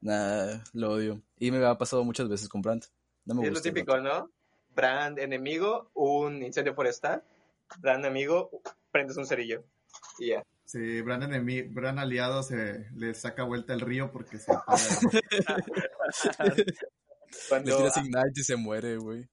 Nah, 0.01 0.59
lo 0.73 0.91
odio. 0.91 1.21
Y 1.37 1.51
me 1.51 1.63
ha 1.65 1.77
pasado 1.77 2.03
muchas 2.03 2.29
veces 2.29 2.47
con 2.47 2.61
Brandt. 2.61 2.85
No 3.25 3.35
me 3.35 3.41
es 3.43 3.47
lo 3.49 3.53
gusta. 3.55 3.69
típico, 3.69 3.97
¿no? 3.99 4.29
Brand 4.75 5.19
enemigo, 5.19 5.91
un 5.93 6.41
incendio 6.41 6.73
forestal. 6.73 7.23
Brand 7.79 8.05
amigo, 8.05 8.49
prendes 8.91 9.17
un 9.17 9.25
cerillo. 9.25 9.63
Y 10.19 10.29
ya. 10.29 10.43
Sí, 10.65 11.01
Bran, 11.01 11.21
enemi- 11.23 11.67
Bran 11.73 11.97
aliado 11.99 12.43
se 12.43 12.85
le 12.95 13.13
saca 13.15 13.43
vuelta 13.43 13.73
el 13.73 13.81
río 13.81 14.11
porque 14.11 14.37
se 14.37 14.51
apaga. 14.53 14.77
Le 16.55 16.65
Cuando, 17.49 17.77
tiras 17.77 17.97
Ignite 17.97 18.39
y 18.39 18.43
se 18.43 18.55
muere, 18.55 18.97
güey. 18.97 19.27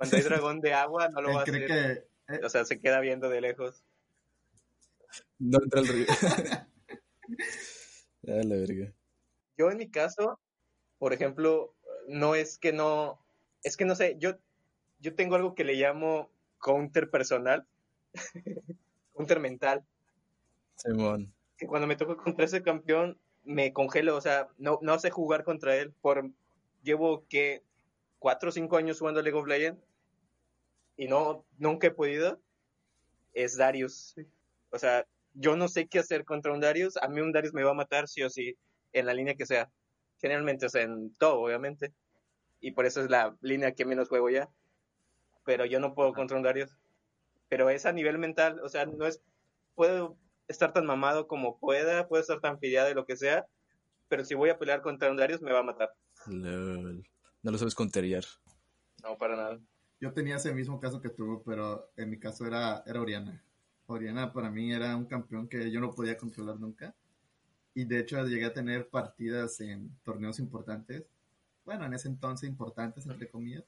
Cuando 0.00 0.16
hay 0.16 0.22
dragón 0.22 0.60
de 0.62 0.72
agua, 0.72 1.10
no 1.10 1.20
lo 1.20 1.34
va 1.34 1.40
a 1.40 1.42
hacer. 1.42 1.66
que 1.66 2.34
eh, 2.34 2.40
O 2.42 2.48
sea, 2.48 2.64
se 2.64 2.80
queda 2.80 3.00
viendo 3.00 3.28
de 3.28 3.42
lejos. 3.42 3.84
No 5.38 5.58
entra 5.62 5.82
el 5.82 5.88
río. 5.88 6.06
A 8.26 8.42
la 8.44 8.56
verga. 8.56 8.94
Yo 9.58 9.70
en 9.70 9.76
mi 9.76 9.90
caso, 9.90 10.40
por 10.98 11.12
ejemplo, 11.12 11.74
no 12.08 12.34
es 12.34 12.56
que 12.56 12.72
no, 12.72 13.20
es 13.62 13.76
que 13.76 13.84
no 13.84 13.94
sé, 13.94 14.16
yo, 14.18 14.38
yo 15.00 15.14
tengo 15.14 15.34
algo 15.34 15.54
que 15.54 15.64
le 15.64 15.74
llamo 15.74 16.30
counter 16.58 17.10
personal, 17.10 17.66
counter 19.14 19.38
mental, 19.38 19.84
Simón. 20.76 21.30
que 21.58 21.66
cuando 21.66 21.86
me 21.86 21.96
toca 21.96 22.16
contra 22.16 22.46
ese 22.46 22.62
campeón 22.62 23.18
me 23.44 23.74
congelo, 23.74 24.16
o 24.16 24.20
sea, 24.22 24.48
no, 24.56 24.78
no 24.80 24.98
sé 24.98 25.10
jugar 25.10 25.44
contra 25.44 25.76
él, 25.76 25.92
por, 26.00 26.30
llevo 26.82 27.26
que 27.28 27.62
cuatro 28.18 28.48
o 28.48 28.52
cinco 28.52 28.78
años 28.78 28.98
jugando 28.98 29.20
League 29.20 29.38
of 29.38 29.46
Legends 29.46 29.89
y 31.00 31.08
no, 31.08 31.46
nunca 31.56 31.86
he 31.86 31.90
podido, 31.92 32.42
es 33.32 33.56
Darius. 33.56 34.14
O 34.68 34.78
sea, 34.78 35.06
yo 35.32 35.56
no 35.56 35.66
sé 35.66 35.88
qué 35.88 35.98
hacer 35.98 36.26
contra 36.26 36.52
un 36.52 36.60
Darius, 36.60 36.98
a 36.98 37.08
mí 37.08 37.22
un 37.22 37.32
Darius 37.32 37.54
me 37.54 37.62
va 37.62 37.70
a 37.70 37.74
matar 37.74 38.06
sí 38.06 38.22
o 38.22 38.28
sí, 38.28 38.58
en 38.92 39.06
la 39.06 39.14
línea 39.14 39.34
que 39.34 39.46
sea. 39.46 39.70
Generalmente, 40.18 40.66
o 40.66 40.68
sea, 40.68 40.82
en 40.82 41.14
todo, 41.14 41.40
obviamente. 41.40 41.94
Y 42.60 42.72
por 42.72 42.84
eso 42.84 43.00
es 43.00 43.08
la 43.08 43.34
línea 43.40 43.72
que 43.72 43.86
menos 43.86 44.10
juego 44.10 44.28
ya. 44.28 44.50
Pero 45.46 45.64
yo 45.64 45.80
no 45.80 45.94
puedo 45.94 46.12
contra 46.12 46.36
un 46.36 46.42
Darius. 46.42 46.76
Pero 47.48 47.70
es 47.70 47.86
a 47.86 47.92
nivel 47.92 48.18
mental, 48.18 48.60
o 48.62 48.68
sea, 48.68 48.84
no 48.84 49.06
es, 49.06 49.22
puedo 49.74 50.18
estar 50.48 50.74
tan 50.74 50.84
mamado 50.84 51.26
como 51.26 51.58
pueda, 51.58 52.08
puedo 52.08 52.20
estar 52.20 52.40
tan 52.40 52.58
fideado 52.58 52.88
de 52.88 52.94
lo 52.94 53.06
que 53.06 53.16
sea, 53.16 53.46
pero 54.08 54.22
si 54.22 54.34
voy 54.34 54.50
a 54.50 54.58
pelear 54.58 54.82
contra 54.82 55.10
un 55.10 55.16
Darius 55.16 55.40
me 55.40 55.52
va 55.52 55.60
a 55.60 55.62
matar. 55.62 55.94
Lol. 56.26 57.08
No 57.42 57.50
lo 57.52 57.56
sabes 57.56 57.74
conteriar. 57.74 58.24
No, 59.02 59.16
para 59.16 59.34
nada. 59.34 59.60
Yo 60.00 60.12
tenía 60.12 60.36
ese 60.36 60.52
mismo 60.52 60.80
caso 60.80 61.00
que 61.00 61.10
tú, 61.10 61.42
pero 61.44 61.90
en 61.96 62.10
mi 62.10 62.18
caso 62.18 62.46
era, 62.46 62.82
era 62.86 63.00
Oriana. 63.00 63.42
Oriana 63.86 64.32
para 64.32 64.50
mí 64.50 64.72
era 64.72 64.96
un 64.96 65.04
campeón 65.04 65.48
que 65.48 65.70
yo 65.70 65.80
no 65.80 65.92
podía 65.92 66.16
controlar 66.16 66.58
nunca. 66.58 66.94
Y 67.74 67.84
de 67.84 68.00
hecho 68.00 68.24
llegué 68.26 68.46
a 68.46 68.52
tener 68.52 68.88
partidas 68.88 69.60
en 69.60 69.90
torneos 70.02 70.38
importantes, 70.38 71.04
bueno, 71.64 71.84
en 71.84 71.94
ese 71.94 72.08
entonces 72.08 72.48
importantes, 72.48 73.06
entre 73.06 73.28
comillas, 73.28 73.64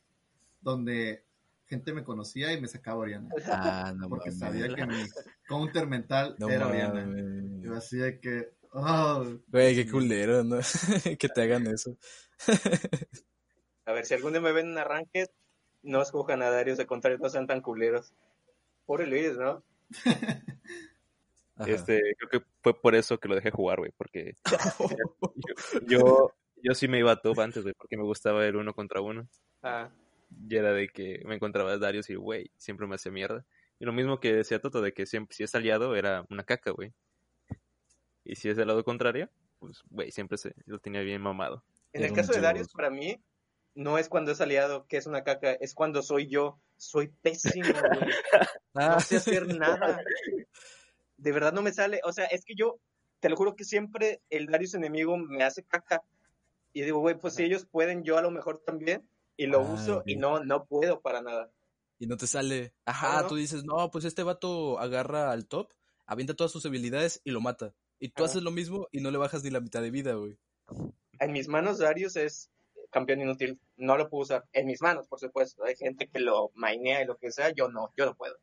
donde 0.61 1.25
gente 1.67 1.93
me 1.93 2.03
conocía 2.03 2.53
y 2.53 2.61
me 2.61 2.69
sacaba 2.69 3.01
Oriana. 3.01 3.29
Ah, 3.47 3.93
no 3.97 4.09
porque 4.09 4.33
sabía 4.33 4.75
que 4.75 4.87
mi 4.87 5.05
counter 5.47 5.87
mental 5.87 6.37
No 6.39 6.49
era 6.49 6.67
Oriana. 6.67 7.07
Yo 7.61 7.75
de 7.75 8.21
que, 8.21 8.53
oh, 8.73 9.39
Güey, 9.49 9.75
qué 9.75 9.91
culero, 9.91 10.43
¿no? 10.43 10.59
que 11.19 11.29
te 11.29 11.43
hagan 11.43 11.67
eso. 11.67 11.97
A 13.85 13.93
ver, 13.93 14.07
si 14.07 14.15
algún 14.15 14.33
día 14.33 14.41
me 14.41 14.53
ven 14.53 14.71
en 14.71 14.79
arranque, 14.79 15.27
no 15.83 16.03
escojan 16.03 16.43
a 16.43 16.51
Darius, 16.51 16.79
de 16.79 16.87
contrario, 16.87 17.19
no 17.19 17.29
sean 17.29 17.47
tan 17.47 17.61
culeros. 17.61 18.13
Pobre 18.87 19.07
Luis, 19.07 19.37
¿no? 19.37 19.63
Este, 21.67 22.01
creo 22.19 22.29
que 22.31 22.47
fue 22.63 22.81
por 22.81 22.95
eso 22.95 23.19
que 23.19 23.29
lo 23.29 23.35
dejé 23.35 23.51
jugar, 23.51 23.79
güey, 23.79 23.93
porque 23.97 24.37
yo, 25.87 25.87
yo, 25.87 26.33
yo 26.63 26.75
sí 26.75 26.89
me 26.89 26.99
iba 26.99 27.13
a 27.13 27.21
top 27.21 27.39
antes, 27.41 27.63
güey, 27.63 27.75
porque 27.75 27.97
me 27.97 28.05
gustaba 28.05 28.45
el 28.47 28.57
uno 28.57 28.75
contra 28.75 29.01
uno. 29.01 29.29
Ah, 29.63 29.91
Y 30.49 30.57
era 30.57 30.73
de 30.73 30.89
que 30.89 31.23
me 31.25 31.35
encontraba 31.35 31.73
a 31.73 31.79
Darius 31.79 32.11
y, 32.11 32.15
güey, 32.15 32.51
siempre 32.57 32.87
me 32.87 32.95
hacía 32.95 33.13
mierda. 33.13 33.45
Y 33.79 33.85
lo 33.85 33.93
mismo 33.93 34.21
que 34.21 34.33
decía 34.33 34.61
Toto, 34.61 34.81
de 34.81 34.93
que 34.93 35.07
siempre, 35.07 35.37
si 35.37 35.43
es 35.43 35.55
aliado, 35.55 35.95
era 35.97 36.25
una 36.31 36.45
caca, 36.45 36.71
güey. 36.71 36.93
Y 38.25 38.37
si 38.37 38.49
es 38.49 38.57
del 38.57 38.69
lado 38.69 38.85
contrario, 38.85 39.29
pues, 39.59 39.83
güey, 39.91 40.11
siempre 40.11 40.39
se, 40.39 40.55
lo 40.67 40.79
tenía 40.79 41.01
bien 41.03 41.21
mamado. 41.21 41.65
En 41.93 42.05
el 42.05 42.13
caso 42.13 42.33
de 42.33 42.41
Darius, 42.41 42.73
para 42.73 42.91
mí, 42.91 43.21
no 43.75 43.99
es 43.99 44.09
cuando 44.09 44.33
es 44.33 44.41
aliado 44.41 44.87
que 44.87 44.97
es 44.97 45.07
una 45.07 45.25
caca, 45.25 45.53
es 45.53 45.75
cuando 45.75 46.03
soy 46.03 46.29
yo. 46.29 46.61
Soy 46.77 47.09
pésimo, 47.09 47.65
güey. 48.01 48.11
Ah, 48.75 48.95
No 48.95 49.01
sé 49.01 49.17
hacer 49.17 49.47
nada. 49.57 50.01
De 51.17 51.33
verdad 51.33 51.53
no 51.53 51.63
me 51.63 51.73
sale. 51.73 52.01
O 52.05 52.13
sea, 52.13 52.25
es 52.27 52.45
que 52.45 52.55
yo, 52.57 52.79
te 53.21 53.29
lo 53.29 53.37
juro 53.37 53.55
que 53.55 53.65
siempre 53.65 54.21
el 54.31 54.47
Darius 54.47 54.75
enemigo 54.75 55.17
me 55.17 55.45
hace 55.45 55.63
caca. 55.63 56.03
Y 56.73 56.83
digo, 56.83 56.99
güey, 57.01 57.17
pues 57.19 57.35
si 57.35 57.45
ellos 57.45 57.67
pueden, 57.71 58.03
yo 58.03 58.19
a 58.19 58.23
lo 58.23 58.31
mejor 58.31 58.63
también. 58.65 59.09
Y 59.37 59.47
lo 59.47 59.61
Ah, 59.61 59.73
uso 59.73 60.03
y 60.07 60.17
no, 60.17 60.45
no 60.45 60.65
puedo 60.65 61.01
para 61.01 61.23
nada. 61.23 61.51
y 61.99 62.07
no 62.07 62.17
te 62.17 62.27
sale. 62.27 62.75
Ajá, 62.85 63.19
Ah, 63.19 63.23
¿no? 63.23 63.29
tú 63.29 63.37
dices, 63.37 63.65
no, 63.65 63.91
pues 63.91 64.05
este 64.05 64.23
vato 64.25 64.79
agarra 64.81 65.31
al 65.31 65.47
top, 65.47 65.71
avienta 66.07 66.35
todas 66.35 66.51
sus 66.51 66.67
habilidades 66.67 67.21
y 67.25 67.31
lo 67.31 67.41
mata. 67.41 67.75
Y 68.01 68.09
tú 68.09 68.25
haces 68.25 68.43
lo 68.43 68.51
mismo 68.51 68.89
y 68.91 69.01
no 69.01 69.13
le 69.13 69.19
bajas 69.19 69.45
ni 69.45 69.51
la 69.51 69.61
mitad 69.61 69.81
de 69.83 69.93
vida, 69.93 70.15
güey. 70.15 70.37
En 71.21 71.31
mis 71.33 71.47
manos, 71.47 71.79
Darius 71.79 72.17
es 72.17 72.51
campeón 72.93 73.23
inútil. 73.23 73.59
No 73.77 73.97
lo 73.97 74.09
puedo 74.09 74.23
usar. 74.23 74.45
En 74.53 74.67
mis 74.67 74.81
manos, 74.81 75.09
por 75.09 75.19
supuesto. 75.19 75.65
Hay 75.65 75.75
gente 75.75 76.09
que 76.09 76.21
lo 76.21 76.53
mainea 76.55 77.03
y 77.03 77.07
lo 77.07 77.17
que 77.17 77.33
sea. 77.33 77.51
Yo 77.51 77.69
no, 77.69 77.93
yo 77.97 78.07
no 78.07 78.15
puedo. 78.15 78.37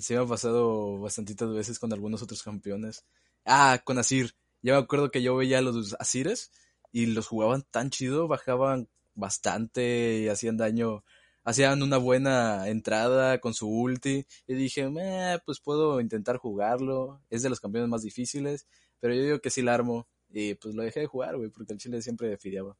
Sí 0.00 0.14
me 0.14 0.20
ha 0.20 0.26
pasado 0.26 0.98
bastantitas 1.00 1.50
veces 1.52 1.78
con 1.78 1.92
algunos 1.92 2.22
otros 2.22 2.42
campeones. 2.42 3.04
Ah, 3.44 3.80
con 3.84 3.98
Asir. 3.98 4.34
Ya 4.62 4.74
me 4.74 4.78
acuerdo 4.78 5.10
que 5.10 5.22
yo 5.22 5.36
veía 5.36 5.58
a 5.58 5.62
los 5.62 5.94
Asires 5.98 6.52
y 6.92 7.06
los 7.06 7.26
jugaban 7.26 7.62
tan 7.70 7.90
chido, 7.90 8.28
bajaban 8.28 8.88
bastante 9.14 10.20
y 10.20 10.28
hacían 10.28 10.56
daño, 10.56 11.04
hacían 11.44 11.82
una 11.82 11.98
buena 11.98 12.68
entrada 12.68 13.40
con 13.40 13.54
su 13.54 13.68
ulti. 13.68 14.26
Y 14.46 14.54
dije, 14.54 14.88
"Meh, 14.88 15.38
pues 15.44 15.60
puedo 15.60 16.00
intentar 16.00 16.36
jugarlo. 16.38 17.20
Es 17.30 17.42
de 17.42 17.50
los 17.50 17.60
campeones 17.60 17.90
más 17.90 18.02
difíciles, 18.02 18.66
pero 19.00 19.14
yo 19.14 19.22
digo 19.22 19.40
que 19.40 19.50
sí 19.50 19.62
la 19.62 19.74
armo. 19.74 20.08
Y 20.30 20.54
pues 20.54 20.74
lo 20.74 20.82
dejé 20.82 21.00
de 21.00 21.06
jugar, 21.06 21.36
güey, 21.36 21.50
porque 21.50 21.72
el 21.74 21.78
chile 21.78 22.00
siempre 22.00 22.36
fideaba. 22.38 22.76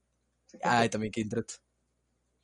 Ah, 0.63 0.85
y 0.85 0.89
también 0.89 1.13
Kindred. 1.13 1.47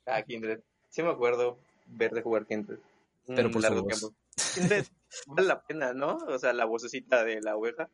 Ah, 0.05 0.21
Kindred. 0.23 0.61
Sí 0.89 1.03
me 1.03 1.11
acuerdo 1.11 1.59
ver 1.87 2.11
de 2.11 2.21
jugar 2.21 2.45
Kindred. 2.45 2.79
Pero 3.27 3.51
por 3.51 3.61
su 3.61 3.69
largo 3.69 3.85
tiempo. 3.85 4.13
Kindred 4.55 4.85
vale 5.27 5.47
la 5.47 5.61
pena, 5.61 5.93
¿no? 5.93 6.17
O 6.17 6.39
sea, 6.39 6.53
la 6.53 6.65
vocecita 6.65 7.23
de 7.23 7.41
la 7.41 7.55
oveja. 7.55 7.89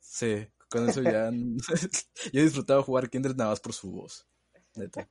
Sí, 0.00 0.48
con 0.70 0.88
eso 0.88 1.02
ya. 1.02 1.30
yo 2.32 2.42
disfrutaba 2.42 2.82
jugar 2.82 3.10
Kindred 3.10 3.36
nada 3.36 3.50
más 3.50 3.60
por 3.60 3.72
su 3.72 3.90
voz. 3.90 4.26
Neta. 4.74 5.06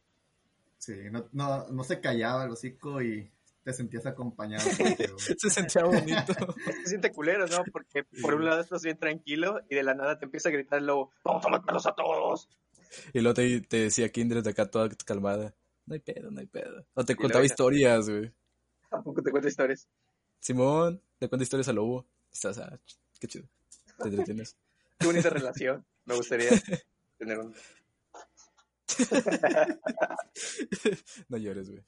sí, 0.79 0.93
no, 1.11 1.27
no, 1.31 1.67
no 1.67 1.83
se 1.83 1.99
callaba 2.01 2.45
el 2.45 2.51
hocico 2.51 2.99
y 3.01 3.31
te 3.63 3.73
sentías 3.73 4.05
acompañado. 4.07 4.67
por 4.75 4.87
el. 4.99 5.19
Se 5.19 5.49
sentía 5.49 5.83
bonito. 5.83 6.33
Se 6.83 6.89
siente 6.89 7.11
culero, 7.11 7.45
¿no? 7.47 7.63
Porque 7.71 8.03
por 8.21 8.33
un 8.35 8.45
lado 8.45 8.61
estás 8.61 8.81
bien 8.81 8.97
tranquilo 8.97 9.61
y 9.69 9.75
de 9.75 9.83
la 9.83 9.93
nada 9.93 10.17
te 10.17 10.25
empieza 10.25 10.49
a 10.49 10.51
gritar 10.51 10.81
luego, 10.81 11.11
¡Vamos 11.23 11.45
a 11.45 11.49
matarlos 11.49 11.85
a 11.85 11.93
todos! 11.93 12.49
Y 13.13 13.19
luego 13.21 13.33
te, 13.35 13.61
te 13.61 13.77
decía 13.77 14.09
Kindred 14.11 14.45
acá 14.47 14.69
toda 14.69 14.89
calmada. 15.05 15.55
No 15.85 15.93
hay 15.93 15.99
pedo, 15.99 16.31
no 16.31 16.39
hay 16.39 16.47
pedo. 16.47 16.85
O 16.93 17.03
te 17.03 17.15
contaba 17.15 17.43
historias, 17.45 18.09
güey. 18.09 18.31
Tampoco 18.89 19.21
te 19.21 19.31
cuento 19.31 19.47
historias. 19.47 19.87
Simón, 20.39 21.01
le 21.19 21.29
cuenta 21.29 21.43
historias 21.43 21.67
a 21.69 21.73
Lobo. 21.73 22.07
Estás, 22.31 22.57
ch- 22.57 22.97
qué 23.19 23.27
chido. 23.27 23.47
Te 24.01 24.09
entretienes. 24.09 24.55
Qué 24.99 25.07
bonita 25.07 25.29
relación. 25.31 25.83
Me 26.05 26.15
gustaría 26.15 26.49
tener 27.17 27.39
un... 27.39 27.55
no 31.29 31.37
llores, 31.37 31.69
güey. 31.71 31.83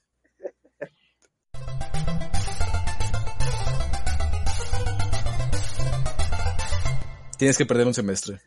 Tienes 7.37 7.57
que 7.57 7.65
perder 7.65 7.87
un 7.87 7.93
semestre. 7.93 8.39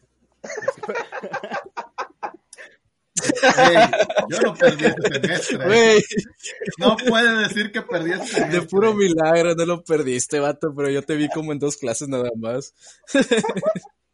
Yo 4.30 4.40
no 4.42 4.54
perdí 4.54 4.84
este 4.86 5.10
semestre. 5.18 5.66
Güey, 5.66 6.02
No 6.78 6.96
puede 6.96 7.38
decir 7.42 7.72
que 7.72 7.82
perdí 7.82 8.12
este 8.12 8.26
semestre. 8.26 8.60
de 8.60 8.66
puro 8.66 8.94
milagro 8.94 9.54
no 9.54 9.66
lo 9.66 9.84
perdiste, 9.84 10.40
vato, 10.40 10.72
pero 10.74 10.90
yo 10.90 11.02
te 11.02 11.16
vi 11.16 11.28
como 11.28 11.52
en 11.52 11.58
dos 11.58 11.76
clases 11.76 12.08
nada 12.08 12.30
más. 12.36 12.74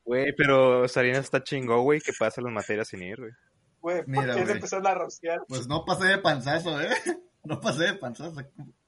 Güey, 0.05 0.35
pero 0.37 0.89
Sarina 0.89 1.21
está 1.21 1.45
chingón, 1.45 1.85
güey, 1.85 2.01
que 2.01 2.13
pasa 2.19 2.41
las 2.43 2.53
materias 2.53 2.89
sin 2.89 3.03
ir, 3.03 3.19
güey. 3.21 3.33
Güey, 3.81 4.03
Mira, 4.07 4.35
¿por 4.35 4.47
qué 4.47 4.59
güey. 4.59 4.83
a 4.87 4.95
rociar? 4.95 5.41
Pues 5.49 5.67
no 5.69 5.85
pasé 5.85 6.07
de 6.07 6.19
panzazo, 6.19 6.81
¿eh? 6.81 6.89
No 7.45 7.61
pasé 7.61 7.85
de 7.85 7.95
panzazo 7.95 8.35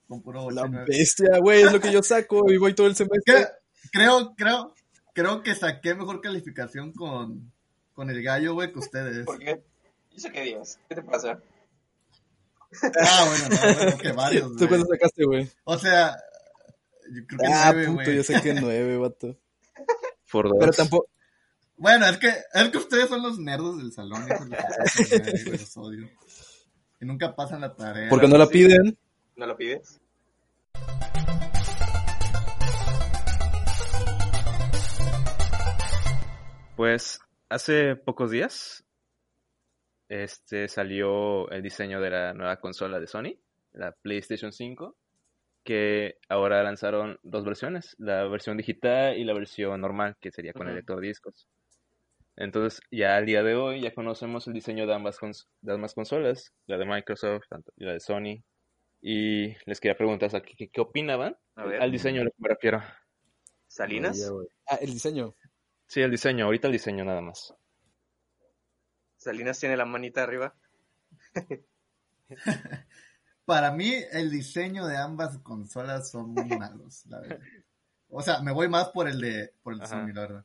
con, 0.06 0.22
puro 0.22 0.50
La 0.50 0.62
89. 0.62 0.86
bestia, 0.88 1.38
güey, 1.40 1.62
es 1.62 1.72
lo 1.72 1.80
que 1.80 1.90
yo 1.92 2.02
saco 2.02 2.52
y 2.52 2.56
voy 2.56 2.74
todo 2.74 2.86
el 2.86 2.94
semestre. 2.94 3.34
¿Qué? 3.34 3.46
Creo, 3.92 4.34
creo, 4.36 4.74
creo 5.12 5.42
que 5.42 5.54
saqué 5.54 5.94
mejor 5.94 6.20
calificación 6.20 6.92
con, 6.92 7.52
con 7.94 8.10
el 8.10 8.22
gallo, 8.22 8.54
güey, 8.54 8.72
que 8.72 8.78
ustedes. 8.78 9.24
¿Por 9.24 9.38
qué? 9.38 9.62
¿Y 10.14 10.18
eso 10.18 10.28
qué 10.32 10.42
dios? 10.42 10.78
¿Qué 10.88 10.94
te 10.94 11.02
pasa? 11.02 11.40
Ah, 13.00 13.26
bueno, 13.28 13.48
no, 13.48 13.74
bueno, 13.76 13.98
que 13.98 14.12
varios, 14.12 14.56
¿Tú 14.56 14.66
cuándo 14.68 14.86
sacaste, 14.86 15.24
güey? 15.24 15.48
O 15.64 15.78
sea, 15.78 16.16
yo 17.12 17.26
creo 17.26 17.38
que 17.38 17.46
Ah, 17.46 17.70
nueve, 17.72 17.86
puto, 17.86 18.02
güey. 18.04 18.16
yo 18.16 18.22
saqué 18.24 18.54
nueve, 18.54 18.96
vato. 18.98 19.36
Por 20.30 20.48
dos. 20.48 20.56
Pero 20.58 20.72
tampoco, 20.72 21.06
Bueno, 21.76 22.06
es 22.06 22.18
que, 22.18 22.28
es 22.52 22.68
que 22.70 22.78
ustedes 22.78 23.08
son 23.08 23.22
los 23.22 23.38
nerdos 23.38 23.78
del 23.78 23.92
salón, 23.92 24.26
hijos 24.28 24.48
de 24.48 25.50
los 25.52 25.76
odio. 25.76 26.08
Y 27.00 27.04
nunca 27.04 27.34
pasan 27.34 27.60
la 27.60 27.74
tarea. 27.74 28.08
porque 28.08 28.26
no 28.28 28.36
la 28.38 28.46
piden. 28.48 28.96
¿No 29.36 29.46
lo 29.46 29.56
pides? 29.56 30.00
Pues 36.76 37.20
hace 37.48 37.96
pocos 37.96 38.30
días 38.30 38.83
este 40.22 40.68
salió 40.68 41.50
el 41.50 41.62
diseño 41.62 42.00
de 42.00 42.10
la 42.10 42.34
nueva 42.34 42.56
consola 42.58 43.00
de 43.00 43.06
Sony, 43.06 43.38
la 43.72 43.92
PlayStation 43.92 44.52
5, 44.52 44.96
que 45.64 46.18
ahora 46.28 46.62
lanzaron 46.62 47.18
dos 47.22 47.44
versiones, 47.44 47.96
la 47.98 48.24
versión 48.28 48.56
digital 48.56 49.16
y 49.18 49.24
la 49.24 49.32
versión 49.34 49.80
normal, 49.80 50.16
que 50.20 50.30
sería 50.30 50.52
con 50.52 50.66
el 50.68 50.74
Ujú. 50.74 50.76
lector 50.76 51.00
de 51.00 51.08
discos. 51.08 51.48
Entonces, 52.36 52.80
ya 52.90 53.16
al 53.16 53.26
día 53.26 53.42
de 53.42 53.54
hoy, 53.54 53.80
ya 53.80 53.94
conocemos 53.94 54.46
el 54.46 54.54
diseño 54.54 54.86
de 54.86 54.94
ambas, 54.94 55.18
cons- 55.20 55.46
de 55.62 55.72
ambas 55.74 55.94
consolas, 55.94 56.52
la 56.66 56.76
de 56.78 56.84
Microsoft 56.84 57.44
tanto- 57.48 57.72
y 57.76 57.84
la 57.84 57.92
de 57.92 58.00
Sony. 58.00 58.42
Y 59.00 59.54
les 59.66 59.80
quería 59.80 59.96
preguntar 59.96 60.30
¿qué, 60.42 60.68
qué 60.68 60.80
opinaban? 60.80 61.36
A 61.56 61.64
ver. 61.64 61.80
Al 61.82 61.92
diseño 61.92 62.22
a 62.22 62.24
lo 62.24 62.30
que 62.30 62.36
me 62.40 62.48
refiero. 62.48 62.82
Salinas. 63.68 64.30
Ah, 64.68 64.76
el 64.80 64.92
diseño. 64.92 65.34
Sí, 65.86 66.00
el 66.00 66.10
diseño, 66.10 66.46
ahorita 66.46 66.68
el 66.68 66.72
diseño 66.72 67.04
nada 67.04 67.20
más. 67.20 67.52
Salinas 69.24 69.58
tiene 69.58 69.76
la 69.76 69.84
manita 69.84 70.22
arriba. 70.22 70.54
Para 73.44 73.72
mí, 73.72 73.92
el 74.12 74.30
diseño 74.30 74.86
de 74.86 74.96
ambas 74.96 75.38
consolas 75.38 76.10
son 76.10 76.30
muy 76.30 76.44
malos, 76.58 77.04
la 77.06 77.20
verdad. 77.20 77.40
O 78.08 78.22
sea, 78.22 78.40
me 78.40 78.52
voy 78.52 78.68
más 78.68 78.88
por 78.90 79.08
el 79.08 79.20
de, 79.20 79.52
por 79.62 79.74
el 79.74 79.80
de. 79.80 79.86
Sony, 79.86 80.12
la 80.14 80.20
verdad. 80.22 80.44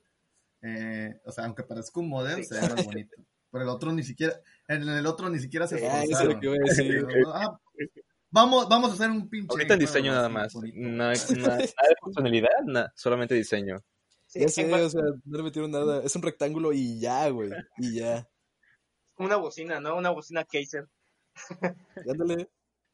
Eh, 0.61 1.21
o 1.23 1.31
sea, 1.31 1.45
aunque 1.45 1.63
parezca 1.63 1.99
un 1.99 2.09
modem, 2.09 2.37
Sí. 2.39 2.45
se 2.45 2.55
ve 2.55 2.61
más 2.75 2.85
bonito. 2.85 3.15
Pero 3.51 3.63
el 3.63 3.69
otro 3.69 3.91
ni 3.93 4.03
siquiera, 4.03 4.33
en 4.67 4.87
el 4.87 5.05
otro 5.05 5.29
ni 5.29 5.39
siquiera 5.39 5.65
se 5.67 5.75
Ah, 5.87 6.03
eso 6.03 6.11
es 6.13 6.19
esforzaron. 6.21 6.33
lo 6.33 6.39
que 6.39 6.45
iba 6.47 6.55
a 6.55 6.69
decir. 6.69 7.07
Ah, 7.33 7.59
vamos, 8.29 8.67
vamos 8.69 8.91
a 8.91 8.93
hacer 8.93 9.09
un 9.09 9.29
pinche. 9.29 9.47
Ahorita 9.49 9.73
el 9.75 9.79
diseño 9.79 10.11
nada 10.11 10.29
más. 10.29 10.53
hay- 10.55 10.71
nada 10.75 11.11
de 11.11 11.95
funcionalidad, 12.01 12.49
nada, 12.65 12.91
solamente 12.95 13.33
diseño. 13.35 13.77
Sí, 14.27 14.41
Ya 14.41 14.49
sé, 14.49 14.71
o 14.71 14.89
sea, 14.89 15.01
no 15.25 15.37
le 15.37 15.43
metieron 15.43 15.71
nada. 15.71 16.03
Es 16.03 16.15
un 16.15 16.21
rectángulo 16.21 16.71
y 16.73 16.99
ya, 16.99 17.29
güey. 17.29 17.49
Y 17.77 17.95
ya. 17.95 18.27
Como 19.19 19.27
una 19.27 19.35
bocina, 19.35 19.81
¿no? 19.81 19.97
Una 19.97 20.11
bocina 20.11 20.45
Kaiser. 20.45 20.87
Ándale. 22.09 22.47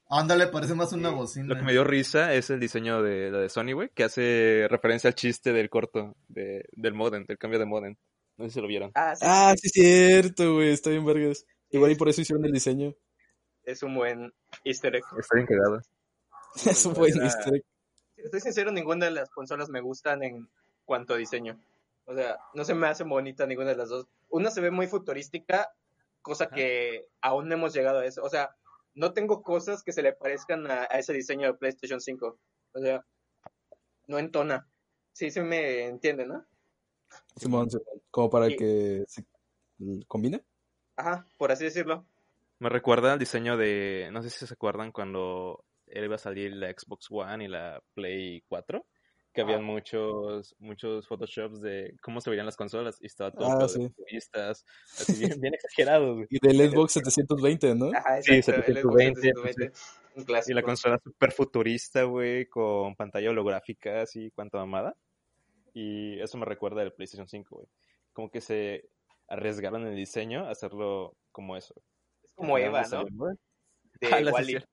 Ándale, 0.09 0.47
parece 0.47 0.73
más 0.73 0.91
una 0.91 1.09
Sí. 1.09 1.15
bocina. 1.15 1.45
Lo 1.47 1.55
que 1.55 1.61
me 1.61 1.71
dio 1.71 1.84
risa 1.84 2.34
es 2.34 2.49
el 2.49 2.59
diseño 2.59 3.03
de 3.03 3.30
la 3.30 3.39
de 3.39 3.49
Sony, 3.49 3.73
güey, 3.73 3.89
que 3.89 4.03
hace 4.03 4.67
referencia 4.69 5.07
al 5.07 5.13
chiste 5.15 5.53
del 5.53 5.69
corto, 5.69 6.15
de, 6.28 6.65
del 6.71 6.93
modem, 6.95 7.26
del 7.26 7.38
cambio 7.38 7.59
de 7.59 7.65
modem. 7.65 7.95
No 8.38 8.45
sé 8.45 8.51
si 8.55 8.61
lo 8.61 8.67
vieron. 8.67 8.91
Ah, 8.95 9.15
sí. 9.15 9.26
Ah, 9.28 9.53
sí, 9.55 9.67
es 9.67 9.71
cierto, 9.73 10.55
güey. 10.55 10.69
Está 10.71 10.89
bien, 10.89 11.05
vergas. 11.05 11.45
Igual 11.69 11.91
y 11.91 11.95
por 11.95 12.09
eso 12.09 12.21
hicieron 12.21 12.43
el 12.45 12.51
diseño. 12.51 12.93
Es 13.63 13.84
un 13.84 13.93
buen 13.95 14.34
easter 14.63 14.95
egg. 14.95 15.03
Está 15.19 15.36
bien 15.36 15.47
cagado. 15.47 15.82
Es 16.65 16.86
un 16.88 16.93
buen 16.93 17.21
easter 17.21 17.53
egg. 17.55 17.63
Estoy 18.17 18.39
sincero, 18.41 18.71
ninguna 18.71 19.05
de 19.05 19.11
las 19.11 19.30
consolas 19.30 19.69
me 19.69 19.82
gustan 19.82 20.23
en 20.23 20.49
cuanto 20.86 21.13
a 21.13 21.17
diseño. 21.17 21.59
O 22.05 22.15
sea, 22.15 22.38
no 22.55 22.63
se 22.63 22.73
me 22.73 22.88
hace 22.88 23.03
bonita 23.03 23.45
ninguna 23.45 23.69
de 23.69 23.76
las 23.76 23.89
dos. 23.89 24.07
Una 24.30 24.49
se 24.51 24.61
ve 24.61 24.71
muy 24.71 24.88
futurística, 24.88 25.69
cosa 26.26 26.49
que 26.49 27.07
aún 27.21 27.47
no 27.47 27.53
hemos 27.53 27.73
llegado 27.73 27.99
a 27.99 28.05
eso. 28.05 28.23
O 28.23 28.30
sea, 28.30 28.55
no 28.95 29.13
tengo 29.13 29.43
cosas 29.43 29.84
que 29.84 29.91
se 29.93 30.01
le 30.01 30.11
parezcan 30.13 30.69
a, 30.69 30.88
a 30.89 30.97
ese 30.97 31.13
diseño 31.13 31.47
de 31.47 31.53
PlayStation 31.53 32.01
5. 32.01 32.39
O 32.73 32.80
sea, 32.80 33.05
no 34.07 34.17
entona. 34.17 34.67
Sí, 35.13 35.30
se 35.30 35.43
me 35.43 35.86
entiende, 35.86 36.26
¿no? 36.26 36.43
Simón. 37.36 37.69
Como 38.09 38.30
para 38.30 38.47
Sí. 38.47 38.55
que 38.57 39.03
se 39.07 39.23
combine. 40.07 40.43
Ajá, 40.97 41.26
por 41.38 41.51
así 41.51 41.65
decirlo. 41.65 42.05
Me 42.57 42.69
recuerda 42.69 43.13
al 43.13 43.19
diseño 43.19 43.55
de, 43.55 44.09
no 44.11 44.23
sé 44.23 44.30
si 44.32 44.47
se 44.47 44.53
acuerdan 44.53 44.91
cuando 44.91 45.63
él 45.88 46.05
iba 46.05 46.15
a 46.15 46.17
salir 46.17 46.53
la 46.53 46.69
Xbox 46.71 47.07
One 47.11 47.45
y 47.45 47.47
la 47.47 47.84
Play 47.93 48.41
4, 48.47 48.84
que 49.36 49.42
habían 49.42 49.60
Ah. 49.60 49.64
muchos 49.64 50.56
muchos 50.60 51.08
photoshops 51.08 51.62
de 51.62 51.96
cómo 52.02 52.22
se 52.22 52.30
verían 52.30 52.46
las 52.46 52.56
consolas 52.56 52.98
y 53.02 53.06
estaba 53.08 53.32
todo 53.32 53.52
Ah, 53.52 53.68
sí. 53.68 53.80
de 53.82 54.18
así 54.48 55.20
bien, 55.20 55.40
bien 55.42 55.54
exagerado, 55.54 56.16
güey. 56.16 56.28
Y 56.32 56.40
del 56.42 56.72
Xbox 56.72 56.94
720, 56.94 57.76
¿no? 57.76 57.92
Ajá, 57.96 58.22
Sí, 58.22 58.34
exacto, 58.36 58.72
el 58.72 58.78
Xbox 58.78 58.96
720, 59.04 59.22
720, 59.22 59.72
Un 60.16 60.24
clásico. 60.24 60.52
Y 60.52 60.56
la 60.56 60.62
consola 60.64 61.00
súper 61.04 61.32
futurista, 61.34 62.04
güey, 62.04 62.48
con 62.48 62.96
pantalla 62.96 63.30
holográfica, 63.30 64.02
así, 64.02 64.32
cuánta 64.32 64.58
mamada. 64.58 64.96
Y 65.74 66.18
eso 66.22 66.38
me 66.38 66.46
recuerda 66.46 66.82
del 66.82 66.94
PlayStation 66.94 67.28
5, 67.28 67.56
güey. 67.58 67.68
Como 68.14 68.32
que 68.32 68.40
se 68.40 68.90
arriesgaron 69.28 69.82
en 69.82 69.90
el 69.90 69.96
diseño 69.98 70.46
a 70.46 70.52
hacerlo 70.52 71.18
como 71.34 71.58
eso. 71.58 71.76
Es 72.24 72.32
como 72.32 72.58
Eva, 72.58 72.84
¿no? 72.90 73.04
De 73.04 74.08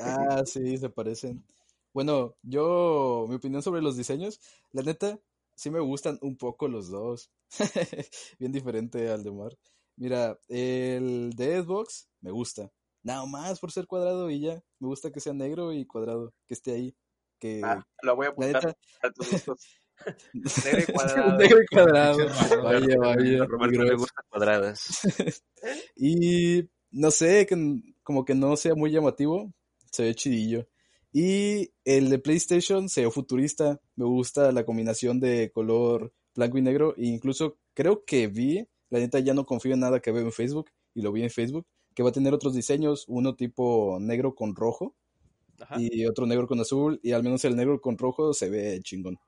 Ah. 0.00 0.26
Ah, 0.30 0.42
sí, 0.46 0.76
se 0.78 0.88
parecen. 0.88 1.44
Bueno, 1.92 2.36
yo, 2.42 3.26
mi 3.28 3.34
opinión 3.36 3.62
sobre 3.62 3.82
los 3.82 3.96
diseños, 3.96 4.40
la 4.72 4.82
neta, 4.82 5.18
sí 5.56 5.70
me 5.70 5.80
gustan 5.80 6.18
un 6.22 6.36
poco 6.36 6.68
los 6.68 6.88
dos. 6.88 7.30
Bien 8.38 8.52
diferente 8.52 9.10
al 9.10 9.24
de 9.24 9.32
Mar. 9.32 9.56
Mira, 9.96 10.38
el 10.48 11.30
de 11.34 11.62
Xbox 11.62 12.08
me 12.20 12.30
gusta. 12.30 12.70
Nada 13.02 13.26
más 13.26 13.58
por 13.60 13.72
ser 13.72 13.86
cuadrado 13.86 14.30
y 14.30 14.40
ya. 14.40 14.62
Me 14.78 14.88
gusta 14.88 15.10
que 15.10 15.20
sea 15.20 15.32
negro 15.32 15.72
y 15.72 15.84
cuadrado, 15.86 16.32
que 16.46 16.54
esté 16.54 16.72
ahí. 16.72 16.94
Que, 17.38 17.60
Ah, 17.64 17.84
lo 18.02 18.16
voy 18.16 18.26
a 18.26 18.28
la 18.28 18.32
apuntar 18.32 18.64
neta, 18.66 18.78
a 19.02 19.10
tus 19.12 19.30
gustos. 19.32 19.66
Negro 20.64 20.80
y 20.88 20.92
cuadrado. 20.92 21.36
negro 21.38 21.62
y 21.62 21.66
cuadrado. 21.66 22.18
Vaya, 22.62 22.96
vaya. 22.98 23.42
A 23.42 23.46
Roberto 23.46 23.78
le 23.78 23.84
grueso. 23.84 23.96
gustan 23.98 24.24
cuadradas. 24.30 24.88
Y 25.96 26.70
no 26.90 27.10
sé, 27.10 27.46
que 27.46 27.56
como 28.02 28.24
que 28.24 28.34
no 28.34 28.56
sea 28.56 28.74
muy 28.74 28.90
llamativo, 28.92 29.52
se 29.92 30.04
ve 30.04 30.14
chidillo. 30.14 30.66
Y 31.12 31.72
el 31.84 32.08
de 32.08 32.18
PlayStation 32.18 32.88
se 32.88 33.04
ve 33.04 33.10
futurista, 33.10 33.80
me 33.96 34.04
gusta 34.04 34.52
la 34.52 34.64
combinación 34.64 35.18
de 35.18 35.50
color 35.50 36.12
blanco 36.34 36.58
y 36.58 36.62
negro, 36.62 36.94
e 36.96 37.06
incluso 37.06 37.58
creo 37.74 38.04
que 38.04 38.28
vi, 38.28 38.66
la 38.90 39.00
neta 39.00 39.18
ya 39.18 39.34
no 39.34 39.44
confío 39.44 39.74
en 39.74 39.80
nada 39.80 40.00
que 40.00 40.12
veo 40.12 40.22
en 40.22 40.32
Facebook, 40.32 40.70
y 40.94 41.02
lo 41.02 41.12
vi 41.12 41.22
en 41.22 41.30
Facebook, 41.30 41.66
que 41.94 42.02
va 42.02 42.10
a 42.10 42.12
tener 42.12 42.32
otros 42.32 42.54
diseños, 42.54 43.04
uno 43.08 43.34
tipo 43.34 43.98
negro 44.00 44.34
con 44.34 44.54
rojo 44.54 44.94
Ajá. 45.60 45.76
y 45.78 46.06
otro 46.06 46.26
negro 46.26 46.46
con 46.46 46.60
azul, 46.60 47.00
y 47.02 47.12
al 47.12 47.24
menos 47.24 47.44
el 47.44 47.56
negro 47.56 47.80
con 47.80 47.98
rojo 47.98 48.32
se 48.32 48.48
ve 48.48 48.80
chingón. 48.82 49.18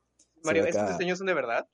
Mario, 0.45 0.63
ve 0.63 0.71
¿estos 0.71 0.89
diseños 0.91 1.19
son 1.19 1.27
de 1.27 1.35
verdad? 1.35 1.69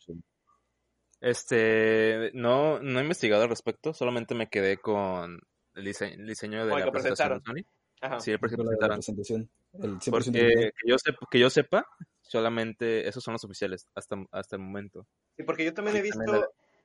Este, 1.20 2.30
no, 2.32 2.80
no 2.80 2.98
he 2.98 3.02
investigado 3.02 3.42
al 3.42 3.48
respecto, 3.50 3.92
solamente 3.92 4.34
me 4.34 4.48
quedé 4.48 4.78
con 4.78 5.38
el 5.74 5.84
diseño, 5.84 6.14
el 6.14 6.26
diseño 6.26 6.66
de 6.66 6.78
la 6.78 6.90
presentación 6.90 7.38
de 7.38 7.44
Sony. 7.44 7.66
Ajá. 8.00 8.20
Sí, 8.20 8.30
el 8.30 8.38
que 8.38 8.48
con 8.56 8.66
la 8.66 8.70
presentaron. 8.70 8.96
presentación, 8.96 9.50
el 9.74 9.98
100% 9.98 10.10
Porque 10.10 10.32
que 10.32 10.88
yo, 10.88 10.98
sepa, 10.98 11.26
que 11.30 11.38
yo 11.38 11.50
sepa, 11.50 11.86
solamente 12.22 13.08
esos 13.08 13.24
son 13.24 13.32
los 13.32 13.44
oficiales 13.44 13.88
hasta, 13.94 14.16
hasta 14.30 14.56
el 14.56 14.62
momento. 14.62 15.06
Sí, 15.36 15.42
porque 15.42 15.64
yo 15.64 15.74
también 15.74 15.96
he 15.96 16.00
Sí, 16.00 16.04
visto 16.04 16.18
también 16.24 16.44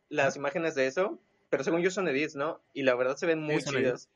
las 0.09 0.35
imágenes 0.35 0.75
de 0.75 0.87
eso, 0.87 1.19
pero 1.49 1.63
según 1.63 1.81
yo 1.81 1.91
son 1.91 2.07
edits, 2.07 2.35
¿no? 2.35 2.61
Y 2.73 2.83
la 2.83 2.95
verdad 2.95 3.15
se 3.15 3.25
ven 3.25 3.39
muy 3.41 3.61
son 3.61 3.75
chidas. 3.75 4.09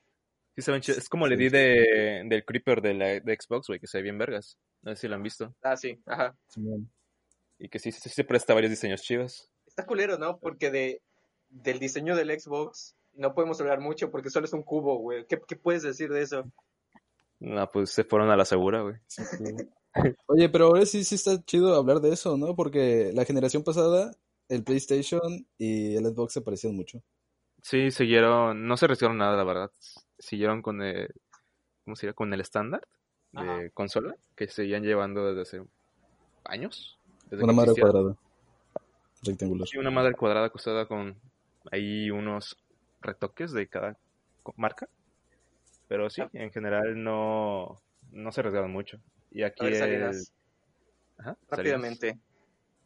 Sí, 0.55 0.61
se 0.63 0.71
ven 0.71 0.81
chidos. 0.81 0.97
Es 0.97 1.09
como 1.09 1.25
Sí, 1.25 1.29
le 1.31 1.37
di 1.37 1.45
sí. 1.45 1.49
de, 1.51 2.23
del 2.25 2.45
Creeper 2.45 2.81
de, 2.81 2.93
la, 2.95 3.05
de 3.19 3.37
Xbox, 3.39 3.67
güey, 3.67 3.79
que 3.79 3.87
se 3.87 3.99
ve 3.99 4.03
bien 4.03 4.17
vergas. 4.17 4.57
No 4.81 4.95
sé 4.95 5.01
si 5.01 5.07
lo 5.07 5.15
han 5.15 5.23
visto. 5.23 5.53
Ah, 5.61 5.77
sí, 5.77 5.99
ajá. 6.05 6.35
Y 7.59 7.69
que 7.69 7.79
sí, 7.79 7.91
sí, 7.91 7.99
sí 8.01 8.09
se 8.09 8.23
presta 8.23 8.53
varios 8.53 8.71
diseños 8.71 9.01
chidos. 9.01 9.51
Está 9.65 9.85
culero, 9.85 10.17
¿no? 10.17 10.39
Porque 10.39 10.71
de 10.71 11.01
del 11.49 11.79
diseño 11.79 12.15
del 12.15 12.37
Xbox 12.39 12.95
no 13.13 13.33
podemos 13.33 13.59
hablar 13.61 13.79
mucho 13.79 14.11
porque 14.11 14.29
solo 14.29 14.45
es 14.45 14.53
un 14.53 14.63
cubo, 14.63 14.97
güey. 14.97 15.25
¿Qué, 15.27 15.39
qué 15.47 15.55
puedes 15.55 15.81
decir 15.83 16.09
de 16.11 16.21
eso? 16.21 16.51
No, 17.39 17.69
pues 17.71 17.91
se 17.91 18.03
fueron 18.03 18.29
a 18.29 18.35
la 18.37 18.45
segura, 18.45 18.81
güey. 18.81 18.95
Sí, 19.07 19.23
sí. 19.37 19.43
Oye, 20.27 20.49
pero 20.49 20.67
ahora 20.67 20.85
sí, 20.85 21.03
sí 21.03 21.15
está 21.15 21.43
chido 21.43 21.75
hablar 21.75 21.99
de 22.01 22.11
eso, 22.13 22.37
¿no? 22.37 22.55
Porque 22.55 23.11
la 23.13 23.25
generación 23.25 23.63
pasada, 23.63 24.11
el 24.49 24.63
PlayStation 24.63 25.47
y 25.57 25.95
el 25.95 26.05
Xbox 26.05 26.33
se 26.33 26.41
parecían 26.41 26.75
mucho. 26.75 27.01
Sí, 27.61 27.91
siguieron, 27.91 28.67
no 28.67 28.77
se 28.77 28.85
arriesgaron 28.85 29.17
nada, 29.17 29.35
la 29.35 29.43
verdad. 29.43 29.71
Siguieron 30.19 30.61
con 30.61 30.81
el, 30.81 31.09
¿cómo 31.83 31.95
se 31.95 32.05
llama? 32.07 32.13
Con 32.15 32.33
el 32.33 32.41
estándar 32.41 32.87
de 33.31 33.41
Ajá. 33.41 33.69
consola 33.73 34.15
que 34.35 34.47
seguían 34.47 34.83
llevando 34.83 35.25
desde 35.27 35.41
hace 35.41 35.67
años. 36.45 36.99
Desde 37.29 37.43
Una 37.43 37.53
madre 37.53 37.71
existía. 37.71 37.91
cuadrada. 37.91 38.15
Rectangular. 39.23 39.67
Sí, 39.67 39.77
una 39.77 39.91
madre 39.91 40.13
cuadrada 40.13 40.49
costada 40.49 40.87
con 40.87 41.19
ahí 41.71 42.09
unos 42.11 42.55
retoques 43.01 43.51
de 43.51 43.67
cada 43.67 43.97
marca. 44.55 44.87
Pero 45.87 46.09
sí, 46.09 46.21
en 46.33 46.51
general 46.51 47.01
no, 47.01 47.81
no 48.11 48.31
se 48.31 48.41
arriesgaron 48.41 48.71
mucho. 48.71 48.99
Y 49.31 49.43
aquí 49.43 49.65
ver, 49.65 49.89
el... 49.89 50.23
Ajá, 51.17 51.37
rápidamente. 51.49 52.19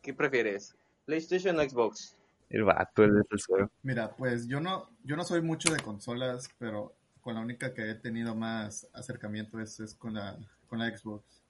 ¿Qué 0.02 0.14
prefieres? 0.14 0.76
¿PlayStation 1.06 1.60
o 1.60 1.64
Xbox? 1.64 2.18
El 2.50 2.64
vato, 2.64 3.04
el 3.04 3.24
tercero. 3.30 3.72
Mira, 3.84 4.16
pues 4.16 4.48
yo 4.48 4.60
no, 4.60 4.90
yo 5.04 5.16
no 5.16 5.24
soy 5.24 5.42
mucho 5.42 5.74
de 5.74 5.80
consolas, 5.82 6.50
pero 6.58 6.94
con 7.22 7.36
la 7.36 7.42
única 7.42 7.74
que 7.74 7.90
he 7.90 7.96
tenido 7.96 8.36
más 8.36 8.88
acercamiento 8.94 9.60
es, 9.60 9.80
es 9.80 9.94
con 9.96 10.16
la, 10.16 10.38
con 10.68 10.80
la 10.80 10.96
Xbox. 10.96 11.42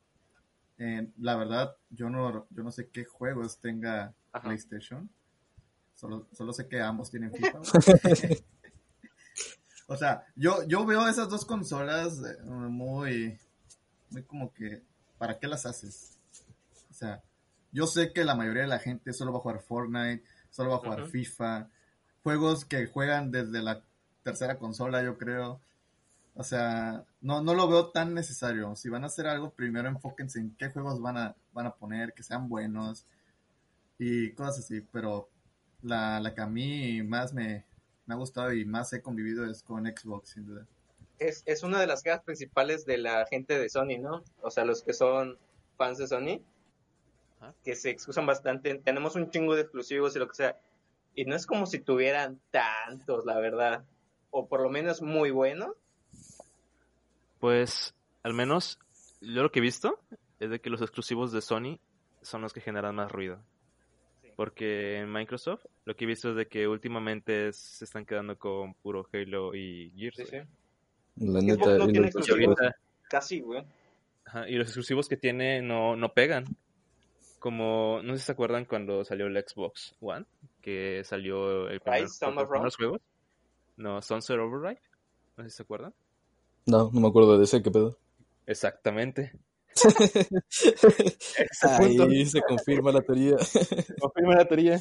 Eh, 0.78 1.08
la 1.20 1.36
verdad, 1.36 1.76
yo 1.90 2.10
no, 2.10 2.48
yo 2.50 2.64
no 2.64 2.72
sé 2.72 2.90
qué 2.90 3.06
juegos 3.06 3.60
tenga 3.60 4.14
Ajá. 4.32 4.48
PlayStation. 4.48 5.10
Solo, 5.96 6.28
solo 6.32 6.54
sé 6.54 6.68
que 6.68 6.82
ambos 6.82 7.12
tienen 7.12 7.32
FIFA. 7.32 7.60
o 9.92 9.98
sea, 9.98 10.26
yo, 10.38 10.66
yo 10.68 10.86
veo 10.86 11.06
esas 11.10 11.28
dos 11.28 11.44
consolas 11.44 12.22
eh, 12.24 12.42
muy, 12.46 13.38
muy 14.10 14.24
como 14.24 14.54
que, 14.54 14.82
¿para 15.18 15.38
qué 15.38 15.48
las 15.48 15.66
haces? 15.66 16.18
O 16.90 16.94
sea, 16.94 17.22
yo 17.74 17.86
sé 17.88 18.14
que 18.14 18.24
la 18.24 18.34
mayoría 18.34 18.62
de 18.62 18.70
la 18.70 18.80
gente 18.80 19.12
solo 19.12 19.34
va 19.34 19.40
a 19.40 19.42
jugar 19.42 19.60
Fortnite, 19.60 20.24
solo 20.50 20.70
va 20.70 20.78
a 20.78 20.80
jugar. 20.80 21.08
FIFA, 21.08 21.68
juegos 22.24 22.64
que 22.64 22.88
juegan 22.88 23.32
desde 23.32 23.62
la 23.62 23.84
tercera 24.24 24.58
consola, 24.58 25.04
yo 25.04 25.18
creo. 25.18 25.60
O 26.36 26.44
sea, 26.46 27.04
no, 27.20 27.42
no 27.42 27.54
lo 27.54 27.68
veo 27.68 27.90
tan 27.90 28.14
necesario. 28.14 28.78
Si 28.78 28.88
van 28.88 29.04
a 29.04 29.08
hacer 29.08 29.28
algo, 29.28 29.52
primero 29.52 29.90
enfóquense 29.90 30.40
en 30.40 30.56
qué 30.56 30.70
juegos 30.70 31.02
van 31.02 31.18
a, 31.18 31.36
van 31.52 31.66
a 31.66 31.76
poner, 31.76 32.14
que 32.14 32.24
sean 32.24 32.48
buenos 32.48 33.06
y 34.00 34.32
cosas 34.32 34.60
así. 34.60 34.80
Pero 34.94 35.30
la, 35.82 36.22
la 36.22 36.34
que 36.34 36.40
a 36.40 36.48
mí 36.48 37.04
más 37.04 37.34
me, 37.34 37.66
me 38.12 38.16
ha 38.16 38.18
gustado 38.18 38.52
y 38.52 38.66
más 38.66 38.92
he 38.92 39.02
convivido 39.02 39.50
es 39.50 39.64
con 39.64 39.86
Xbox, 39.86 40.32
sin 40.32 40.46
duda. 40.46 40.68
Es, 41.18 41.44
es 41.46 41.64
una 41.64 41.80
de 41.80 41.88
las 41.88 42.04
quejas 42.04 42.22
principales 42.24 42.86
de 42.86 42.98
la 42.98 43.26
gente 43.26 43.58
de 43.58 43.70
Sony, 43.70 44.00
¿no? 44.02 44.22
O 44.42 44.52
sea, 44.52 44.66
los 44.66 44.84
que 44.84 44.92
son 44.92 45.38
fans 45.78 45.98
de 45.98 46.08
Sony, 46.08 46.44
que 47.64 47.76
se 47.76 47.90
excusan 47.90 48.26
bastante. 48.26 48.76
Tenemos 48.80 49.16
un 49.16 49.30
chingo 49.30 49.56
de 49.56 49.62
exclusivos 49.62 50.14
y 50.16 50.20
lo 50.20 50.28
que 50.28 50.36
sea. 50.36 50.60
Y 51.16 51.24
no 51.24 51.38
es 51.38 51.46
como 51.46 51.66
si 51.68 51.80
tuvieran 51.80 52.42
tantos, 52.52 53.26
la 53.26 53.40
verdad. 53.40 53.86
O 54.30 54.48
por 54.48 54.62
lo 54.62 54.70
menos 54.70 55.02
muy 55.02 55.32
buenos. 55.32 55.70
Pues, 57.40 57.96
al 58.24 58.34
menos, 58.34 58.78
yo 59.22 59.42
lo 59.42 59.52
que 59.52 59.60
he 59.60 59.62
visto 59.62 60.00
es 60.40 60.50
de 60.50 60.60
que 60.60 60.70
los 60.70 60.82
exclusivos 60.82 61.32
de 61.32 61.42
Sony 61.42 61.80
son 62.22 62.42
los 62.42 62.52
que 62.52 62.60
generan 62.60 62.96
más 62.96 63.10
ruido. 63.10 63.42
Porque 64.42 64.98
en 64.98 65.14
Microsoft 65.14 65.68
lo 65.86 65.96
que 65.96 66.06
he 66.06 66.08
visto 66.08 66.32
es 66.32 66.36
de 66.36 66.48
que 66.48 66.68
últimamente 66.68 67.50
es- 67.50 67.58
se 67.58 67.86
están 67.86 68.08
quedando 68.08 68.40
con 68.40 68.74
puro 68.74 69.08
Halo 69.14 69.54
y 69.54 69.94
Gears. 69.96 70.18
Sí, 70.18 70.26
sí. 70.26 70.38
La 71.18 71.42
neta, 71.44 71.78
no 71.78 71.88
y 71.88 71.92
tiene 71.92 72.10
ahorita, 72.28 72.76
Casi, 73.08 73.40
güey. 73.42 73.64
ajá, 74.26 74.50
y 74.50 74.56
los 74.56 74.66
exclusivos 74.66 75.08
que 75.08 75.16
tiene 75.16 75.62
no, 75.62 75.96
no 75.96 76.12
pegan. 76.12 76.46
Como, 77.38 78.02
no 78.04 78.14
sé 78.14 78.20
si 78.22 78.26
se 78.26 78.32
acuerdan 78.32 78.66
cuando 78.66 79.06
salió 79.06 79.28
el 79.28 79.38
Xbox 79.38 79.94
One, 80.02 80.26
que 80.60 81.04
salió 81.04 81.70
el 81.70 81.80
primer, 81.80 82.02
los 82.64 82.76
juegos. 82.76 83.00
No, 83.78 84.02
Sunset 84.02 84.40
Overdrive. 84.40 84.82
No 85.38 85.44
sé 85.44 85.52
si 85.52 85.58
se 85.58 85.62
acuerdan. 85.62 85.94
No, 86.66 86.90
no 86.92 87.00
me 87.00 87.08
acuerdo 87.10 87.38
de 87.38 87.44
ese, 87.44 87.62
¿qué 87.62 87.70
pedo? 87.70 87.96
Exactamente. 88.48 89.34
Ahí 91.64 92.26
se 92.26 92.42
confirma 92.42 92.92
la 92.92 93.02
teoría. 93.02 93.36
Confirma 94.00 94.36
la 94.36 94.46
teoría. 94.46 94.80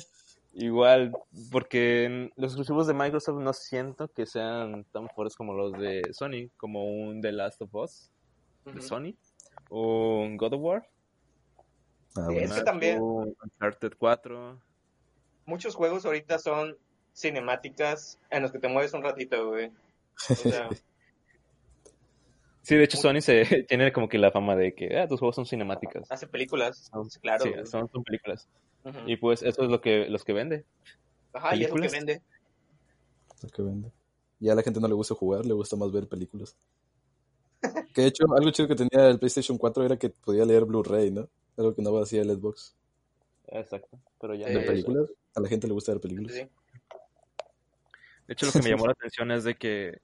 Igual, 0.52 1.12
porque 1.52 2.30
los 2.36 2.52
exclusivos 2.52 2.86
de 2.88 2.94
Microsoft 2.94 3.40
no 3.40 3.52
siento 3.52 4.08
que 4.08 4.26
sean 4.26 4.84
tan 4.92 5.08
fuertes 5.10 5.36
como 5.36 5.54
los 5.54 5.72
de 5.74 6.02
Sony, 6.12 6.50
como 6.56 6.84
un 6.86 7.20
The 7.20 7.30
Last 7.32 7.62
of 7.62 7.74
Us 7.74 8.10
de. 8.64 8.82
Sony, 8.82 9.14
o 9.68 10.20
un 10.22 10.36
God 10.36 10.54
of 10.54 10.60
War, 10.62 10.88
Ah, 12.16 12.26
Sí, 12.26 12.34
bueno. 12.34 12.40
es 12.40 12.52
que 12.54 12.62
también- 12.64 12.98
Uncharted 13.00 13.92
4. 13.96 14.60
Muchos 15.46 15.76
juegos 15.76 16.04
ahorita 16.04 16.40
son 16.40 16.76
cinemáticas 17.14 18.18
en 18.30 18.42
los 18.42 18.50
que 18.50 18.58
te 18.58 18.66
mueves 18.66 18.92
un 18.94 19.02
ratito, 19.04 19.48
güey. 19.50 19.70
O 20.28 20.34
sea, 20.34 20.68
Sí, 22.70 22.76
de 22.76 22.84
hecho 22.84 22.98
Sony 22.98 23.20
se 23.20 23.44
tiene 23.68 23.92
como 23.92 24.08
que 24.08 24.16
la 24.16 24.30
fama 24.30 24.54
de 24.54 24.76
que 24.76 24.96
ah, 24.96 25.08
tus 25.08 25.18
juegos 25.18 25.34
son 25.34 25.44
cinemáticas. 25.44 26.08
hace 26.08 26.28
películas. 26.28 26.88
Son- 26.92 27.08
claro, 27.20 27.42
sí, 27.44 27.52
son, 27.64 27.90
son 27.90 28.04
películas. 28.04 28.48
Y 29.06 29.16
pues 29.16 29.42
eso 29.42 29.64
es 29.64 29.68
lo 29.70 29.80
que 29.80 30.06
los 30.08 30.24
que 30.24 30.32
vende. 30.32 30.64
Ajá, 31.32 31.56
y 31.56 31.64
es 31.64 31.68
lo 31.70 31.74
que 31.74 31.80
películas. 31.80 31.92
vende. 31.92 32.22
Lo 33.42 33.48
que 33.48 33.62
vende. 33.62 33.90
Y 34.38 34.50
a 34.50 34.54
la 34.54 34.62
gente 34.62 34.78
no 34.78 34.86
le 34.86 34.94
gusta 34.94 35.16
jugar, 35.16 35.44
le 35.44 35.52
gusta 35.52 35.74
más 35.74 35.90
ver 35.90 36.06
películas. 36.06 36.56
Que 37.92 38.02
de 38.02 38.06
hecho, 38.06 38.24
algo 38.38 38.52
chido 38.52 38.68
que 38.68 38.76
tenía 38.76 39.08
el 39.08 39.18
PlayStation 39.18 39.58
4 39.58 39.84
era 39.84 39.96
que 39.96 40.10
podía 40.10 40.44
leer 40.44 40.64
Blu-ray, 40.64 41.10
¿no? 41.10 41.28
Algo 41.56 41.74
que 41.74 41.82
no 41.82 41.98
hacía 41.98 42.22
el 42.22 42.30
Xbox. 42.30 42.76
Exacto. 43.48 43.98
Pero 44.20 44.36
ya 44.36 44.46
Sí, 44.46 44.52
no 44.54 44.60
¿Ver 44.60 44.70
hay 44.70 44.78
eso. 44.78 44.86
películas? 44.86 45.10
A 45.34 45.40
la 45.40 45.48
gente 45.48 45.66
le 45.66 45.72
gusta 45.72 45.90
ver 45.90 46.00
películas. 46.00 46.32
sí. 46.34 46.42
De 48.28 48.34
hecho, 48.34 48.46
lo 48.46 48.52
que 48.52 48.62
me 48.62 48.70
llamó 48.70 48.86
la 48.86 48.92
atención 48.92 49.32
es 49.32 49.42
de 49.42 49.56
que 49.56 49.98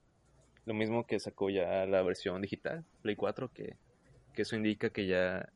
lo 0.67 0.73
mismo 0.73 1.07
que 1.07 1.19
sacó 1.19 1.49
ya 1.49 1.85
la 1.85 2.03
versión 2.03 2.41
digital, 2.41 2.85
Play 3.01 3.15
4, 3.15 3.51
que, 3.53 3.77
que 4.33 4.41
eso 4.41 4.55
indica 4.55 4.89
que 4.89 5.07
ya 5.07 5.49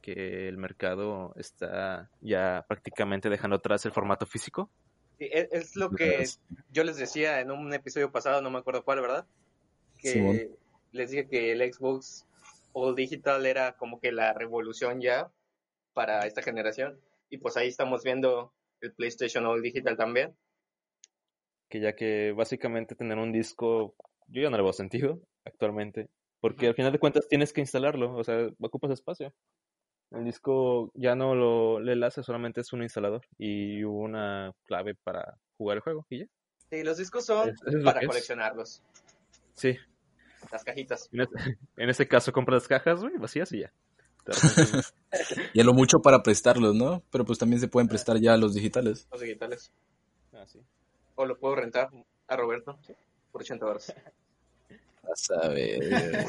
que 0.00 0.48
el 0.48 0.58
mercado 0.58 1.34
está 1.36 2.10
ya 2.20 2.64
prácticamente 2.68 3.30
dejando 3.30 3.56
atrás 3.56 3.84
el 3.86 3.92
formato 3.92 4.26
físico. 4.26 4.70
Sí, 5.18 5.28
es, 5.32 5.48
es 5.50 5.76
lo 5.76 5.90
que 5.90 6.24
yo 6.70 6.84
les 6.84 6.98
decía 6.98 7.40
en 7.40 7.50
un 7.50 7.72
episodio 7.72 8.12
pasado, 8.12 8.42
no 8.42 8.50
me 8.50 8.58
acuerdo 8.58 8.84
cuál, 8.84 9.00
¿verdad? 9.00 9.26
Que 9.98 10.50
les 10.92 11.10
dije 11.10 11.26
que 11.26 11.52
el 11.52 11.72
Xbox 11.72 12.26
All 12.74 12.94
Digital 12.94 13.46
era 13.46 13.76
como 13.76 13.98
que 13.98 14.12
la 14.12 14.34
revolución 14.34 15.00
ya 15.00 15.30
para 15.94 16.26
esta 16.26 16.42
generación. 16.42 17.00
Y 17.30 17.38
pues 17.38 17.56
ahí 17.56 17.68
estamos 17.68 18.04
viendo 18.04 18.52
el 18.82 18.92
PlayStation 18.92 19.46
All 19.46 19.62
Digital 19.62 19.96
también. 19.96 20.36
que 21.70 21.80
ya 21.80 21.96
que 21.96 22.32
básicamente 22.32 22.94
tener 22.94 23.16
un 23.16 23.32
disco, 23.32 23.94
yo 24.28 24.42
ya 24.42 24.50
no 24.50 24.56
le 24.56 24.62
veo 24.62 24.72
sentido 24.72 25.20
actualmente, 25.44 26.08
porque 26.40 26.68
al 26.68 26.74
final 26.74 26.92
de 26.92 26.98
cuentas 26.98 27.26
tienes 27.28 27.52
que 27.52 27.60
instalarlo, 27.60 28.14
o 28.16 28.24
sea, 28.24 28.48
ocupas 28.60 28.90
espacio. 28.90 29.32
El 30.10 30.24
disco 30.24 30.90
ya 30.94 31.14
no 31.16 31.34
lo 31.34 31.80
le 31.80 31.92
enlace, 31.92 32.22
solamente 32.22 32.60
es 32.60 32.72
un 32.72 32.82
instalador 32.82 33.22
y 33.38 33.82
una 33.82 34.52
clave 34.64 34.94
para 35.02 35.36
jugar 35.56 35.76
el 35.78 35.82
juego 35.82 36.06
y 36.08 36.20
ya. 36.20 36.26
Sí, 36.70 36.82
los 36.84 36.98
discos 36.98 37.24
son 37.26 37.48
Es- 37.48 37.54
eso 37.62 37.68
es 37.68 37.74
lo 37.74 37.84
para 37.84 38.06
coleccionarlos, 38.06 38.82
Sí, 39.54 39.76
las 40.52 40.64
cajitas. 40.64 41.08
en 41.12 41.20
este, 41.22 41.58
en 41.76 41.88
este 41.90 42.06
caso 42.08 42.32
compras 42.32 42.62
las 42.62 42.68
cajas, 42.68 43.00
güey, 43.00 43.16
vacías 43.16 43.50
y 43.52 43.60
ya. 43.60 43.72
Y 45.52 45.60
a 45.60 45.64
lo 45.64 45.72
mucho 45.74 46.00
para 46.00 46.22
prestarlos, 46.22 46.74
¿no? 46.74 47.02
Pero 47.10 47.24
pues 47.24 47.38
también 47.38 47.60
se 47.60 47.68
pueden 47.68 47.88
prestar 47.88 48.18
ya 48.20 48.36
los 48.36 48.54
digitales. 48.54 49.06
Los 49.12 49.20
digitales. 49.20 49.70
Ah, 50.32 50.44
sí. 50.46 50.60
O 51.14 51.26
lo 51.26 51.38
puedo 51.38 51.54
rentar 51.54 51.90
a 52.26 52.36
Roberto 52.36 52.78
por 53.34 53.42
80 53.42 53.66
dólares. 53.66 53.92
A 55.02 55.16
saber. 55.16 56.24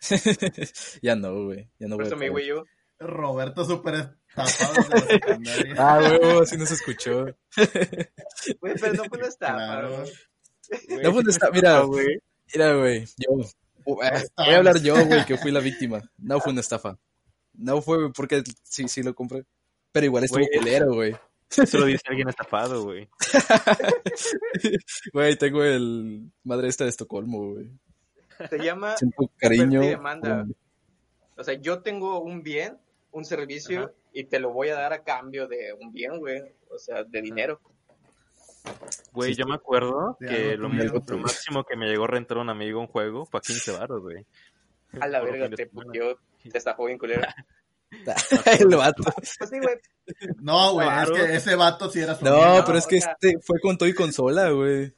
ya 1.02 1.14
no, 1.14 1.44
güey. 1.44 1.70
Ya 1.78 1.86
no 1.86 1.96
Por 1.96 2.04
voy 2.04 2.04
a 2.04 2.08
eso 2.08 2.16
mi 2.16 2.28
poder. 2.28 2.44
Wii 2.44 2.52
U. 2.52 2.64
Roberto 2.98 3.64
súper 3.64 3.94
estafado 4.28 4.74
desde 4.74 4.94
la 4.94 5.06
secundaria. 5.06 5.74
Ah, 5.78 5.98
huevo, 6.00 6.40
así 6.42 6.56
no 6.56 6.66
se 6.66 6.74
escuchó. 6.74 7.26
Güey, 8.60 8.74
pero 8.80 8.94
no 8.94 9.04
fue 9.04 9.18
una 9.18 9.28
estafa. 9.28 9.54
Claro. 9.54 10.04
güey. 10.88 11.02
No 11.04 11.12
fue 11.12 11.20
una 11.20 11.30
estafa, 11.30 11.52
mira, 11.52 11.84
Mira, 12.52 12.74
güey, 12.74 13.04
yo. 13.18 13.40
eh, 14.02 14.24
voy 14.36 14.54
a 14.54 14.56
hablar 14.56 14.80
yo, 14.80 15.06
güey, 15.06 15.24
que 15.26 15.38
fui 15.38 15.52
la 15.52 15.60
víctima. 15.60 16.02
No 16.18 16.40
fue 16.40 16.52
una 16.52 16.60
estafa. 16.60 16.98
No 17.54 17.80
fue 17.82 18.12
porque 18.12 18.42
sí, 18.64 18.88
sí 18.88 19.02
lo 19.04 19.14
compré. 19.14 19.44
Pero 19.92 20.06
igual 20.06 20.24
estuvo 20.24 20.44
Güey, 20.44 20.58
culero, 20.58 20.92
güey. 20.92 21.16
Eso 21.50 21.78
lo 21.78 21.86
dice 21.86 22.02
alguien 22.06 22.28
estafado, 22.28 22.84
güey. 22.84 23.08
Güey, 25.12 25.36
tengo 25.36 25.62
el 25.62 26.30
madre 26.44 26.68
esta 26.68 26.84
de 26.84 26.90
Estocolmo, 26.90 27.52
güey. 27.52 27.70
Se 28.50 28.58
llama 28.58 28.96
Siento 28.96 29.30
cariño. 29.38 29.80
Demanda. 29.80 30.46
O 31.36 31.44
sea, 31.44 31.54
yo 31.54 31.82
tengo 31.82 32.20
un 32.20 32.42
bien, 32.42 32.78
un 33.12 33.24
servicio, 33.24 33.84
Ajá. 33.84 33.92
y 34.12 34.24
te 34.24 34.40
lo 34.40 34.52
voy 34.52 34.68
a 34.68 34.74
dar 34.74 34.92
a 34.92 35.04
cambio 35.04 35.46
de 35.46 35.72
un 35.80 35.92
bien, 35.92 36.18
güey. 36.18 36.42
O 36.70 36.78
sea, 36.78 37.04
de 37.04 37.22
dinero. 37.22 37.60
Güey, 39.12 39.34
Sí, 39.34 39.40
yo 39.40 39.46
me 39.46 39.54
acuerdo 39.54 40.16
que 40.18 40.52
algo 40.52 40.68
lo, 41.06 41.18
máximo 41.18 41.64
que 41.64 41.76
me 41.76 41.86
llegó 41.86 42.04
a 42.04 42.08
rentar 42.08 42.38
un 42.38 42.50
amigo 42.50 42.80
un 42.80 42.88
juego 42.88 43.24
fue 43.24 43.38
a 43.38 43.40
15 43.40 43.72
baros, 43.72 44.02
güey. 44.02 44.26
A 45.00 45.06
la 45.06 45.20
verga, 45.22 45.48
te 45.50 45.66
puteó, 45.66 46.18
te 46.50 46.58
estafó 46.58 46.86
bien 46.86 46.98
culero. 46.98 47.22
el 48.60 48.76
vato. 48.76 49.02
Pues 49.14 49.50
sí, 49.50 49.58
güey. 49.60 49.76
No, 50.38 50.72
güey, 50.74 50.86
Claro. 50.86 51.16
es 51.16 51.22
que 51.26 51.34
ese 51.36 51.54
vato 51.56 51.90
sí 51.90 52.00
era 52.00 52.14
su 52.14 52.24
No, 52.24 52.42
amigo. 52.42 52.64
pero 52.66 52.78
es 52.78 52.86
que 52.86 52.98
o 52.98 53.00
sea- 53.00 53.16
este 53.20 53.38
fue 53.42 53.60
con 53.60 53.76
todo 53.78 53.88
y 53.88 53.94
consola, 53.94 54.50
güey. 54.50 54.94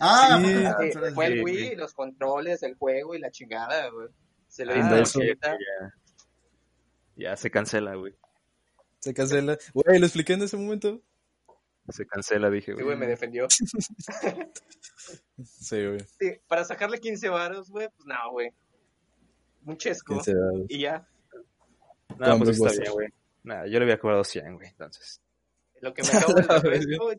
Ah, 0.00 0.40
Sí. 0.42 0.46
Sí, 0.54 0.90
pero- 0.94 1.14
fue 1.14 1.26
el 1.26 1.32
sí, 1.34 1.40
Wii, 1.44 1.64
güey. 1.66 1.76
los 1.76 1.94
controles, 1.94 2.62
el 2.62 2.74
juego 2.76 3.14
y 3.14 3.18
la 3.20 3.30
chingada, 3.30 3.88
güey. 3.90 4.08
Se 4.48 4.64
lo 4.64 4.72
Ah, 4.74 5.00
hizo 5.02 5.20
ya, 5.22 5.34
ya 7.16 7.36
se 7.36 7.50
cancela, 7.50 7.94
güey. 7.94 8.14
Se 9.00 9.12
cancela. 9.14 9.58
Güey, 9.74 9.98
lo 9.98 10.06
expliqué 10.06 10.34
en 10.34 10.42
ese 10.42 10.56
momento. 10.56 11.00
Se 11.90 12.06
cancela, 12.06 12.50
dije, 12.50 12.66
Sí, 12.66 12.72
güey. 12.72 12.84
güey, 12.84 12.96
me 12.98 13.06
defendió. 13.06 13.46
Sí, 15.44 15.86
güey. 15.86 16.00
Sí, 16.18 16.32
para 16.48 16.64
sacarle 16.64 16.98
15 16.98 17.28
varos, 17.28 17.70
güey, 17.70 17.88
pues 17.96 18.06
no, 18.06 18.30
güey. 18.32 18.50
Un 19.64 19.76
chesco. 19.76 20.14
15 20.14 20.34
dados. 20.34 20.62
Y 20.68 20.80
ya, 20.80 21.06
No, 22.18 22.38
pues 22.38 22.60
está 22.60 22.70
bien, 22.80 22.92
güey. 22.92 23.08
Nada, 23.44 23.66
yo 23.66 23.78
le 23.78 23.84
había 23.84 23.98
cobrado 23.98 24.24
100, 24.24 24.56
güey, 24.56 24.68
entonces. 24.68 25.20
lo 25.80 25.94
que 25.94 26.02
me 26.02 26.08
acabo 26.08 26.34
La 26.34 26.58
refresco, 26.58 27.12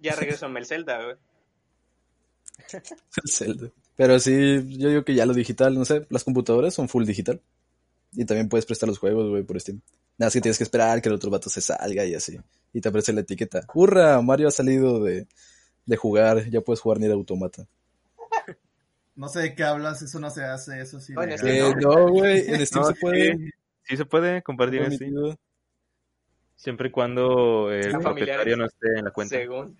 ya 0.00 0.14
regreso 0.14 0.46
a 0.46 0.48
Mel 0.48 0.66
Zelda, 0.66 1.02
güey. 1.02 1.16
Zelda. 3.26 3.70
Pero 3.96 4.18
sí, 4.18 4.32
yo 4.78 4.88
digo 4.88 5.04
que 5.04 5.14
ya 5.14 5.26
lo 5.26 5.34
digital, 5.34 5.74
no 5.74 5.84
sé, 5.84 6.06
las 6.10 6.24
computadoras 6.24 6.74
son 6.74 6.88
full 6.88 7.04
digital. 7.04 7.40
Y 8.12 8.24
también 8.24 8.48
puedes 8.48 8.66
prestar 8.66 8.88
los 8.88 8.98
juegos, 8.98 9.28
güey, 9.28 9.42
por 9.42 9.60
Steam. 9.60 9.80
Nada 10.18 10.26
más 10.26 10.32
que 10.32 10.40
tienes 10.40 10.58
que 10.58 10.64
esperar 10.64 11.00
que 11.00 11.08
el 11.08 11.14
otro 11.14 11.30
vato 11.30 11.48
se 11.48 11.60
salga 11.60 12.04
y 12.04 12.14
así. 12.14 12.38
Y 12.72 12.80
te 12.80 12.88
aparece 12.88 13.12
la 13.12 13.20
etiqueta. 13.20 13.62
¡Hurra! 13.72 14.20
Mario 14.20 14.48
ha 14.48 14.50
salido 14.50 15.02
de, 15.02 15.26
de 15.86 15.96
jugar, 15.96 16.48
ya 16.50 16.60
puedes 16.60 16.80
jugar 16.80 16.98
ni 16.98 17.06
de 17.06 17.12
automata. 17.12 17.66
No 19.16 19.28
sé 19.28 19.40
de 19.40 19.54
qué 19.54 19.64
hablas, 19.64 20.00
eso 20.00 20.18
no 20.18 20.30
se 20.30 20.42
hace, 20.44 20.80
eso 20.80 20.98
sí. 20.98 21.12
Eh, 21.12 21.74
¿no? 21.78 21.94
no, 21.94 22.08
güey, 22.08 22.38
en 22.48 22.66
Steam 22.66 22.84
No, 22.84 22.88
se 22.88 22.94
puede. 22.94 23.52
Sí, 23.84 23.96
se 23.96 24.04
puede 24.04 24.42
compartir 24.42 24.80
permitido. 24.82 25.36
siempre 26.56 26.88
y 26.88 26.90
cuando 26.90 27.70
el 27.72 27.90
propietario 27.98 28.56
no 28.56 28.66
esté 28.66 28.86
en 28.98 29.04
la 29.04 29.10
cuenta. 29.10 29.36
Según. 29.36 29.78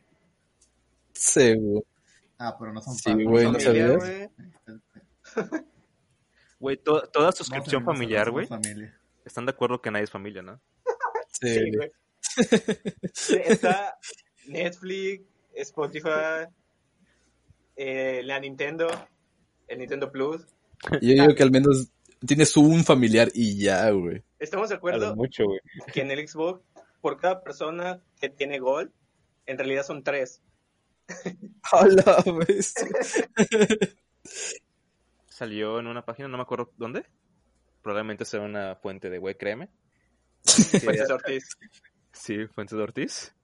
Güey. 1.73 1.83
Ah, 2.39 2.57
pero 2.59 2.73
no 2.73 2.81
son 2.81 2.95
Sí, 2.95 3.11
padres, 3.11 3.27
güey, 3.29 3.45
¿no 3.45 3.59
Familiar, 3.59 3.99
familiares. 3.99 4.31
güey. 4.35 4.71
Güey, 6.61 6.77
to- 6.77 7.09
toda 7.11 7.33
suscripción 7.33 7.85
familiar, 7.87 8.31
güey, 8.31 8.47
familia. 8.47 8.95
están 9.25 9.47
de 9.47 9.53
acuerdo 9.53 9.81
que 9.81 9.91
nadie 9.91 10.05
es 10.05 10.11
familia, 10.11 10.43
¿no? 10.43 10.61
Sí, 11.33 11.55
Sí, 11.55 11.71
güey. 11.75 11.91
Está 13.47 13.97
Netflix, 14.47 15.25
Spotify, 15.55 16.47
eh, 17.77 18.21
la 18.25 18.39
Nintendo, 18.41 18.89
el 19.69 19.79
Nintendo 19.79 20.13
Plus. 20.13 20.43
Yo 20.93 20.99
digo 21.15 21.35
que 21.35 21.43
al 21.43 21.51
menos 21.51 21.89
tienes 22.27 22.57
un 22.57 22.85
familiar 22.85 23.29
y 23.35 23.59
ya, 23.59 23.91
güey. 23.91 24.23
Estamos 24.39 24.68
de 24.68 24.77
acuerdo 24.77 25.14
mucho, 25.16 25.45
güey. 25.45 25.61
que 25.93 26.03
en 26.03 26.11
el 26.11 26.27
Xbox, 26.27 26.62
por 27.01 27.18
cada 27.18 27.43
persona 27.43 28.03
que 28.21 28.29
tiene 28.29 28.59
Gold, 28.59 28.91
en 29.47 29.59
realidad 29.59 29.85
son 29.85 30.03
tres. 30.03 30.43
A 31.73 31.87
la 31.87 32.23
vez. 32.47 32.75
Salió 35.29 35.79
en 35.81 35.87
una 35.87 36.05
página, 36.05 36.29
no 36.29 36.37
me 36.37 36.43
acuerdo 36.43 36.73
dónde. 36.77 37.07
Probablemente 37.83 38.25
sea 38.25 38.41
una 38.41 38.77
fuente 38.77 39.09
de 39.09 39.18
güey, 39.18 39.37
créeme. 39.37 39.71
Fuentes 40.45 41.11
Ortiz. 41.11 41.57
Sí, 42.12 42.47
Fuentes 42.49 42.77
de 42.77 42.83
Ortiz. 42.83 43.35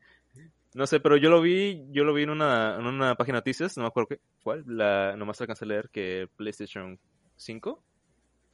No 0.75 0.87
sé, 0.87 1.01
pero 1.01 1.17
yo 1.17 1.31
lo 1.31 1.41
vi, 1.41 1.87
yo 1.91 2.05
lo 2.05 2.13
vi 2.13 2.25
en 2.25 2.31
una, 2.31 2.77
en 2.77 2.85
una 2.85 3.15
página 3.15 3.37
de 3.37 3.41
noticias, 3.41 3.79
no 3.79 3.85
me 3.85 3.89
acuerdo 3.89 4.09
qué, 4.09 4.21
cuál, 4.43 4.63
la, 4.67 5.17
nomás 5.17 5.41
alcancé 5.41 5.65
a 5.65 5.69
leer 5.69 5.89
que 5.89 6.29
PlayStation 6.37 7.01
5, 7.37 7.83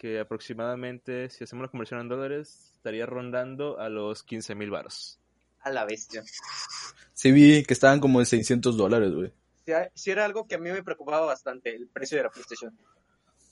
que 0.03 0.19
aproximadamente, 0.19 1.31
si 1.31 1.45
hacemos 1.45 1.63
la 1.63 1.71
conversión 1.71 2.01
en 2.01 2.09
dólares, 2.09 2.73
estaría 2.75 3.07
rondando 3.07 3.79
a 3.79 3.89
los 3.89 4.25
15 4.25 4.57
mil 4.57 4.69
baros. 4.69 5.21
A 5.61 5.71
la 5.71 5.85
bestia. 5.85 6.25
Sí 7.13 7.31
vi 7.31 7.63
que 7.63 7.73
estaban 7.73 8.01
como 8.01 8.19
en 8.19 8.27
600 8.27 8.77
dólares, 8.77 9.13
güey. 9.15 9.33
Sí, 9.65 9.73
sí 9.95 10.11
era 10.11 10.25
algo 10.25 10.49
que 10.49 10.57
a 10.57 10.59
mí 10.59 10.73
me 10.73 10.83
preocupaba 10.83 11.25
bastante, 11.25 11.73
el 11.73 11.87
precio 11.87 12.17
de 12.19 12.25
la 12.25 12.31
PlayStation. 12.31 12.77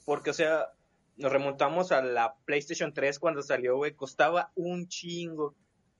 Porque, 0.04 0.30
o 0.30 0.32
sea, 0.32 0.72
nos 1.18 1.30
remontamos 1.30 1.92
a 1.92 2.02
la 2.02 2.34
PlayStation 2.44 2.92
3 2.92 3.20
cuando 3.20 3.42
salió, 3.42 3.76
güey, 3.76 3.92
costaba 3.94 4.50
un 4.56 4.88
chingo. 4.88 5.54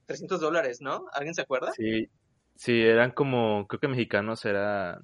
300 0.07 0.41
dólares, 0.41 0.81
¿no? 0.81 1.05
¿Alguien 1.13 1.33
se 1.33 1.43
acuerda? 1.43 1.71
Sí, 1.71 2.09
sí, 2.57 2.81
eran 2.81 3.11
como, 3.11 3.67
creo 3.69 3.79
que 3.79 3.87
mexicanos 3.87 4.43
era, 4.43 5.01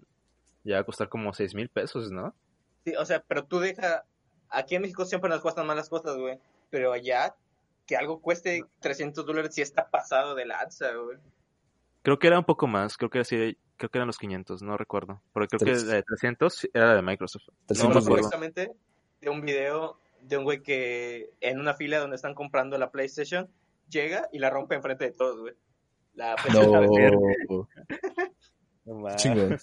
ya 0.65 0.79
a 0.79 0.83
costar 0.83 1.07
como 1.07 1.31
6 1.31 1.55
mil 1.55 1.69
pesos, 1.69 2.11
¿no? 2.11 2.35
Sí, 2.83 2.95
o 2.97 3.05
sea, 3.05 3.23
pero 3.25 3.45
tú 3.45 3.59
deja, 3.59 4.03
aquí 4.49 4.75
en 4.75 4.81
México 4.83 5.05
siempre 5.05 5.29
nos 5.29 5.41
cuestan 5.41 5.67
malas 5.67 5.89
cosas, 5.89 6.17
güey. 6.17 6.39
Pero 6.69 6.91
allá, 6.93 7.35
que 7.85 7.95
algo 7.95 8.21
cueste 8.21 8.63
300 8.79 9.25
dólares 9.25 9.53
sí 9.55 9.61
está 9.61 9.89
pasado 9.89 10.35
de 10.35 10.45
lanza, 10.45 10.91
güey. 10.93 11.17
Creo 12.03 12.19
que 12.19 12.27
era 12.27 12.39
un 12.39 12.45
poco 12.45 12.67
más, 12.67 12.95
creo 12.97 13.09
que, 13.09 13.23
sí, 13.25 13.57
creo 13.77 13.89
que 13.89 13.97
eran 13.97 14.07
los 14.07 14.17
500, 14.17 14.61
no 14.61 14.77
recuerdo. 14.77 15.21
Porque 15.33 15.57
creo 15.57 15.59
Tres. 15.59 15.83
que 15.83 15.89
la 15.89 15.95
de 15.95 16.03
300 16.03 16.69
era 16.73 16.87
la 16.87 16.95
de 16.95 17.01
Microsoft. 17.01 17.47
No, 17.47 17.53
300 17.67 17.95
me 17.95 18.09
dólares. 18.09 18.25
correctamente 18.27 18.71
de 19.21 19.29
un 19.29 19.41
video 19.41 19.99
de 20.21 20.37
un 20.37 20.43
güey 20.43 20.61
que 20.63 21.29
en 21.41 21.59
una 21.59 21.73
fila 21.73 21.99
donde 21.99 22.15
están 22.15 22.33
comprando 22.33 22.77
la 22.77 22.91
PlayStation 22.91 23.49
llega 23.89 24.27
y 24.31 24.39
la 24.39 24.49
rompe 24.49 24.75
enfrente 24.75 25.05
de 25.05 25.11
todos, 25.11 25.39
güey. 25.39 25.53
La 26.15 26.35
PlayStation 26.35 27.15
No. 27.49 27.67
No 28.85 28.93
mames. 28.95 29.15
Chingón. 29.17 29.57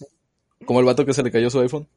Como 0.67 0.81
el 0.81 0.87
vato 0.87 1.07
que 1.07 1.15
se 1.15 1.23
le 1.23 1.31
cayó 1.31 1.49
su 1.49 1.61
iPhone. 1.61 1.89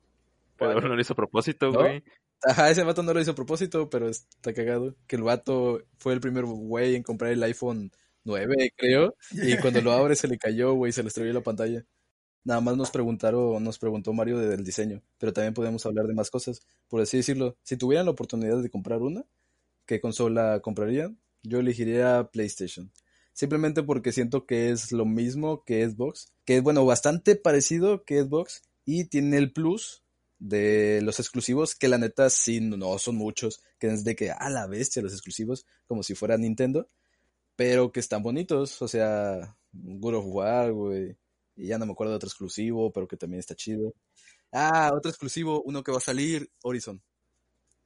Pero 0.58 0.80
no 0.82 0.96
lo 0.96 1.02
hizo 1.02 1.14
a 1.14 1.16
propósito, 1.16 1.72
¿No? 1.72 1.80
güey. 1.82 2.04
Ajá, 2.44 2.70
ese 2.70 2.84
vato 2.84 3.04
no 3.04 3.14
lo 3.14 3.22
hizo 3.22 3.32
a 3.32 3.36
propósito, 3.36 3.90
pero 3.90 4.10
está 4.10 4.54
cagado. 4.54 4.96
Que 5.08 5.16
el 5.16 5.24
vato 5.24 5.82
fue 5.98 6.14
el 6.14 6.20
primer 6.20 6.46
güey 6.46 6.96
en 6.96 7.04
comprar 7.04 7.32
el 7.32 7.44
iPhone 7.44 7.92
9, 8.24 8.74
creo. 8.76 9.16
Y 9.32 9.58
cuando 9.58 9.82
lo 9.82 9.92
abre 9.92 10.16
se 10.16 10.28
le 10.28 10.38
cayó, 10.38 10.74
güey, 10.74 10.92
se 10.92 11.02
le 11.02 11.08
estrelló 11.10 11.34
la 11.34 11.42
pantalla. 11.42 11.86
Nada 12.44 12.62
más 12.62 12.78
nos 12.78 12.92
preguntaron, 12.92 13.62
nos 13.64 13.78
preguntó 13.80 14.14
Mario 14.14 14.38
del 14.38 14.64
diseño, 14.64 15.02
pero 15.18 15.34
también 15.34 15.54
podemos 15.54 15.86
hablar 15.86 16.08
de 16.08 16.14
más 16.14 16.30
cosas. 16.30 16.62
Por 16.88 17.02
así 17.02 17.18
decirlo, 17.18 17.58
si 17.64 17.76
tuvieran 17.76 18.06
la 18.06 18.12
oportunidad 18.12 18.62
de 18.62 18.70
comprar 18.70 19.02
una, 19.02 19.26
¿qué 19.86 20.00
consola 20.00 20.62
comprarían? 20.62 21.20
Yo 21.44 21.60
elegiría 21.60 22.30
PlayStation. 22.32 22.92
Simplemente 23.34 23.84
porque 23.84 24.12
siento 24.12 24.46
que 24.46 24.70
es 24.70 24.92
lo 24.92 25.06
mismo 25.06 25.64
que 25.66 25.88
Xbox, 25.88 26.32
que 26.46 26.58
es 26.58 26.64
bueno, 26.64 26.86
bastante 26.86 27.36
parecido 27.36 28.04
que 28.06 28.24
Xbox 28.24 28.62
y 28.86 29.06
tiene 29.06 29.38
el 29.38 29.52
plus 29.52 30.04
de 30.40 31.02
los 31.04 31.20
exclusivos 31.20 31.76
que 31.76 31.88
la 31.88 31.98
neta 31.98 32.30
sí 32.30 32.60
no 32.62 32.98
son 33.00 33.16
muchos, 33.16 33.62
que 33.80 33.88
es 33.88 34.04
de 34.04 34.16
que 34.16 34.32
a 34.32 34.50
la 34.50 34.68
bestia 34.68 35.02
los 35.02 35.14
exclusivos 35.14 35.66
como 35.88 36.04
si 36.04 36.14
fuera 36.16 36.38
Nintendo, 36.38 36.90
pero 37.56 37.92
que 37.92 38.00
están 38.00 38.22
bonitos, 38.22 38.82
o 38.82 38.88
sea, 38.88 39.56
God 39.74 40.16
of 40.16 40.26
War, 40.28 40.72
güey, 40.74 41.18
y 41.56 41.68
ya 41.68 41.78
no 41.80 41.86
me 41.88 41.94
acuerdo 41.94 42.12
de 42.12 42.18
otro 42.18 42.28
exclusivo, 42.28 42.92
pero 42.92 43.08
que 43.08 43.18
también 43.18 43.40
está 43.40 43.56
chido. 43.56 43.94
Ah, 44.52 44.92
otro 44.96 45.10
exclusivo, 45.10 45.62
uno 45.64 45.84
que 45.84 45.92
va 45.92 45.98
a 45.98 46.02
salir, 46.02 46.50
Horizon. 46.62 47.02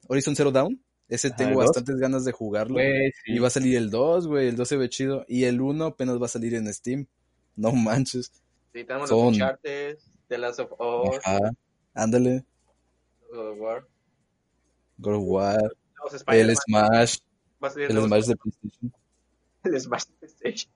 Horizon 0.08 0.36
Zero 0.36 0.50
Dawn, 0.50 0.82
ese 1.08 1.28
Ajá, 1.28 1.36
tengo 1.36 1.58
bastantes 1.58 1.96
ganas 1.96 2.24
de 2.24 2.32
jugarlo. 2.32 2.78
Sí. 2.78 3.32
Y 3.34 3.38
va 3.38 3.48
a 3.48 3.50
salir 3.50 3.76
el 3.76 3.90
2, 3.90 4.26
güey, 4.26 4.48
el 4.48 4.56
2 4.56 4.68
se 4.68 4.76
ve 4.76 4.88
chido. 4.88 5.24
Y 5.28 5.44
el 5.44 5.60
1 5.60 5.86
apenas 5.86 6.20
va 6.20 6.26
a 6.26 6.28
salir 6.28 6.54
en 6.54 6.72
Steam. 6.72 7.06
No 7.56 7.70
manches. 7.72 8.32
Sí, 8.72 8.84
tenemos 8.84 9.10
Son- 9.10 9.18
los 9.18 9.32
Uncharted, 9.34 9.98
The 10.28 10.38
Last 10.38 10.60
of 10.60 10.72
Us, 10.72 11.18
Ajá. 11.22 11.38
Ándale. 11.94 12.44
God 13.30 13.48
of 13.48 13.58
War, 13.58 13.88
God 14.98 15.14
of 15.14 15.22
War. 15.24 15.76
los 16.02 16.24
El 16.26 16.56
Smash. 16.56 17.18
El 17.76 18.02
Smash 18.02 18.26
de 18.26 18.36
PlayStation. 18.36 18.92
el 19.64 19.80
Smash 19.80 20.04
de 20.04 20.12
PlayStation. 20.18 20.72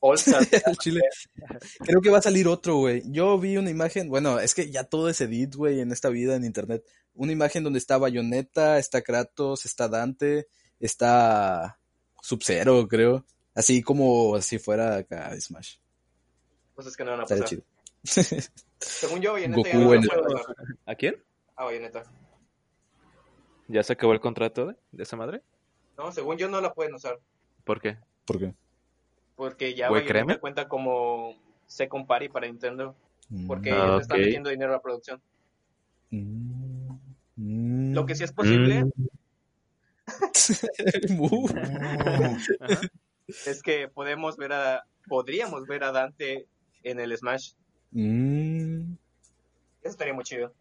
All 0.00 0.18
chile. 0.78 1.00
Creo 1.78 2.00
que 2.00 2.10
va 2.10 2.18
a 2.18 2.22
salir 2.22 2.48
otro, 2.48 2.76
güey. 2.76 3.02
Yo 3.06 3.38
vi 3.38 3.56
una 3.56 3.70
imagen, 3.70 4.08
bueno, 4.08 4.40
es 4.40 4.52
que 4.52 4.68
ya 4.68 4.82
todo 4.82 5.08
es 5.08 5.20
edit, 5.20 5.54
güey, 5.54 5.80
en 5.80 5.92
esta 5.92 6.08
vida 6.08 6.34
en 6.34 6.44
internet. 6.44 6.84
Una 7.14 7.30
imagen 7.30 7.62
donde 7.62 7.78
está 7.78 7.98
Bayonetta, 7.98 8.78
está 8.78 9.02
Kratos, 9.02 9.64
está 9.64 9.88
Dante, 9.88 10.48
está 10.80 11.78
Sub-Zero, 12.20 12.88
creo. 12.88 13.24
Así 13.54 13.80
como 13.82 14.40
si 14.40 14.58
fuera 14.58 14.96
acá 14.96 15.32
Smash. 15.40 15.76
cosas 16.74 16.96
que 16.96 17.04
no 17.04 17.12
van 17.12 17.20
a 17.20 17.22
pasar. 17.22 17.44
chido. 17.44 17.62
Según 18.04 19.20
yo, 19.20 19.32
Bayonetta 19.32 19.70
ya 19.70 19.78
no 19.78 19.86
puede 19.86 20.00
usar. 20.00 20.20
¿A 20.86 20.94
quién? 20.94 21.22
Ah, 21.56 21.64
Bayonetta. 21.64 22.02
¿Ya 23.68 23.82
se 23.82 23.92
acabó 23.92 24.12
el 24.12 24.20
contrato 24.20 24.66
de, 24.66 24.76
de 24.90 25.02
esa 25.04 25.16
madre? 25.16 25.42
No, 25.96 26.10
según 26.12 26.36
yo 26.36 26.48
no 26.48 26.60
la 26.60 26.72
pueden 26.74 26.94
usar. 26.94 27.18
¿Por 27.64 27.80
qué? 27.80 27.96
¿Por 28.24 28.38
qué? 28.38 28.54
Porque 29.36 29.74
ya 29.74 29.88
Güey, 29.88 30.02
Bayonetta 30.02 30.24
créeme. 30.26 30.40
cuenta 30.40 30.68
como 30.68 31.36
Second 31.66 32.06
Party 32.06 32.28
para 32.28 32.46
Nintendo. 32.46 32.94
Porque 33.46 33.70
Mm. 33.70 33.74
Ah, 33.74 33.84
ellos 33.84 33.96
le 33.96 34.02
están 34.02 34.18
ok. 34.18 34.24
metiendo 34.24 34.50
dinero 34.50 34.72
a 34.72 34.76
la 34.76 34.82
producción. 34.82 35.22
Mm. 36.10 36.92
Mm. 37.36 37.94
Lo 37.94 38.04
que 38.04 38.14
sí 38.14 38.24
es 38.24 38.32
posible 38.32 38.84
Mm. 38.84 38.90
Es 43.46 43.62
que 43.62 43.88
podemos 43.88 44.36
ver 44.36 44.52
a, 44.52 44.84
podríamos 45.08 45.66
ver 45.66 45.84
a 45.84 45.92
Dante 45.92 46.46
en 46.82 47.00
el 47.00 47.16
Smash. 47.16 47.52
Mm. 47.92 48.94
Eso 49.82 49.90
estaría 49.90 50.14
muy 50.14 50.24
chido. 50.24 50.52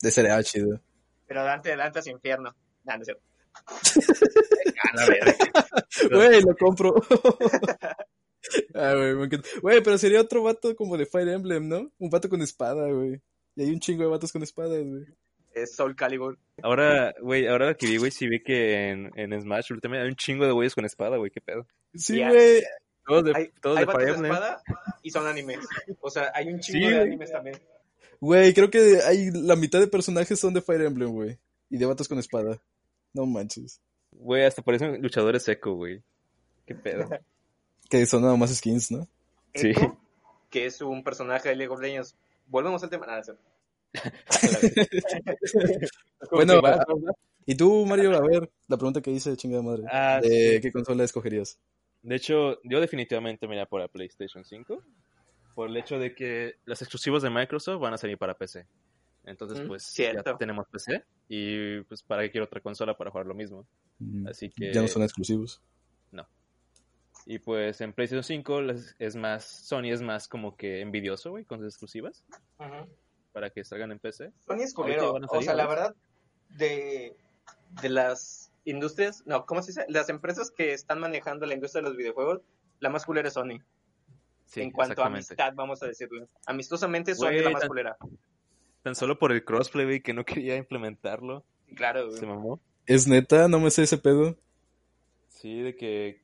De 0.00 0.10
sería 0.10 0.42
chido. 0.42 0.80
Pero 1.26 1.44
Dante, 1.44 1.76
Dante 1.76 2.00
es 2.00 2.06
infierno. 2.06 2.54
Nah, 2.84 2.96
no 2.96 3.02
es 3.02 3.06
cierto. 3.06 3.22
Güey, 6.10 6.42
lo 6.42 6.54
compro. 6.56 6.94
ah, 8.74 8.94
güey, 8.94 9.14
me 9.14 9.24
encanta. 9.24 9.48
Güey, 9.62 9.82
pero 9.82 9.98
sería 9.98 10.20
otro 10.20 10.42
vato 10.42 10.76
como 10.76 10.96
de 10.96 11.06
Fire 11.06 11.28
Emblem, 11.28 11.68
¿no? 11.68 11.90
Un 11.98 12.10
vato 12.10 12.28
con 12.28 12.42
espada, 12.42 12.88
güey. 12.90 13.20
Y 13.56 13.62
hay 13.62 13.70
un 13.70 13.80
chingo 13.80 14.02
de 14.02 14.10
vatos 14.10 14.30
con 14.30 14.42
espadas, 14.42 14.84
güey. 14.84 15.06
Es 15.54 15.74
Soul 15.74 15.96
Calibur. 15.96 16.38
Ahora, 16.62 17.14
güey, 17.22 17.46
ahora 17.46 17.74
que 17.74 17.86
vi, 17.86 17.96
güey, 17.96 18.10
sí 18.10 18.28
vi 18.28 18.42
que 18.42 18.90
en, 18.90 19.10
en 19.16 19.40
Smash 19.40 19.72
Ultimate 19.72 20.02
hay 20.02 20.08
un 20.08 20.16
chingo 20.16 20.44
de 20.44 20.52
güeyes 20.52 20.74
con 20.74 20.84
espada, 20.84 21.16
güey, 21.16 21.30
qué 21.30 21.40
pedo. 21.40 21.66
Sí, 21.94 22.22
güey. 22.22 22.62
Todos 23.06 23.24
de, 23.24 23.32
Hay, 23.34 23.50
todos 23.62 23.78
hay 23.78 23.82
de 23.82 23.86
vatos 23.86 24.02
Fire 24.02 24.10
de 24.10 24.14
Emblem. 24.16 24.32
espada 24.32 24.62
y 25.06 25.10
son 25.10 25.26
animes. 25.26 25.60
O 26.00 26.10
sea, 26.10 26.32
hay 26.34 26.48
un 26.48 26.58
chingo 26.60 26.88
Sí, 26.88 26.92
de 26.94 27.00
animes 27.00 27.30
también. 27.30 27.56
Güey, 28.20 28.52
creo 28.54 28.70
que 28.70 29.00
hay 29.06 29.30
la 29.30 29.54
mitad 29.56 29.78
de 29.78 29.86
personajes 29.86 30.38
son 30.40 30.52
de 30.54 30.60
Fire 30.62 30.82
Emblem, 30.82 31.10
güey. 31.12 31.38
Y 31.70 31.76
de 31.78 31.86
vatos 31.86 32.08
con 32.08 32.18
espada. 32.18 32.60
No 33.12 33.24
manches. 33.26 33.80
Güey, 34.12 34.44
hasta 34.44 34.62
parecen 34.62 35.00
luchadores 35.02 35.42
seco, 35.44 35.74
güey. 35.74 36.02
Qué 36.66 36.74
pedo. 36.74 37.08
Que 37.88 38.04
son 38.04 38.22
nada 38.22 38.34
más 38.34 38.52
skins, 38.52 38.90
¿no? 38.90 39.06
Sí. 39.54 39.72
Que 40.50 40.66
es 40.66 40.80
un 40.80 41.04
personaje 41.04 41.50
de 41.50 41.54
League 41.54 41.72
of 41.72 41.80
Legends. 41.80 42.16
Volvemos 42.48 42.82
al 42.82 42.90
tema. 42.90 43.06
Nada, 43.06 43.18
no 43.18 43.20
es 43.20 43.26
cierto. 43.26 43.42
Bueno, 46.32 46.60
va- 46.60 46.74
a- 46.74 46.84
¿y 47.44 47.54
tú, 47.54 47.86
Mario? 47.86 48.16
A 48.16 48.20
ver, 48.20 48.50
la 48.68 48.76
pregunta 48.76 49.00
que 49.00 49.10
hice, 49.12 49.36
chingada 49.36 49.62
madre. 49.62 49.84
Ah, 49.90 50.18
¿De 50.22 50.54
sí. 50.56 50.60
qué 50.62 50.72
consola 50.72 51.04
escogerías? 51.04 51.58
De 52.06 52.14
hecho, 52.16 52.60
yo 52.62 52.80
definitivamente 52.80 53.46
me 53.48 53.54
iría 53.54 53.66
por 53.66 53.80
la 53.80 53.88
PlayStation 53.88 54.44
5. 54.44 54.82
Por 55.54 55.68
el 55.70 55.76
hecho 55.76 55.98
de 55.98 56.14
que 56.14 56.54
los 56.64 56.80
exclusivos 56.82 57.22
de 57.22 57.30
Microsoft 57.30 57.80
van 57.80 57.94
a 57.94 57.98
salir 57.98 58.16
para 58.18 58.34
PC. 58.34 58.66
Entonces, 59.24 59.60
Mm, 59.60 59.66
pues 59.68 59.82
cierto. 59.82 60.22
ya 60.32 60.36
tenemos 60.38 60.66
PC. 60.68 61.02
Y 61.28 61.80
pues 61.82 62.02
para 62.02 62.22
qué 62.22 62.30
quiero 62.30 62.44
otra 62.44 62.60
consola 62.60 62.96
para 62.96 63.10
jugar 63.10 63.26
lo 63.26 63.34
mismo. 63.34 63.66
Mm, 63.98 64.28
Así 64.28 64.50
que. 64.50 64.72
Ya 64.72 64.82
no 64.82 64.88
son 64.88 65.02
exclusivos. 65.02 65.60
Y 67.28 67.40
pues 67.40 67.80
en 67.80 67.92
PlayStation 67.92 68.22
5 68.22 68.60
las- 68.62 68.94
es 69.00 69.16
más. 69.16 69.44
Sony 69.44 69.86
es 69.90 70.00
más 70.00 70.28
como 70.28 70.56
que 70.56 70.80
envidioso, 70.80 71.30
güey, 71.30 71.44
con 71.44 71.58
sus 71.58 71.66
exclusivas. 71.74 72.22
Ujú. 72.60 72.88
Para 73.32 73.50
que 73.50 73.64
salgan 73.64 73.90
en 73.90 73.98
PC. 73.98 74.30
Sony 74.46 74.60
es 74.60 74.72
culero. 74.72 75.12
O 75.28 75.42
sea, 75.42 75.54
la 75.54 75.64
¿no? 75.64 75.68
verdad, 75.70 75.94
de, 76.50 77.16
de 77.82 77.88
las 77.88 78.52
industrias, 78.66 79.22
no, 79.26 79.46
¿cómo 79.46 79.62
se 79.62 79.72
dice? 79.72 79.86
Las 79.88 80.08
empresas 80.10 80.50
que 80.50 80.72
están 80.72 81.00
manejando 81.00 81.46
la 81.46 81.54
industria 81.54 81.82
de 81.82 81.88
los 81.88 81.96
videojuegos, 81.96 82.42
la 82.80 82.90
más 82.90 83.06
culera 83.06 83.28
es 83.28 83.34
Sony. 83.34 83.60
Sí, 84.44 84.60
en 84.60 84.70
cuanto 84.70 85.02
a 85.02 85.06
amistad, 85.06 85.54
vamos 85.54 85.82
a 85.82 85.86
decirlo. 85.86 86.28
Amistosamente 86.46 87.14
Sony 87.14 87.30
es 87.30 87.44
la 87.44 87.50
más 87.50 87.66
culera. 87.66 87.96
Tan 88.82 88.94
solo 88.94 89.18
por 89.18 89.32
el 89.32 89.44
crossplay, 89.44 89.84
güey, 89.84 90.02
que 90.02 90.12
no 90.12 90.24
quería 90.24 90.56
implementarlo. 90.56 91.44
Claro, 91.74 92.06
güey. 92.06 92.18
Se 92.18 92.26
mamó. 92.26 92.60
¿Es 92.86 93.08
neta? 93.08 93.48
No 93.48 93.58
me 93.58 93.70
sé 93.70 93.82
ese 93.82 93.98
pedo. 93.98 94.36
Sí, 95.28 95.60
de 95.60 95.74
que 95.74 96.22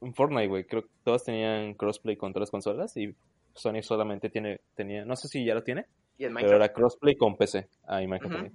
en 0.00 0.14
Fortnite, 0.14 0.48
güey, 0.48 0.66
creo 0.66 0.82
que 0.82 0.90
todos 1.02 1.24
tenían 1.24 1.74
crossplay 1.74 2.16
con 2.16 2.32
todas 2.32 2.48
las 2.48 2.50
consolas 2.50 2.96
y 2.96 3.14
Sony 3.54 3.82
solamente 3.82 4.28
tiene, 4.28 4.60
tenía, 4.74 5.04
no 5.04 5.16
sé 5.16 5.28
si 5.28 5.44
ya 5.44 5.54
lo 5.54 5.62
tiene, 5.62 5.86
Y 6.18 6.24
en 6.24 6.34
pero 6.34 6.56
era 6.56 6.72
crossplay 6.72 7.16
con 7.16 7.36
PC. 7.36 7.68
Ah, 7.84 8.02
y 8.02 8.06
Minecraft 8.06 8.34
también. 8.34 8.54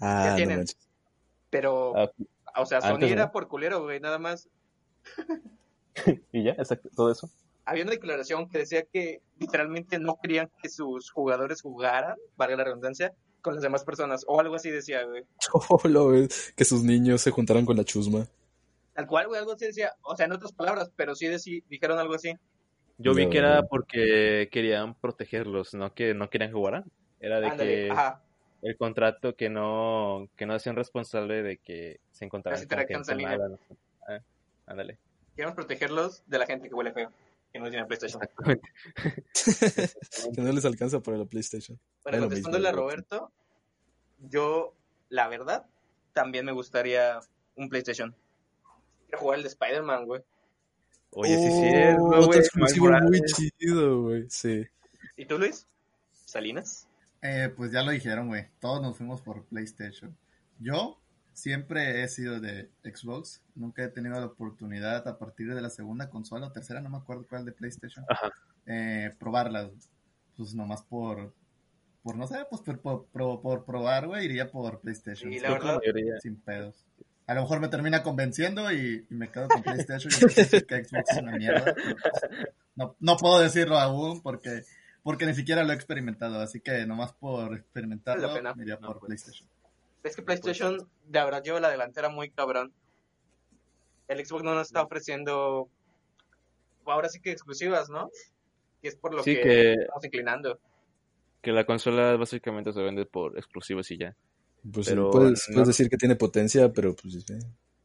Ah, 0.00 0.28
no 0.30 0.36
tienen. 0.36 0.56
manches. 0.58 0.87
Pero, 1.50 1.94
Ah, 1.96 2.10
o 2.62 2.66
sea, 2.66 2.80
Sony 2.80 2.94
antes, 2.94 3.10
era 3.12 3.26
¿no? 3.26 3.32
por 3.32 3.48
culero, 3.48 3.82
güey, 3.82 4.00
nada 4.00 4.18
más. 4.18 4.48
y 6.32 6.42
ya, 6.44 6.52
exacto, 6.52 6.88
todo 6.94 7.10
eso. 7.10 7.28
Había 7.64 7.82
una 7.82 7.92
declaración 7.92 8.48
que 8.48 8.58
decía 8.58 8.84
que 8.90 9.20
literalmente 9.38 9.98
no 9.98 10.18
querían 10.22 10.50
que 10.62 10.68
sus 10.68 11.10
jugadores 11.10 11.60
jugaran, 11.60 12.16
valga 12.36 12.56
la 12.56 12.64
redundancia, 12.64 13.12
con 13.42 13.54
las 13.54 13.62
demás 13.62 13.84
personas. 13.84 14.24
O 14.26 14.40
algo 14.40 14.54
así 14.54 14.70
decía, 14.70 15.04
güey. 15.04 15.24
Oh, 15.52 15.80
lo 15.84 16.08
ves, 16.08 16.52
que 16.56 16.64
sus 16.64 16.82
niños 16.82 17.20
se 17.20 17.30
juntaran 17.30 17.66
con 17.66 17.76
la 17.76 17.84
chusma. 17.84 18.26
Tal 18.94 19.06
cual, 19.06 19.28
güey, 19.28 19.38
algo 19.38 19.52
así 19.52 19.66
decía. 19.66 19.92
O 20.02 20.16
sea, 20.16 20.26
en 20.26 20.32
otras 20.32 20.52
palabras, 20.52 20.90
pero 20.96 21.14
sí 21.14 21.26
decí- 21.26 21.62
dijeron 21.68 21.98
algo 21.98 22.14
así. 22.14 22.32
Yo 22.96 23.14
vi 23.14 23.26
No. 23.26 23.30
que 23.30 23.38
era 23.38 23.62
porque 23.62 24.48
querían 24.50 24.94
protegerlos, 24.94 25.74
no 25.74 25.94
que 25.94 26.14
no 26.14 26.30
querían 26.30 26.52
jugar. 26.52 26.84
Era 27.20 27.40
de 27.40 27.46
Ándale, 27.48 27.74
que 27.86 27.90
ajá. 27.90 28.22
El 28.62 28.76
contrato 28.76 29.36
que 29.36 29.48
no 29.48 30.28
que 30.36 30.46
no 30.46 30.54
hacían 30.54 30.76
responsable 30.76 31.42
de 31.42 31.58
que 31.58 32.00
se 32.10 32.24
encontraran 32.24 32.66
con 32.66 33.16
línea. 33.16 33.38
mala, 33.38 33.48
no. 33.48 33.58
Ah, 34.08 34.20
ándale. 34.66 34.98
Queremos 35.36 35.54
protegerlos 35.54 36.22
de 36.26 36.38
la 36.38 36.46
gente 36.46 36.68
que 36.68 36.74
huele 36.74 36.92
feo, 36.92 37.12
que 37.52 37.58
no 37.60 37.70
tiene 37.70 37.86
PlayStation. 37.86 38.20
Que 40.34 40.40
no 40.42 40.52
les 40.52 40.64
alcanza 40.64 41.00
para 41.00 41.16
la 41.18 41.24
PlayStation. 41.24 41.78
Bueno, 42.02 42.18
Es 42.18 42.24
contestándole 42.24 42.68
a 42.68 42.72
Roberto, 42.72 43.30
yo, 44.28 44.74
la 45.10 45.28
verdad, 45.28 45.64
también 46.12 46.44
me 46.44 46.52
gustaría 46.52 47.20
un 47.56 47.68
PlayStation. 47.68 48.14
Quiero 49.06 49.18
jugar 49.20 49.36
el 49.38 49.42
de 49.44 49.48
Spider-Man, 49.50 50.06
güey. 50.06 50.22
Oye, 51.12 51.36
sí, 51.36 51.48
Oh, 51.48 51.60
sí, 51.60 51.66
es, 51.68 51.96
otro 52.00 52.26
güey, 52.26 52.38
exclusivo 52.40 52.86
Miles 52.86 53.02
muy 53.02 53.10
Morales. 53.20 53.52
chido, 53.58 54.02
güey. 54.02 54.26
Sí. 54.28 54.66
¿Y 55.16 55.24
tú, 55.24 55.38
Luis? 55.38 55.66
¿Salinas? 56.26 56.87
Eh, 57.22 57.52
pues 57.56 57.72
ya 57.72 57.82
lo 57.82 57.90
dijeron, 57.90 58.28
güey. 58.28 58.46
Todos 58.60 58.80
nos 58.82 58.96
fuimos 58.96 59.20
por 59.22 59.44
PlayStation. 59.44 60.16
Yo 60.58 61.00
siempre 61.32 62.02
he 62.02 62.08
sido 62.08 62.40
de 62.40 62.70
Xbox. 62.84 63.42
Nunca 63.54 63.82
he 63.84 63.88
tenido 63.88 64.18
la 64.18 64.26
oportunidad 64.26 65.06
a 65.08 65.18
partir 65.18 65.52
de 65.54 65.60
la 65.60 65.70
segunda 65.70 66.08
consola 66.10 66.46
o 66.46 66.52
tercera, 66.52 66.80
no 66.80 66.90
me 66.90 66.96
acuerdo 66.98 67.26
cuál 67.28 67.44
de 67.44 67.52
PlayStation, 67.52 68.04
Ajá. 68.08 68.30
eh, 68.66 69.14
probarlas. 69.18 69.70
Pues 70.36 70.54
nomás 70.54 70.82
por, 70.82 71.32
por 72.02 72.16
no 72.16 72.26
sé, 72.28 72.36
pues 72.48 72.62
por, 72.62 72.80
por, 72.80 73.06
por- 73.06 73.40
por 73.42 73.64
probar, 73.64 74.06
güey, 74.06 74.24
iría 74.26 74.50
por 74.50 74.80
PlayStation. 74.80 75.32
Y 75.32 75.40
la 75.40 75.50
verdad, 75.50 75.80
Sin 76.22 76.36
pedos. 76.36 76.84
A 77.26 77.34
lo 77.34 77.42
mejor 77.42 77.60
me 77.60 77.68
termina 77.68 78.02
convenciendo 78.02 78.72
y, 78.72 79.04
y 79.10 79.14
me 79.14 79.30
quedo 79.30 79.48
con 79.48 79.62
PlayStation. 79.62 80.10
y 80.12 80.62
que 80.62 80.84
Xbox 80.84 81.10
es 81.10 81.18
una 81.18 81.32
mierda. 81.36 81.74
pero, 81.74 81.96
pues, 82.00 82.22
no, 82.76 82.96
no 83.00 83.16
puedo 83.16 83.40
decirlo 83.40 83.78
aún 83.78 84.22
porque, 84.22 84.62
porque 85.08 85.24
ni 85.24 85.32
siquiera 85.34 85.64
lo 85.64 85.72
he 85.72 85.74
experimentado. 85.74 86.38
Así 86.38 86.60
que 86.60 86.84
nomás 86.84 87.14
por 87.14 87.54
experimentarlo, 87.56 88.34
pena. 88.34 88.52
me 88.54 88.62
iría 88.64 88.76
No, 88.76 88.88
por 88.88 88.98
pues. 88.98 89.06
PlayStation. 89.08 89.48
es 90.04 90.14
que 90.14 90.20
PlayStation, 90.20 90.76
de 91.06 91.24
verdad, 91.24 91.42
lleva 91.42 91.60
la 91.60 91.70
delantera 91.70 92.10
muy 92.10 92.28
cabrón. 92.30 92.74
El 94.06 94.22
Xbox 94.26 94.42
no 94.44 94.54
nos 94.54 94.66
está 94.66 94.82
ofreciendo, 94.82 95.68
ahora 96.84 97.08
sí 97.08 97.20
que 97.20 97.30
exclusivas, 97.32 97.88
¿no? 97.88 98.10
Y 98.82 98.88
es 98.88 98.96
por 98.96 99.14
lo 99.14 99.22
Sí, 99.22 99.34
que, 99.34 99.42
que- 99.42 99.72
estamos 99.72 100.04
inclinando. 100.04 100.60
Que 101.40 101.52
la 101.52 101.64
consola 101.64 102.14
básicamente 102.16 102.72
se 102.74 102.82
vende 102.82 103.06
por 103.06 103.38
exclusivos 103.38 103.90
y 103.90 103.96
ya. 103.96 104.14
Pues 104.70 104.86
sí, 104.86 104.92
Pero 104.92 105.10
puedes, 105.10 105.46
no- 105.48 105.54
puedes 105.54 105.68
decir 105.68 105.88
que 105.88 105.96
tiene 105.96 106.16
potencia, 106.16 106.70
pero 106.70 106.94
pues 106.94 107.14
eh, 107.30 107.38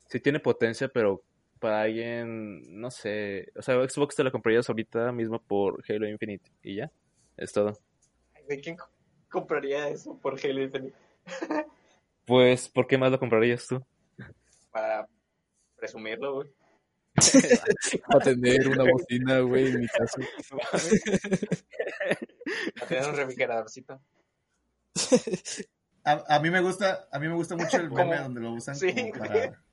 Sí 0.09 0.19
tiene 0.19 0.41
potencia, 0.41 0.89
pero 0.89 1.23
para 1.59 1.83
alguien, 1.83 2.79
no 2.81 2.91
sé, 2.91 3.47
o 3.55 3.61
sea, 3.61 3.75
Xbox 3.87 4.15
te 4.17 4.23
la 4.25 4.31
comprarías 4.31 4.67
ahorita 4.69 5.11
mismo 5.13 5.41
por 5.41 5.81
Halo 5.87 6.09
Infinite 6.09 6.51
y 6.61 6.75
ya, 6.75 6.91
es 7.37 7.51
todo. 7.51 7.77
Güey, 8.45 8.61
¿Quién 8.61 8.75
co- 8.77 8.89
compraría 9.29 9.87
eso 9.89 10.17
por 10.19 10.39
Halo 10.43 10.61
Infinite? 10.61 10.95
Pues, 12.25 12.69
¿por 12.69 12.87
qué 12.87 12.97
más 12.97 13.11
lo 13.11 13.19
comprarías 13.19 13.67
tú? 13.67 13.85
Para 14.71 15.05
presumirlo, 15.75 16.35
güey. 16.35 16.49
para 18.07 18.23
tener 18.23 18.65
una 18.69 18.85
bocina, 18.89 19.39
güey, 19.41 19.67
en 19.67 19.81
mi 19.81 19.87
caso. 19.87 20.21
Para 22.79 22.87
tener 22.87 23.09
un 23.09 23.15
refrigeradorcito. 23.17 24.01
A, 26.05 26.35
a 26.35 26.39
mí 26.41 26.49
me 26.49 26.59
gusta, 26.59 27.07
a 27.13 27.19
mí 27.19 27.29
me 27.29 27.35
gusta 27.35 27.55
mucho 27.55 27.77
el 27.77 27.87
¿Cómo? 27.87 28.03
meme 28.03 28.19
donde 28.21 28.41
lo 28.41 28.51
usan 28.53 28.75
Sí, 28.75 28.93
como 28.93 29.13
para, 29.25 29.63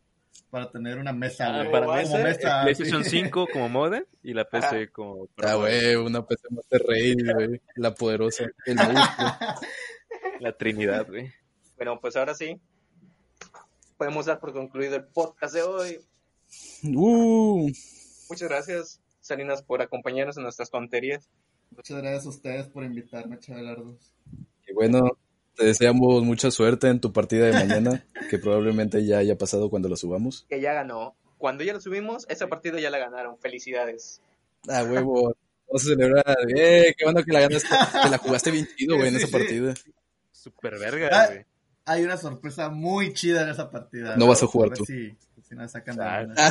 para 0.51 0.70
tener 0.70 0.99
una 0.99 1.12
mesa, 1.12 1.47
Ah, 1.47 1.59
güey. 1.59 1.70
para 1.70 1.87
¿Cómo 2.03 2.18
mesa, 2.18 2.62
PlayStation 2.62 3.05
sí. 3.05 3.11
5 3.22 3.47
como 3.53 3.68
modem 3.68 4.05
y 4.22 4.35
la 4.35 4.45
PC 4.49 4.66
Ajá. 4.66 4.87
como... 4.93 5.28
Ah, 5.39 5.55
güey, 5.55 5.95
una 5.97 6.26
PC 6.26 6.49
Monterrey, 6.51 7.14
güey. 7.14 7.61
La 7.76 7.95
poderosa. 7.95 8.45
El 8.66 8.76
monstruo. 8.76 8.99
La 10.41 10.53
Trinidad, 10.57 11.07
güey. 11.07 11.31
Bueno, 11.76 12.01
pues 12.01 12.16
ahora 12.16 12.35
sí. 12.35 12.61
Podemos 13.97 14.26
dar 14.26 14.41
por 14.41 14.53
concluido 14.53 14.97
el 14.97 15.05
podcast 15.05 15.55
de 15.55 15.62
hoy. 15.62 16.01
Uh, 16.85 17.70
Muchas 18.28 18.49
gracias, 18.49 19.01
Salinas, 19.20 19.62
por 19.62 19.83
acompañarnos 19.83 20.37
en 20.37 20.43
nuestras 20.45 20.70
tonterías. 20.70 21.28
Muchas 21.70 21.99
gracias 21.99 22.26
a 22.26 22.28
ustedes 22.31 22.66
por 22.68 22.83
invitarme, 22.85 23.39
chavalardos. 23.39 24.12
y 24.66 24.72
bueno, 24.72 25.16
te 25.57 25.64
deseamos 25.66 26.22
mucha 26.24 26.51
suerte 26.51 26.88
en 26.88 27.01
tu 27.01 27.12
partida 27.12 27.46
de 27.46 27.53
mañana, 27.53 28.07
que 28.30 28.38
probablemente 28.38 29.05
ya 29.05 29.18
haya 29.18 29.36
pasado 29.36 29.70
cuando 29.70 29.88
lo 29.88 29.96
subamos. 29.96 30.46
Que 30.48 30.61
ya 30.61 30.72
ganó. 30.72 31.14
Cuando 31.38 31.64
ya 31.64 31.72
lo 31.72 31.80
subimos, 31.80 32.26
esa 32.28 32.48
partida 32.48 32.78
ya 32.80 32.90
la 32.90 32.98
ganaron. 32.98 33.38
Felicidades. 33.38 34.20
Ah, 34.68 34.84
huevo. 34.84 35.34
Vamos 35.68 35.82
a 35.84 35.88
celebrar. 35.88 36.36
Eh, 36.55 36.94
qué 36.98 37.05
bueno 37.05 37.22
que 37.24 37.32
la 37.32 37.40
ganaste. 37.40 37.68
Que 38.03 38.09
la 38.11 38.18
jugaste 38.18 38.51
bien 38.51 38.68
chido, 38.76 38.96
güey, 38.96 39.09
en 39.09 39.14
Sí, 39.14 39.18
esa 39.18 39.26
sí. 39.28 39.32
partida. 39.32 39.74
Super 40.32 40.78
verga, 40.78 41.09
Ah, 41.12 41.26
güey. 41.28 41.44
Hay 41.86 42.03
una 42.05 42.16
sorpresa 42.18 42.68
muy 42.68 43.14
chida 43.14 43.42
en 43.42 43.48
esa 43.48 43.70
partida. 43.70 44.16
No 44.16 44.26
vas 44.26 44.42
a 44.42 44.46
jugar 44.46 44.68
ver 44.70 44.78
tú. 44.78 44.84
Si, 44.84 45.16
si 45.51 45.55
nos 45.57 45.70
sacan 45.72 45.96
de 45.96 46.03
una. 46.03 46.51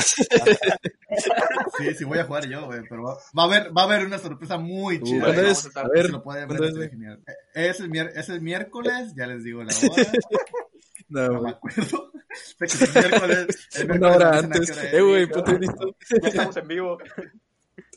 Sí, 1.78 1.94
sí 1.94 2.04
voy 2.04 2.18
a 2.18 2.24
jugar 2.24 2.46
yo, 2.46 2.66
güey, 2.66 2.80
pero 2.88 3.02
va, 3.02 3.14
va 3.36 3.42
a 3.42 3.46
haber, 3.46 3.76
va 3.76 3.82
a 3.82 3.84
haber 3.86 4.06
una 4.06 4.18
sorpresa 4.18 4.58
muy 4.58 4.98
Uh, 4.98 5.02
chida. 5.04 5.20
¿Cuándo 5.24 5.40
güey. 5.42 5.52
es? 5.52 5.66
A 5.76 5.82
Si 5.82 5.88
ver, 5.92 6.06
Si 6.06 6.12
lo 6.12 6.22
pueden 6.22 6.48
ver, 6.48 6.58
¿cuándo 6.58 6.82
es, 6.84 6.90
genial. 6.90 7.22
Eh, 7.26 7.68
Es 7.70 7.80
el, 7.80 7.96
es 7.96 8.28
el 8.28 8.40
miércoles, 8.42 9.12
ya 9.16 9.26
les 9.26 9.42
digo 9.42 9.62
la 9.64 9.72
hora, 9.74 10.12
No, 11.08 11.28
no 11.28 11.42
me 11.42 11.50
acuerdo. 11.50 12.12
Sé 12.32 12.56
que 12.58 12.64
es 12.66 12.82
el 12.96 13.08
miércoles. 13.08 13.68
el 13.74 13.84
Una 13.90 13.94
miércoles 13.98 14.16
hora 14.16 14.30
a 14.30 14.38
antes. 14.38 14.70
qué 14.70 14.72
hora 14.78 14.82
es. 14.88 14.94
Eh, 14.94 15.00
güey, 15.02 15.26
ponte 15.26 15.58
listo. 15.58 15.96
Ya 16.22 16.28
estamos 16.28 16.56
en 16.56 16.68
vivo. 16.68 16.98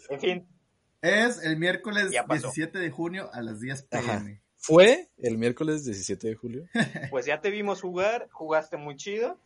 En 0.10 0.20
fin, 0.20 0.47
Es 1.01 1.43
el 1.43 1.58
miércoles 1.58 2.10
Ya 2.12 2.26
pasó. 2.26 2.47
17 2.47 2.80
de 2.80 2.89
junio 2.89 3.30
a 3.34 3.41
las 3.43 3.60
10 3.60 3.88
Ajá. 3.91 4.20
pm. 4.20 4.41
Fue 4.58 5.10
el 5.18 5.38
miércoles 5.38 5.84
17 5.86 6.30
de 6.30 6.36
julio. 6.36 6.66
pues 7.12 7.26
ya 7.28 7.41
te 7.41 7.51
vimos 7.51 7.82
jugar. 7.82 8.28
Jugaste 8.32 8.78
muy 8.78 8.95
chido. 8.95 9.38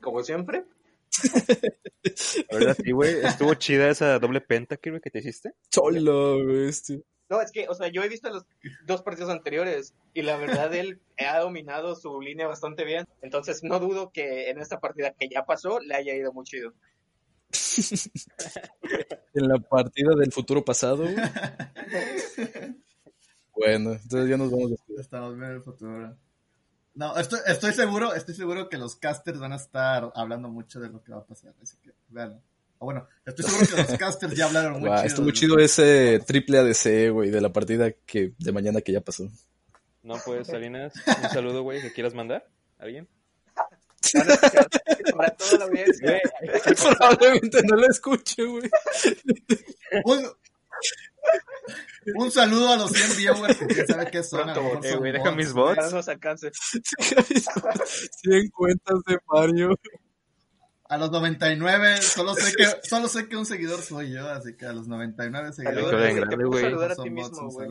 Como 0.00 0.22
siempre. 0.22 0.64
La 2.50 2.58
verdad, 2.58 2.76
sí, 2.82 2.90
güey. 2.92 3.24
Estuvo 3.24 3.54
chida 3.54 3.88
esa 3.90 4.18
doble 4.18 4.40
penta 4.40 4.76
que, 4.76 5.00
que 5.00 5.10
te 5.10 5.18
hiciste. 5.18 5.54
Solo, 5.70 6.42
güey. 6.44 6.68
este. 6.68 7.02
No, 7.28 7.40
es 7.40 7.50
que, 7.50 7.66
o 7.68 7.74
sea, 7.74 7.88
yo 7.88 8.02
he 8.02 8.08
visto 8.08 8.28
los 8.28 8.44
dos 8.84 9.02
partidos 9.02 9.30
anteriores 9.30 9.94
y 10.12 10.20
la 10.20 10.36
verdad 10.36 10.74
él 10.74 11.00
ha 11.16 11.38
dominado 11.38 11.94
su 11.96 12.20
línea 12.20 12.46
bastante 12.46 12.84
bien. 12.84 13.06
Entonces 13.22 13.62
no 13.62 13.78
dudo 13.78 14.10
que 14.12 14.50
en 14.50 14.60
esta 14.60 14.80
partida 14.80 15.14
que 15.18 15.30
ya 15.30 15.46
pasó 15.46 15.80
le 15.80 15.94
haya 15.94 16.14
ido 16.14 16.32
muy 16.32 16.44
chido. 16.44 16.74
En 19.34 19.48
la 19.48 19.58
partida 19.58 20.14
del 20.14 20.30
futuro 20.30 20.62
pasado. 20.62 21.04
güey. 21.04 21.16
Bueno, 23.54 23.92
entonces 23.92 24.28
ya 24.30 24.36
nos 24.38 24.50
vamos 24.50 24.66
a 24.66 24.70
despedir. 24.70 25.00
Estamos 25.00 25.36
viendo 25.36 25.54
el 25.54 25.62
futuro. 25.62 26.16
No, 26.94 27.16
estoy, 27.16 27.40
estoy 27.46 27.72
seguro, 27.72 28.14
estoy 28.14 28.34
seguro 28.34 28.68
que 28.68 28.76
los 28.76 28.96
casters 28.96 29.38
van 29.38 29.52
a 29.52 29.56
estar 29.56 30.12
hablando 30.14 30.48
mucho 30.48 30.78
de 30.78 30.90
lo 30.90 31.02
que 31.02 31.12
va 31.12 31.18
a 31.18 31.24
pasar, 31.24 31.54
así 31.62 31.76
que 31.82 31.92
veanlo. 32.08 32.40
O 32.78 32.84
bueno, 32.84 33.06
estoy 33.24 33.44
seguro 33.44 33.66
que 33.66 33.76
los 33.76 33.98
casters 33.98 34.34
ya 34.36 34.46
hablaron 34.46 34.72
muy 34.80 34.90
chido. 34.90 35.02
estuvo 35.04 35.30
chido 35.30 35.58
ese 35.58 36.20
triple 36.26 36.58
ADC, 36.58 37.10
güey, 37.12 37.30
de 37.30 37.40
la 37.40 37.52
partida 37.52 37.92
que 37.92 38.34
de 38.38 38.52
mañana 38.52 38.82
que 38.82 38.92
ya 38.92 39.00
pasó. 39.00 39.30
No, 40.02 40.16
pues, 40.24 40.48
Salinas, 40.48 40.92
un 41.06 41.30
saludo, 41.30 41.62
güey, 41.62 41.80
que 41.80 41.92
quieras 41.92 42.12
mandar. 42.12 42.46
¿Alguien? 42.78 43.08
Para 45.16 45.30
toda 45.30 45.58
la 45.58 45.64
audiencia. 45.66 46.20
Probablemente 46.98 47.62
no 47.62 47.76
lo 47.76 47.86
escuche, 47.88 48.44
güey. 48.44 48.68
Un, 52.16 52.30
saludo 52.30 52.72
a 52.72 52.76
los 52.76 52.90
100 52.90 53.16
viewers 53.16 53.56
que 53.58 53.66
quién 53.66 53.86
sabe 53.86 54.10
qué 54.10 54.22
son. 54.22 54.52
Pronto, 54.52 54.86
eh, 54.86 54.90
son 54.90 54.98
güey, 55.00 55.12
deja 55.12 55.24
bots, 55.24 55.36
mis 55.36 55.52
bots. 55.52 55.92
Nos 55.92 56.08
alcance. 56.08 56.50
100 58.22 58.50
cuentas 58.50 58.98
de 59.06 59.18
Mario. 59.26 59.78
A 60.88 60.98
los 60.98 61.10
99, 61.10 62.02
solo 62.02 62.34
sé 62.34 62.52
que, 62.54 62.66
solo 62.86 63.08
sé 63.08 63.26
que 63.26 63.36
un 63.36 63.46
seguidor 63.46 63.80
soy 63.80 64.12
yo, 64.12 64.28
así 64.28 64.54
que 64.56 64.66
a 64.66 64.74
los 64.74 64.86
99 64.88 65.52
seguidores. 65.54 65.90
Grande, 65.90 66.20
te 66.26 66.36
puedo 66.36 66.48
güey. 66.50 66.64
saludar 66.64 66.92
a 66.92 66.96
ti 66.96 67.08
mismo, 67.08 67.48
güey. 67.48 67.68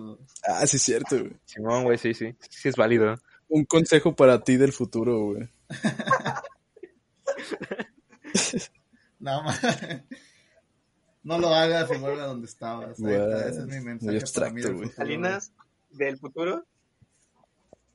Ah, 0.48 0.66
sí, 0.66 0.78
es 0.78 0.84
cierto, 0.84 1.20
güey. 1.20 1.38
Simón, 1.46 1.84
güey, 1.84 2.00
sí, 2.00 2.16
sí. 2.16 2.36
Sí 2.50 2.70
es 2.70 2.76
válido. 2.76 3.16
Un 3.48 3.66
consejo 3.66 4.16
para 4.16 4.42
ti 4.42 4.58
del 4.58 4.74
futuro, 4.74 5.20
güey. 5.26 5.48
No, 9.20 9.44
ma- 9.44 9.54
no 11.24 11.40
lo 11.40 11.54
hagas 11.54 11.90
y 11.92 11.98
vuelve 11.98 12.22
a 12.22 12.26
donde 12.26 12.48
estabas. 12.48 13.00
Guau, 13.00 13.12
ese 13.14 13.60
es 13.60 13.68
mi 13.68 13.80
mensaje 13.80 14.18
abstracto, 14.18 14.62
para 14.62 14.74
mí 14.74 14.80
del 14.80 14.92
Salinas 14.92 15.52
del 15.92 16.18
futuro, 16.18 16.66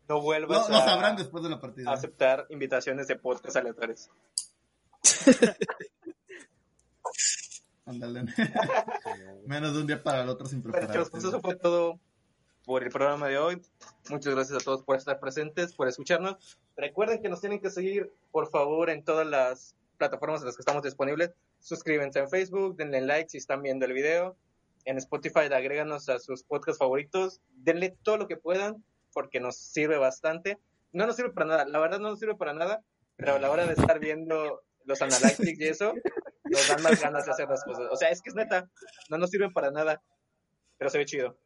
no 0.09 0.21
vuelvas 0.21 0.71
a, 0.71 0.85
sabrán 0.85 1.17
después 1.17 1.43
de 1.43 1.51
la 1.51 1.57
a 1.57 1.61
partida. 1.61 1.93
aceptar 1.93 2.47
invitaciones 2.51 3.09
de 3.09 3.17
podcast 3.17 3.57
aleatorios. 3.57 4.11
Ándale. 7.87 8.25
Menos 9.47 9.75
de 9.75 9.81
un 9.81 9.87
día 9.87 10.03
para 10.03 10.23
el 10.23 10.29
otro 10.29 10.47
sin 10.47 10.63
Bueno, 10.63 10.79
prepararte. 10.79 11.11
pues 11.11 11.25
eso 11.25 11.41
fue 11.41 11.55
todo 11.55 11.99
por 12.65 12.83
el 12.83 12.91
programa 12.91 13.29
de 13.29 13.39
hoy. 13.39 13.63
Muchas 14.11 14.35
gracias 14.35 14.61
a 14.61 14.65
todos 14.65 14.83
por 14.83 14.97
estar 14.97 15.21
presentes, 15.21 15.73
por 15.73 15.87
escucharnos. 15.87 16.59
Recuerden 16.77 17.23
que 17.23 17.29
nos 17.29 17.41
tienen 17.41 17.61
que 17.61 17.71
seguir, 17.71 18.13
por 18.33 18.51
favor, 18.51 18.91
en 18.91 19.05
todas 19.05 19.27
las 19.27 19.77
plataformas 19.99 20.41
en 20.41 20.47
las 20.47 20.57
que 20.57 20.63
estamos 20.63 20.83
disponibles. 20.83 21.31
Suscríbanse 21.67 22.21
en 22.21 22.31
Facebook, 22.31 22.77
denle 22.77 23.01
like 23.01 23.29
si 23.29 23.39
están 23.39 23.61
viendo 23.61 23.87
el 23.87 23.93
video. 23.93 24.37
En 24.85 24.99
Spotify, 24.99 25.53
agréganos 25.53 26.09
a 26.09 26.21
sus 26.21 26.45
podcasts 26.45 26.79
favoritos. 26.79 27.41
Denle 27.57 27.97
todo 28.05 28.19
lo 28.19 28.29
que 28.29 28.37
puedan, 28.37 28.85
porque 29.13 29.41
nos 29.41 29.57
sirve 29.57 29.99
bastante. 29.99 30.61
No 30.93 31.09
nos 31.09 31.17
sirve 31.17 31.31
para 31.31 31.47
nada, 31.47 31.65
la 31.65 31.81
verdad 31.81 31.99
no 31.99 32.11
nos 32.11 32.21
sirve 32.21 32.37
para 32.37 32.55
nada, 32.55 32.85
pero 33.17 33.35
a 33.35 33.41
la 33.41 33.51
hora 33.51 33.67
de 33.67 33.73
estar 33.73 33.99
viendo 33.99 34.63
los 34.85 35.03
analytics 35.03 35.61
y 35.61 35.67
eso, 35.67 35.93
nos 36.45 36.69
dan 36.69 36.85
más 36.85 37.03
ganas 37.03 37.27
de 37.27 37.33
hacer 37.33 37.49
las 37.49 37.65
cosas. 37.65 37.89
O 37.91 37.97
sea, 37.97 38.11
es 38.11 38.23
que 38.23 38.31
es 38.31 38.37
neta, 38.37 38.71
no 39.11 39.19
nos 39.19 39.31
sirven 39.31 39.53
para 39.53 39.73
nada, 39.73 40.01
pero 40.79 40.89
se 40.89 40.99
ve 40.99 41.05
chido. 41.05 41.37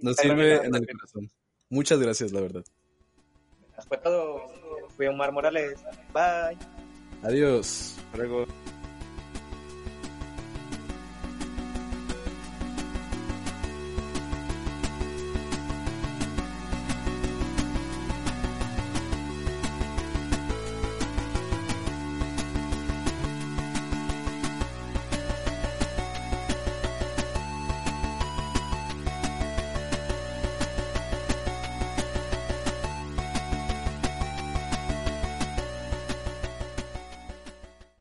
Nos 0.00 0.16
sirve 0.16 0.56
en 0.56 0.74
el 0.74 0.86
corazón. 0.88 1.30
Muchas 1.68 2.00
gracias, 2.00 2.32
la 2.32 2.40
verdad. 2.40 2.64
Fue 3.86 3.98
todo. 3.98 4.42
Fui 4.96 5.06
Omar 5.06 5.30
Morales. 5.30 5.84
Bye. 6.12 6.58
Adiós. 7.22 7.96
Luego. 8.16 8.44